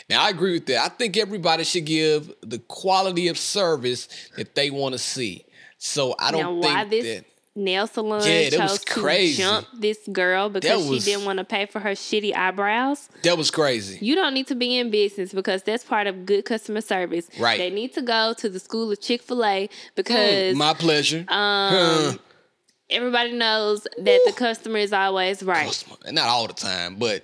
Now 0.10 0.24
I 0.24 0.30
agree 0.30 0.54
with 0.54 0.66
that. 0.68 0.84
I 0.84 0.90
think 0.90 1.16
everybody 1.16 1.64
should 1.64 1.86
give 1.86 2.34
the 2.42 2.60
quality 2.60 3.28
of 3.30 3.38
service 3.38 4.10
that 4.36 4.54
they 4.56 4.70
want 4.70 4.94
to 4.94 5.00
see. 5.00 5.46
So 5.78 6.14
I 6.20 6.32
don't 6.32 6.60
now, 6.60 6.84
think 6.84 6.90
this 6.90 7.16
that 7.16 7.26
nail 7.60 7.86
salon 7.88 8.22
Yeah, 8.26 8.50
that 8.50 8.58
chose 8.60 8.72
was 8.72 8.86
crazy. 8.86 9.36
to 9.36 9.42
jump 9.50 9.68
this 9.74 10.00
girl 10.12 10.50
because 10.50 10.88
was- 10.88 11.04
she 11.04 11.12
didn't 11.12 11.26
want 11.26 11.38
to 11.40 11.46
pay 11.46 11.66
for 11.68 11.80
her 11.80 11.92
shitty 11.92 12.36
eyebrows? 12.36 13.10
that 13.24 13.38
was 13.38 13.52
crazy. 13.52 13.98
You 14.04 14.16
don't 14.16 14.34
need 14.34 14.48
to 14.48 14.56
be 14.56 14.78
in 14.78 14.90
business 14.90 15.34
because 15.34 15.62
that's 15.64 15.84
part 15.84 16.08
of 16.08 16.26
good 16.26 16.46
customer 16.46 16.82
service. 16.82 17.28
Right. 17.40 17.58
They 17.58 17.70
need 17.70 17.94
to 17.94 18.02
go 18.02 18.34
to 18.38 18.50
the 18.50 18.60
school 18.60 18.92
of 18.92 19.00
Chick 19.02 19.22
Fil 19.22 19.44
A 19.46 19.70
because 19.96 20.56
My 20.56 20.74
pleasure. 20.74 21.26
um, 21.28 22.20
everybody 22.90 23.34
knows 23.34 23.84
that 23.98 24.22
the 24.26 24.34
customer 24.36 24.78
is 24.80 24.94
always 24.94 25.44
right. 25.44 25.68
Customer- 25.68 25.98
Not 26.12 26.28
all 26.28 26.48
the 26.48 26.54
time, 26.54 26.96
but 26.96 27.24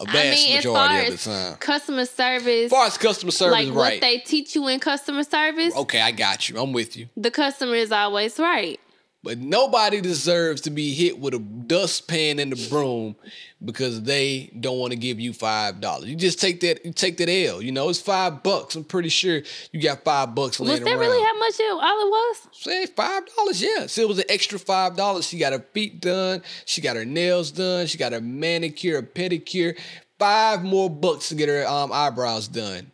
a 0.00 0.04
vast 0.06 0.16
mean, 0.46 0.56
as 0.58 0.64
far 0.64 0.88
majority 0.88 1.12
of 1.14 1.24
the 1.24 1.30
time. 1.30 1.56
customer 1.58 2.04
service, 2.06 2.64
As 2.64 2.70
far 2.70 2.86
as 2.86 2.98
customer 2.98 3.30
service, 3.30 3.66
like 3.66 3.74
what 3.74 4.00
they 4.00 4.18
teach 4.18 4.54
you 4.56 4.66
in 4.68 4.80
customer 4.80 5.22
service, 5.22 5.74
okay, 5.76 6.00
I 6.00 6.10
got 6.10 6.48
you. 6.48 6.58
I'm 6.58 6.72
with 6.72 6.96
you. 6.96 7.08
the 7.16 7.30
customer 7.30 7.74
is 7.76 7.92
always 7.92 8.38
right. 8.40 8.80
But 9.24 9.38
nobody 9.38 10.02
deserves 10.02 10.60
to 10.62 10.70
be 10.70 10.92
hit 10.92 11.18
with 11.18 11.32
a 11.32 11.38
dustpan 11.38 12.38
and 12.38 12.52
a 12.52 12.68
broom 12.68 13.16
because 13.64 14.02
they 14.02 14.52
don't 14.60 14.78
want 14.78 14.92
to 14.92 14.98
give 14.98 15.18
you 15.18 15.32
five 15.32 15.80
dollars. 15.80 16.10
You 16.10 16.14
just 16.14 16.38
take 16.38 16.60
that, 16.60 16.84
you 16.84 16.92
take 16.92 17.16
that 17.16 17.30
L. 17.30 17.62
You 17.62 17.72
know, 17.72 17.88
it's 17.88 18.02
five 18.02 18.42
bucks. 18.42 18.74
I'm 18.74 18.84
pretty 18.84 19.08
sure 19.08 19.40
you 19.72 19.80
got 19.80 20.04
five 20.04 20.34
bucks 20.34 20.60
Was 20.60 20.68
laying 20.68 20.84
that 20.84 20.90
around. 20.90 21.00
really 21.00 21.24
how 21.24 21.38
much 21.38 21.58
it, 21.58 21.72
all 21.72 21.80
it 22.06 22.10
was? 22.10 22.48
Say 22.52 22.84
five 22.84 23.22
dollars, 23.34 23.62
yeah. 23.62 23.86
So 23.86 24.02
it 24.02 24.08
was 24.08 24.18
an 24.18 24.26
extra 24.28 24.58
five 24.58 24.94
dollars. 24.94 25.26
She 25.26 25.38
got 25.38 25.54
her 25.54 25.64
feet 25.72 26.00
done, 26.02 26.42
she 26.66 26.82
got 26.82 26.96
her 26.96 27.06
nails 27.06 27.50
done, 27.50 27.86
she 27.86 27.96
got 27.96 28.12
her 28.12 28.20
manicure, 28.20 28.98
a 28.98 29.02
pedicure. 29.02 29.78
Five 30.18 30.62
more 30.62 30.90
bucks 30.90 31.30
to 31.30 31.34
get 31.34 31.48
her 31.48 31.66
um, 31.66 31.90
eyebrows 31.92 32.46
done. 32.46 32.92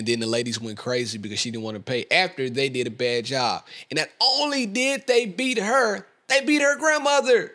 And 0.00 0.08
then 0.08 0.18
the 0.18 0.26
ladies 0.26 0.58
went 0.58 0.78
crazy 0.78 1.18
because 1.18 1.38
she 1.38 1.50
didn't 1.50 1.62
want 1.62 1.76
to 1.76 1.82
pay 1.82 2.06
after 2.10 2.48
they 2.48 2.70
did 2.70 2.86
a 2.86 2.90
bad 2.90 3.26
job. 3.26 3.66
And 3.90 3.98
not 3.98 4.08
only 4.18 4.64
did 4.64 5.06
they 5.06 5.26
beat 5.26 5.58
her, 5.58 6.06
they 6.26 6.40
beat 6.40 6.62
her 6.62 6.78
grandmother. 6.78 7.52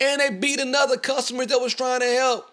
And 0.00 0.20
they 0.20 0.30
beat 0.30 0.58
another 0.58 0.96
customer 0.96 1.46
that 1.46 1.60
was 1.60 1.72
trying 1.74 2.00
to 2.00 2.06
help. 2.06 2.50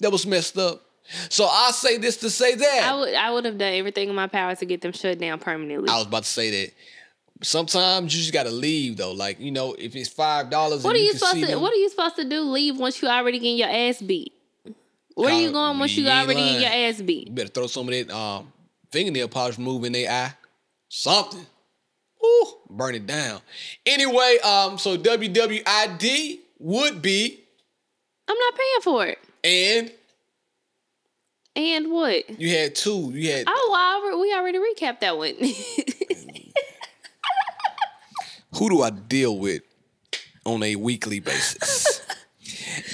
That 0.00 0.10
was 0.10 0.26
messed 0.26 0.58
up. 0.58 0.82
So 1.28 1.44
I 1.44 1.70
say 1.70 1.98
this 1.98 2.16
to 2.16 2.30
say 2.30 2.56
that. 2.56 2.82
I 2.82 2.96
would 2.96 3.14
I 3.14 3.30
would 3.30 3.44
have 3.44 3.58
done 3.58 3.74
everything 3.74 4.08
in 4.08 4.16
my 4.16 4.26
power 4.26 4.56
to 4.56 4.64
get 4.66 4.80
them 4.80 4.90
shut 4.90 5.20
down 5.20 5.38
permanently. 5.38 5.88
I 5.88 5.98
was 5.98 6.08
about 6.08 6.24
to 6.24 6.28
say 6.28 6.50
that. 6.50 6.72
Sometimes 7.42 8.12
you 8.12 8.22
just 8.22 8.32
gotta 8.32 8.50
leave 8.50 8.96
though. 8.96 9.12
Like 9.12 9.38
you 9.38 9.52
know, 9.52 9.74
if 9.74 9.94
it's 9.94 10.08
five 10.08 10.50
dollars, 10.50 10.82
what 10.82 10.96
are 10.96 10.98
you 10.98 11.12
supposed 11.12 11.46
to 11.46 11.56
What 11.60 11.72
are 11.72 11.76
you 11.76 11.90
supposed 11.90 12.16
to 12.16 12.28
do? 12.28 12.40
Leave 12.40 12.76
once 12.76 13.00
you 13.00 13.06
already 13.06 13.38
getting 13.38 13.56
your 13.56 13.70
ass 13.70 14.02
beat. 14.02 14.32
Where 15.18 15.34
are 15.34 15.40
you 15.40 15.50
going 15.50 15.78
once 15.80 15.96
you 15.96 16.06
already 16.08 16.34
getting 16.40 16.60
your 16.62 16.70
ass 16.70 17.02
beat? 17.02 17.26
You 17.26 17.32
better 17.34 17.48
throw 17.48 17.66
some 17.66 17.88
of 17.88 17.94
that 17.94 18.08
um, 18.14 18.52
fingernail 18.92 19.26
polish 19.28 19.58
remover 19.58 19.86
in 19.86 19.92
their 19.92 20.08
eye. 20.10 20.32
Something. 20.88 21.44
Ooh, 22.24 22.46
burn 22.70 22.94
it 22.94 23.04
down. 23.06 23.40
Anyway, 23.84 24.38
um, 24.44 24.78
so 24.78 24.96
WWID 24.96 26.38
would 26.60 27.02
be 27.02 27.40
I'm 28.28 28.36
not 28.38 28.54
paying 28.54 28.80
for 28.82 29.06
it. 29.06 29.18
and 29.42 29.92
And 31.56 31.90
what? 31.90 32.30
you 32.40 32.50
had 32.50 32.76
two. 32.76 33.10
You 33.12 33.32
had 33.32 33.44
Oh, 33.48 33.68
well, 33.72 34.20
we 34.20 34.32
already 34.32 34.58
recapped 34.58 35.00
that 35.00 35.16
one. 35.18 35.34
who 38.54 38.68
do 38.70 38.82
I 38.82 38.90
deal 38.90 39.36
with 39.36 39.62
on 40.44 40.62
a 40.62 40.76
weekly 40.76 41.18
basis? 41.20 41.97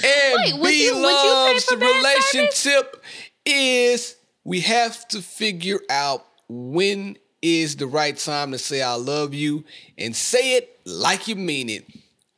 And 0.03 0.35
Wait, 0.37 0.53
would 0.59 0.73
you- 0.73 0.95
would 0.95 1.01
you 1.01 1.01
loves 1.03 1.71
relationship 1.71 3.03
is 3.45 4.15
we 4.43 4.61
have 4.61 5.07
to 5.09 5.21
figure 5.21 5.79
out 5.89 6.25
when 6.47 7.17
is 7.41 7.75
the 7.75 7.87
right 7.87 8.17
time 8.17 8.51
to 8.51 8.57
say 8.57 8.81
I 8.81 8.93
love 8.95 9.33
you 9.33 9.63
and 9.97 10.15
say 10.15 10.57
it 10.57 10.79
like 10.85 11.27
you 11.27 11.35
mean 11.35 11.69
it. 11.69 11.85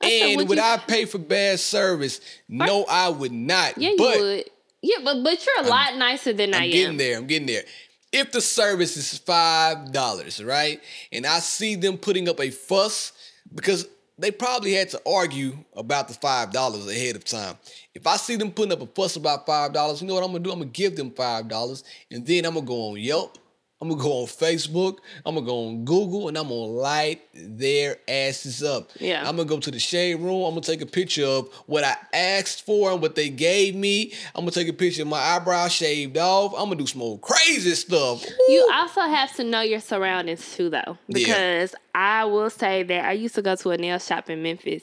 I 0.02 0.10
said, 0.10 0.22
And 0.30 0.38
would 0.38 0.50
would 0.50 0.58
you- 0.58 0.64
I 0.64 0.78
pay 0.78 1.06
for 1.06 1.18
bad 1.18 1.60
service? 1.60 2.20
No, 2.48 2.86
I 2.86 3.10
would 3.10 3.32
not. 3.32 3.78
yeah, 3.78 3.90
you 3.90 3.96
would. 3.98 4.46
Yeah, 4.82 4.98
but 5.04 5.24
but 5.24 5.46
you're 5.46 5.66
a 5.66 5.70
lot 5.70 5.98
nicer 5.98 6.34
than 6.34 6.54
I 6.54 6.58
am. 6.58 6.64
I'm 6.64 6.66
am. 6.66 6.72
getting 6.72 6.98
there. 6.98 7.18
I'm 7.18 7.28
getting 7.28 7.48
there. 7.48 7.64
If 8.12 8.32
the 8.32 8.42
service 8.42 8.96
is 8.96 9.18
five 9.18 9.92
dollars, 9.92 10.42
right, 10.44 10.82
and 11.12 11.26
I 11.26 11.40
see 11.40 11.76
them 11.76 11.98
putting 11.98 12.30
up 12.30 12.40
a 12.40 12.52
fuss 12.52 13.12
because 13.54 13.88
they 14.18 14.32
probably 14.32 14.74
had 14.74 14.90
to 14.90 15.02
argue 15.06 15.58
about 15.76 16.08
the 16.08 16.14
five 16.14 16.52
dollars 16.52 16.88
ahead 16.88 17.16
of 17.16 17.24
time. 17.24 17.58
If 17.94 18.08
I 18.08 18.18
see 18.18 18.36
them 18.36 18.52
putting 18.52 18.72
up 18.74 18.82
a 18.82 18.88
fuss 18.88 19.16
about 19.16 19.46
five 19.46 19.74
dollars, 19.74 20.02
you 20.02 20.08
know 20.08 20.16
what 20.16 20.24
I'm 20.24 20.32
gonna 20.32 20.44
do? 20.44 20.52
I'm 20.52 20.60
gonna 20.60 20.72
give 20.72 20.96
them 20.96 21.12
five 21.12 21.48
dollars, 21.48 21.84
and 22.12 22.26
then 22.26 22.46
I'm 22.46 22.56
gonna 22.56 22.66
go 22.66 22.92
on 22.92 22.98
Yelp. 22.98 23.38
I'm 23.80 23.90
gonna 23.90 24.02
go 24.02 24.22
on 24.22 24.26
Facebook. 24.26 24.98
I'm 25.24 25.36
gonna 25.36 25.46
go 25.46 25.68
on 25.68 25.86
Google, 25.86 26.28
and 26.30 26.38
I'm 26.38 26.46
gonna 26.48 26.56
light 26.66 27.22
their 27.36 27.98
asses 28.08 28.64
up. 28.64 28.90
Yeah. 29.00 29.20
I'm 29.20 29.36
gonna 29.36 29.48
go 29.48 29.60
to 29.60 29.70
the 29.70 29.78
shade 29.78 30.16
room. 30.16 30.44
I'm 30.46 30.52
gonna 30.52 30.62
take 30.62 30.82
a 30.82 30.88
picture 30.88 31.26
of 31.26 31.54
what 31.68 31.84
I 31.84 31.96
asked 32.12 32.66
for 32.66 32.92
and 32.92 33.02
what 33.04 33.14
they 33.14 33.30
gave 33.30 33.76
me. 33.76 34.14
I'm 34.34 34.42
gonna 34.42 34.52
take 34.52 34.68
a 34.68 34.74
picture 34.74 35.04
of 35.04 35.08
my 35.10 35.20
eyebrows 35.20 35.72
shaved 35.74 36.18
off. 36.18 36.54
I'm 36.58 36.66
gonna 36.70 36.78
do 36.78 36.88
some 36.88 37.04
old 37.04 37.22
crazy 37.22 37.76
stuff. 37.76 38.26
You 38.50 38.68
also 38.74 39.02
have 39.02 39.36
to 39.36 39.44
know 39.44 39.62
your 39.62 39.80
surroundings 39.80 40.56
too, 40.56 40.70
though, 40.72 40.98
Yeah. 41.08 41.14
because 41.14 41.76
I 41.94 42.26
will 42.26 42.50
say 42.50 42.82
that 42.82 43.06
I 43.06 43.12
used 43.12 43.36
to 43.36 43.44
go 43.44 43.56
to 43.58 43.70
a 43.70 43.78
nail 43.78 44.00
shop 44.00 44.28
in 44.32 44.42
Memphis, 44.42 44.82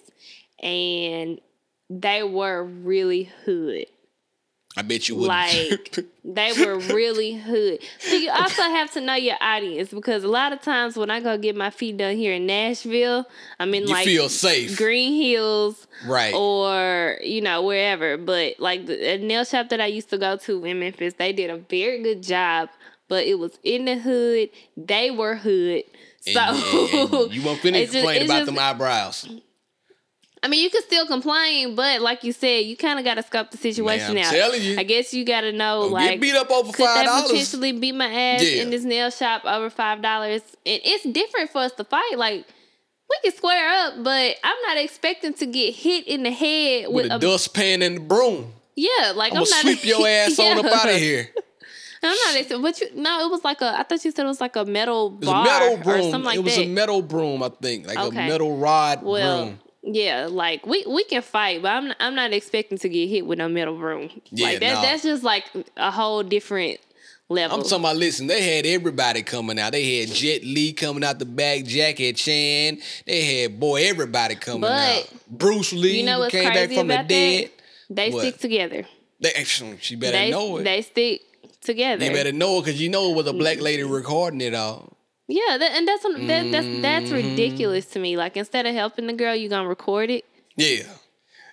and 0.63 1.41
they 1.91 2.23
were 2.23 2.63
really 2.65 3.25
hood. 3.45 3.87
I 4.77 4.83
bet 4.83 5.09
you 5.09 5.15
wouldn't. 5.15 5.29
Like 5.29 6.05
they 6.25 6.53
were 6.65 6.79
really 6.79 7.35
hood. 7.35 7.79
So 8.01 8.17
you 8.17 8.31
also 8.31 8.63
have 8.63 8.91
to 8.93 9.01
know 9.01 9.15
your 9.15 9.37
audience 9.41 9.91
because 9.91 10.25
a 10.25 10.29
lot 10.29 10.53
of 10.53 10.61
times 10.63 10.97
when 10.97 11.11
I 11.11 11.21
go 11.21 11.39
get 11.39 11.55
my 11.55 11.71
feet 11.71 11.97
done 11.97 12.17
here 12.17 12.35
in 12.35 12.47
Nashville, 12.47 13.25
I'm 13.61 13.73
in 13.75 13.83
you 13.87 13.93
like 13.93 14.05
feel 14.05 14.29
safe, 14.29 14.77
Green 14.77 15.15
Hills 15.23 15.87
right? 16.07 16.35
or 16.35 17.19
you 17.23 17.41
know 17.41 17.63
wherever. 17.63 18.17
But 18.17 18.59
like 18.59 18.87
the 18.87 19.19
nail 19.19 19.45
shop 19.45 19.69
that 19.69 19.81
I 19.81 19.87
used 19.87 20.11
to 20.11 20.19
go 20.19 20.37
to 20.39 20.65
in 20.65 20.81
Memphis, 20.81 21.15
they 21.15 21.33
did 21.33 21.51
a 21.51 21.59
very 21.59 22.03
good 22.03 22.23
job. 22.23 22.69
But 23.07 23.27
it 23.27 23.39
was 23.39 23.59
in 23.63 23.85
the 23.85 23.97
hood. 23.97 24.49
They 24.77 25.11
were 25.11 25.37
hood. 25.37 25.85
So 26.23 26.41
And- 26.41 27.33
you 27.35 27.43
won't 27.43 27.61
finish 27.61 27.83
it's 27.85 27.93
just- 27.93 28.03
complain 28.03 28.23
it's 28.23 28.25
about 28.31 28.39
just- 28.39 28.47
them 28.47 28.59
eyebrows. 28.59 29.29
I 30.45 30.49
mean, 30.49 30.63
you 30.63 30.69
can 30.69 30.83
still 30.83 31.07
complain, 31.07 31.75
but 31.75 32.03
like 32.03 32.23
you 32.23 32.33
said, 32.33 32.67
you 32.67 32.77
kind 32.77 32.99
of 32.99 33.05
got 33.05 33.15
to 33.15 33.23
scope 33.23 33.51
the 33.51 33.57
situation 33.57 34.11
I'm 34.11 34.25
out. 34.25 34.31
telling 34.33 34.63
you. 34.63 34.77
I 34.79 34.83
guess 34.83 35.15
you 35.15 35.25
got 35.25 35.41
to 35.41 35.53
know 35.53 35.83
Don't 35.85 35.93
like 35.93 36.11
get 36.11 36.21
beat 36.21 36.35
up 36.35 36.51
over 36.51 36.71
could 36.71 36.85
five 36.85 37.07
that 37.07 37.27
potentially 37.27 37.73
beat 37.73 37.95
my 37.95 38.07
ass 38.13 38.43
Yeah. 38.43 38.63
in 38.63 38.69
this 38.71 38.85
nail 38.85 39.09
shop 39.11 39.45
over 39.47 39.71
five 39.71 40.03
dollars? 40.03 40.43
And 40.67 40.81
it's 40.85 41.03
different 41.05 41.51
for 41.51 41.59
us 41.63 41.73
to 41.73 41.85
fight. 41.85 42.13
Like 42.17 42.45
we 43.09 43.17
can 43.31 43.35
square 43.37 43.69
up, 43.87 43.95
but 44.05 44.37
I'm 44.45 44.57
not 44.67 44.77
expecting 44.77 45.33
to 45.35 45.47
get 45.47 45.75
hit 45.75 46.07
in 46.07 46.23
the 46.25 46.31
head 46.31 46.89
with, 46.89 47.05
With 47.05 47.13
a 47.13 47.17
a 47.17 47.19
dustpan 47.19 47.81
and 47.83 47.97
the 47.97 48.01
broom. 48.03 48.53
yeah. 48.77 49.13
Like 49.15 49.33
I'm 49.33 49.39
I'm, 49.39 49.45
gonna 49.45 49.51
not 49.51 49.63
sweep 49.63 49.85
your 49.87 50.07
ass 50.09 50.39
on 50.39 50.59
up 50.59 50.67
out 50.67 50.91
of 50.91 50.97
here. 50.97 51.29
I'm 52.03 52.11
not 52.27 52.37
expecting, 52.37 52.61
but 52.61 52.79
you 52.83 52.89
no, 52.97 53.27
it 53.27 53.31
was 53.31 53.43
like 53.45 53.63
a. 53.63 53.79
I 53.79 53.83
thought 53.83 54.05
you 54.05 54.11
said 54.11 54.25
it 54.27 54.29
was 54.29 54.41
like 54.43 54.57
a 54.57 54.67
metal 54.67 55.09
bar 55.09 55.41
a 55.41 55.45
metal 55.45 55.69
or 55.79 55.83
broom. 55.83 56.11
something 56.11 56.23
like 56.25 56.35
that. 56.35 56.41
it 56.41 56.45
was 56.45 56.57
that. 56.57 56.65
a 56.65 56.69
metal 56.69 57.01
broom, 57.01 57.43
I 57.43 57.49
think, 57.49 57.87
like 57.87 57.97
Okay. 57.99 58.27
a 58.27 58.29
metal 58.29 58.59
rod 58.59 59.03
well, 59.03 59.47
broom. 59.47 59.59
Yeah, 59.87 60.29
like 60.31 60.65
we 60.67 60.85
we 60.89 61.05
can 61.05 61.21
fight, 61.23 61.61
but 61.63 61.69
I'm 61.69 61.93
I'm 62.01 62.15
not 62.15 62.33
expecting 62.33 62.79
to 62.79 62.89
get 62.89 63.09
hit 63.09 63.27
with 63.27 63.39
a 63.41 63.49
metal 63.49 63.77
broom. 63.77 64.09
Yeah, 64.31 64.47
like 64.47 64.61
that 64.61 64.75
nah. 64.75 64.83
that's 64.83 65.03
just 65.03 65.23
like 65.23 65.45
a 65.77 65.91
whole 65.91 66.23
different 66.23 66.81
level. 67.29 67.57
I'm 67.59 67.63
talking 67.65 67.81
about, 67.81 67.97
listen, 67.97 68.27
they 68.27 68.57
had 68.57 68.65
everybody 68.67 69.23
coming 69.23 69.59
out. 69.59 69.73
They 69.73 70.01
had 70.01 70.09
Jet 70.11 70.43
Li 70.45 70.73
coming 70.73 71.05
out 71.05 71.19
the 71.19 71.25
back, 71.27 71.65
Jackie 71.65 72.13
Chan. 72.15 72.79
They 73.07 73.43
had, 73.43 73.59
boy, 73.61 73.83
everybody 73.89 74.35
coming 74.37 74.63
But, 74.63 75.01
out. 75.03 75.09
Bruce 75.31 75.73
Lee 75.73 75.99
you 76.01 76.07
know 76.07 76.19
what's 76.21 76.33
came 76.33 76.51
crazy 76.51 76.67
back 76.67 76.79
from 76.79 76.89
the 76.89 76.95
about 76.95 77.09
dead. 77.09 77.45
that? 77.45 77.51
They 77.91 78.11
What? 78.11 78.21
stick 78.23 78.39
together. 78.39 78.85
They, 79.21 79.33
actually 79.33 79.79
she 79.81 79.97
better 79.97 80.13
They 80.17 80.31
know 80.31 80.59
it. 80.59 80.65
they 80.65 80.83
stick 80.83 81.23
together. 81.63 82.05
you 82.05 82.11
better 82.13 82.33
know 82.33 82.59
it 82.59 82.65
because 82.67 82.81
you 82.81 82.89
know 82.91 83.11
it 83.11 83.17
was 83.17 83.27
a 83.27 83.33
black 83.33 83.61
lady 83.61 83.83
recording 83.85 84.41
it 84.43 84.55
all. 84.55 84.95
Yeah, 85.29 85.57
that, 85.59 85.73
and 85.73 85.87
that's 85.89 86.05
what, 86.05 86.17
that, 86.27 86.51
that's 86.51 86.83
that's 86.83 87.05
Mm-hmm. 87.07 87.15
ridiculous 87.15 87.87
to 87.87 87.99
me. 87.99 88.17
Like 88.17 88.37
instead 88.37 88.67
of 88.67 88.75
helping 88.75 89.07
the 89.07 89.13
girl, 89.13 89.35
you 89.35 89.49
gonna 89.49 89.69
record 89.69 90.11
it. 90.11 90.25
Yeah. 90.57 90.83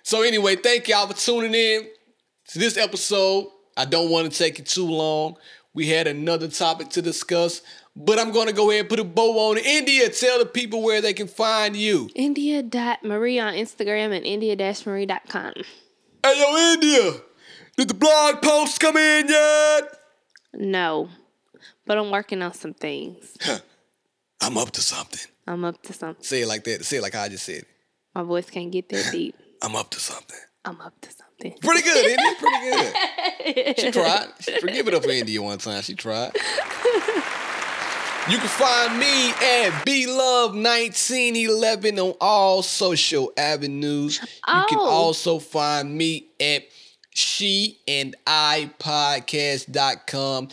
So 0.02 0.22
anyway, 0.22 0.56
thank 0.56 0.88
y'all 0.88 1.06
for 1.06 1.14
tuning 1.14 1.54
in 1.54 1.88
to 2.48 2.58
this 2.58 2.76
episode. 2.76 3.46
I 3.76 3.84
don't 3.84 4.10
want 4.10 4.30
to 4.30 4.36
take 4.38 4.58
it 4.58 4.66
too 4.66 4.86
long. 4.86 5.36
We 5.74 5.86
had 5.88 6.06
another 6.06 6.48
topic 6.48 6.90
to 6.90 7.02
discuss, 7.02 7.62
but 7.96 8.18
I'm 8.18 8.30
gonna 8.32 8.52
go 8.52 8.68
ahead 8.70 8.80
and 8.80 8.88
put 8.90 9.00
a 9.00 9.04
bow 9.04 9.50
on 9.50 9.56
it. 9.58 9.64
India, 9.64 10.08
tell 10.10 10.38
the 10.38 10.46
people 10.46 10.82
where 10.82 11.00
they 11.00 11.14
can 11.14 11.28
find 11.28 11.74
you. 11.74 12.10
India.Marie 12.14 13.38
on 13.38 13.54
Instagram 13.54 14.14
and 14.14 14.24
India-Marie.com. 14.26 15.52
Hey 16.24 16.38
yo, 16.38 16.56
India! 16.74 17.20
Did 17.78 17.88
the 17.88 17.94
blog 17.94 18.42
post 18.42 18.78
come 18.80 18.96
in 18.98 19.28
yet? 19.28 19.98
No, 20.54 21.08
but 21.86 21.98
I'm 21.98 22.10
working 22.10 22.42
on 22.42 22.52
some 22.54 22.74
things. 22.74 23.36
I'm 24.40 24.56
up 24.58 24.70
to 24.72 24.80
something. 24.80 25.20
I'm 25.46 25.64
up 25.64 25.80
to 25.82 25.92
something. 25.92 26.24
Say 26.24 26.42
it 26.42 26.48
like 26.48 26.64
that. 26.64 26.84
Say 26.84 26.96
it 26.98 27.02
like 27.02 27.14
I 27.14 27.28
just 27.28 27.44
said. 27.44 27.58
it. 27.62 27.66
My 28.14 28.22
voice 28.22 28.48
can't 28.50 28.70
get 28.70 28.88
that 28.90 29.10
deep. 29.12 29.34
I'm 29.62 29.74
up 29.76 29.90
to 29.90 30.00
something. 30.00 30.38
I'm 30.64 30.80
up 30.80 31.00
to 31.00 31.10
something. 31.10 31.54
Pretty 31.60 31.82
good, 31.82 32.06
India. 32.06 32.34
Pretty 32.38 32.70
good. 32.70 32.94
She 33.78 33.90
tried. 33.90 34.28
Forgive 34.60 34.86
it 34.88 34.94
up 34.94 35.02
for 35.04 35.10
India 35.10 35.42
one 35.42 35.58
time. 35.58 35.82
She 35.82 35.94
tried. 35.94 36.32
You 38.30 38.38
can 38.38 38.46
find 38.46 39.00
me 39.00 39.30
at 39.30 39.84
blove1911 39.84 41.98
on 41.98 42.14
all 42.20 42.62
social 42.62 43.32
avenues. 43.36 44.20
You 44.20 44.64
can 44.68 44.78
Oh. 44.78 44.88
also 44.88 45.40
find 45.40 45.92
me 45.96 46.28
at 46.40 46.62
she 47.14 47.78
and 47.86 48.14
I 48.26 48.70
podcast.com. 48.78 50.48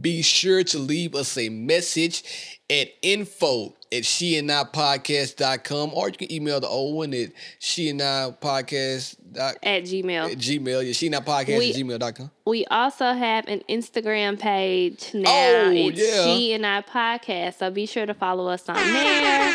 Be 0.00 0.22
sure 0.22 0.62
to 0.64 0.78
leave 0.78 1.14
us 1.14 1.36
a 1.38 1.48
message 1.48 2.58
at 2.70 2.88
info 3.02 3.74
at 3.92 4.04
she 4.06 4.38
and 4.38 4.50
I 4.50 4.64
podcast.com 4.64 5.92
or 5.94 6.08
you 6.08 6.14
can 6.16 6.32
email 6.32 6.60
the 6.60 6.68
old 6.68 6.96
one 6.96 7.12
at 7.12 7.30
she 7.58 7.90
and 7.90 8.00
I 8.00 8.32
podcast 8.40 9.16
At 9.36 9.60
Gmail. 9.84 10.32
at 10.32 10.38
gmail 10.38 10.86
yeah 10.86 10.92
she 10.94 11.06
and 11.08 11.16
I 11.16 11.20
podcast 11.20 11.58
We- 11.58 11.70
at 11.70 11.76
gmail.com 11.76 12.30
We 12.46 12.64
also 12.66 13.12
have 13.12 13.46
an 13.48 13.62
Instagram 13.68 14.38
page 14.40 15.10
now. 15.12 15.24
Oh, 15.28 15.70
it's 15.74 15.98
yeah. 16.00 16.24
She 16.24 16.52
and 16.54 16.66
I 16.66 16.80
Podcast. 16.82 17.58
So 17.58 17.70
be 17.70 17.84
sure 17.86 18.06
to 18.06 18.14
follow 18.14 18.48
us 18.48 18.66
on 18.68 18.76
there. 18.76 19.54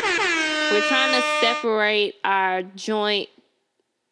we're 0.72 0.86
trying 0.88 1.20
to 1.20 1.26
separate 1.40 2.14
our 2.24 2.62
joint 2.62 3.28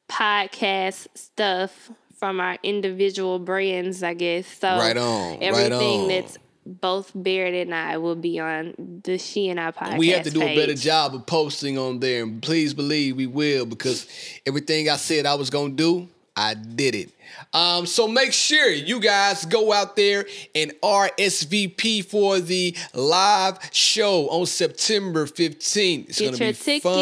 podcast 0.08 1.06
stuff 1.14 1.90
from 2.26 2.40
our 2.40 2.58
individual 2.64 3.38
brands, 3.38 4.02
I 4.02 4.14
guess. 4.14 4.46
So 4.48 4.68
Right 4.68 4.96
on, 4.96 5.30
right 5.34 5.42
everything 5.42 6.00
on. 6.02 6.08
that's 6.08 6.36
both 6.66 7.12
Barrett 7.14 7.54
and 7.54 7.72
I 7.72 7.98
will 7.98 8.16
be 8.16 8.40
on 8.40 8.74
the 9.04 9.16
She 9.18 9.48
and 9.48 9.60
I 9.60 9.70
podcast. 9.70 9.98
we 9.98 10.08
have 10.08 10.24
to 10.24 10.30
do 10.30 10.42
a 10.42 10.56
better 10.56 10.74
job 10.74 11.14
of 11.14 11.24
posting 11.26 11.78
on 11.78 12.00
there, 12.00 12.24
and 12.24 12.42
please 12.42 12.74
believe 12.74 13.16
we 13.16 13.26
will 13.28 13.64
because 13.64 14.08
everything 14.44 14.90
I 14.90 14.96
said 14.96 15.24
I 15.26 15.34
was 15.36 15.50
gonna 15.50 15.74
do, 15.74 16.08
I 16.36 16.54
did 16.54 16.96
it. 16.96 17.10
Um, 17.52 17.86
so 17.86 18.08
make 18.08 18.32
sure 18.32 18.68
you 18.68 19.00
guys 19.00 19.44
go 19.44 19.72
out 19.72 19.96
there 19.96 20.26
and 20.54 20.72
RSVP 20.82 22.04
for 22.04 22.40
the 22.40 22.76
live 22.94 23.58
show 23.72 24.28
on 24.28 24.46
September 24.46 25.26
15th. 25.26 26.08
It's 26.08 26.18
Get 26.18 26.26
gonna 26.26 26.38
be 26.38 26.52
tickets. 26.52 26.82
fun. 26.82 26.94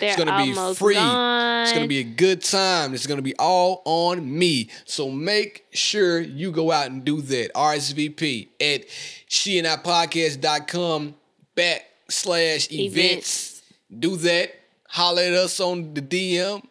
They're 0.00 0.08
it's 0.08 0.16
gonna 0.16 0.44
be 0.44 0.74
free. 0.74 0.94
gone. 0.94 1.62
It's 1.62 1.72
gonna 1.72 1.86
be 1.86 1.98
a 1.98 2.04
good 2.04 2.42
time. 2.42 2.94
It's 2.94 3.06
gonna 3.06 3.22
be 3.22 3.36
all 3.36 3.82
on 3.84 4.38
me. 4.38 4.70
So 4.84 5.10
make 5.10 5.66
sure 5.72 6.20
you 6.20 6.50
go 6.50 6.72
out 6.72 6.90
and 6.90 7.04
do 7.04 7.20
that. 7.22 7.52
RSVP 7.54 8.48
at 8.60 8.84
she 9.28 9.58
and 9.58 9.66
I 9.66 9.76
backslash 11.56 12.70
events. 12.70 12.96
Events. 12.96 13.62
Do 13.98 14.16
that. 14.16 14.54
Holler 14.88 15.22
at 15.22 15.32
us 15.32 15.60
on 15.60 15.94
the 15.94 16.02
DM. 16.02 16.62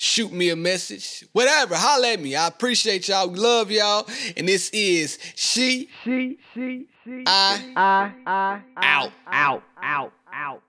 Shoot 0.00 0.32
me 0.32 0.50
a 0.50 0.56
message. 0.56 1.24
Whatever. 1.32 1.74
Holler 1.74 2.08
at 2.08 2.20
me. 2.20 2.36
I 2.36 2.46
appreciate 2.46 3.08
y'all. 3.08 3.28
We 3.28 3.38
love 3.40 3.70
y'all. 3.72 4.08
And 4.36 4.46
this 4.46 4.70
is 4.70 5.18
She, 5.34 5.88
She, 6.04 6.38
she, 6.54 6.86
she, 7.04 7.24
I, 7.26 7.72
I, 7.74 8.12
I, 8.24 8.60
out. 8.76 9.12
out, 9.26 9.62
out, 9.82 10.12
out. 10.32 10.62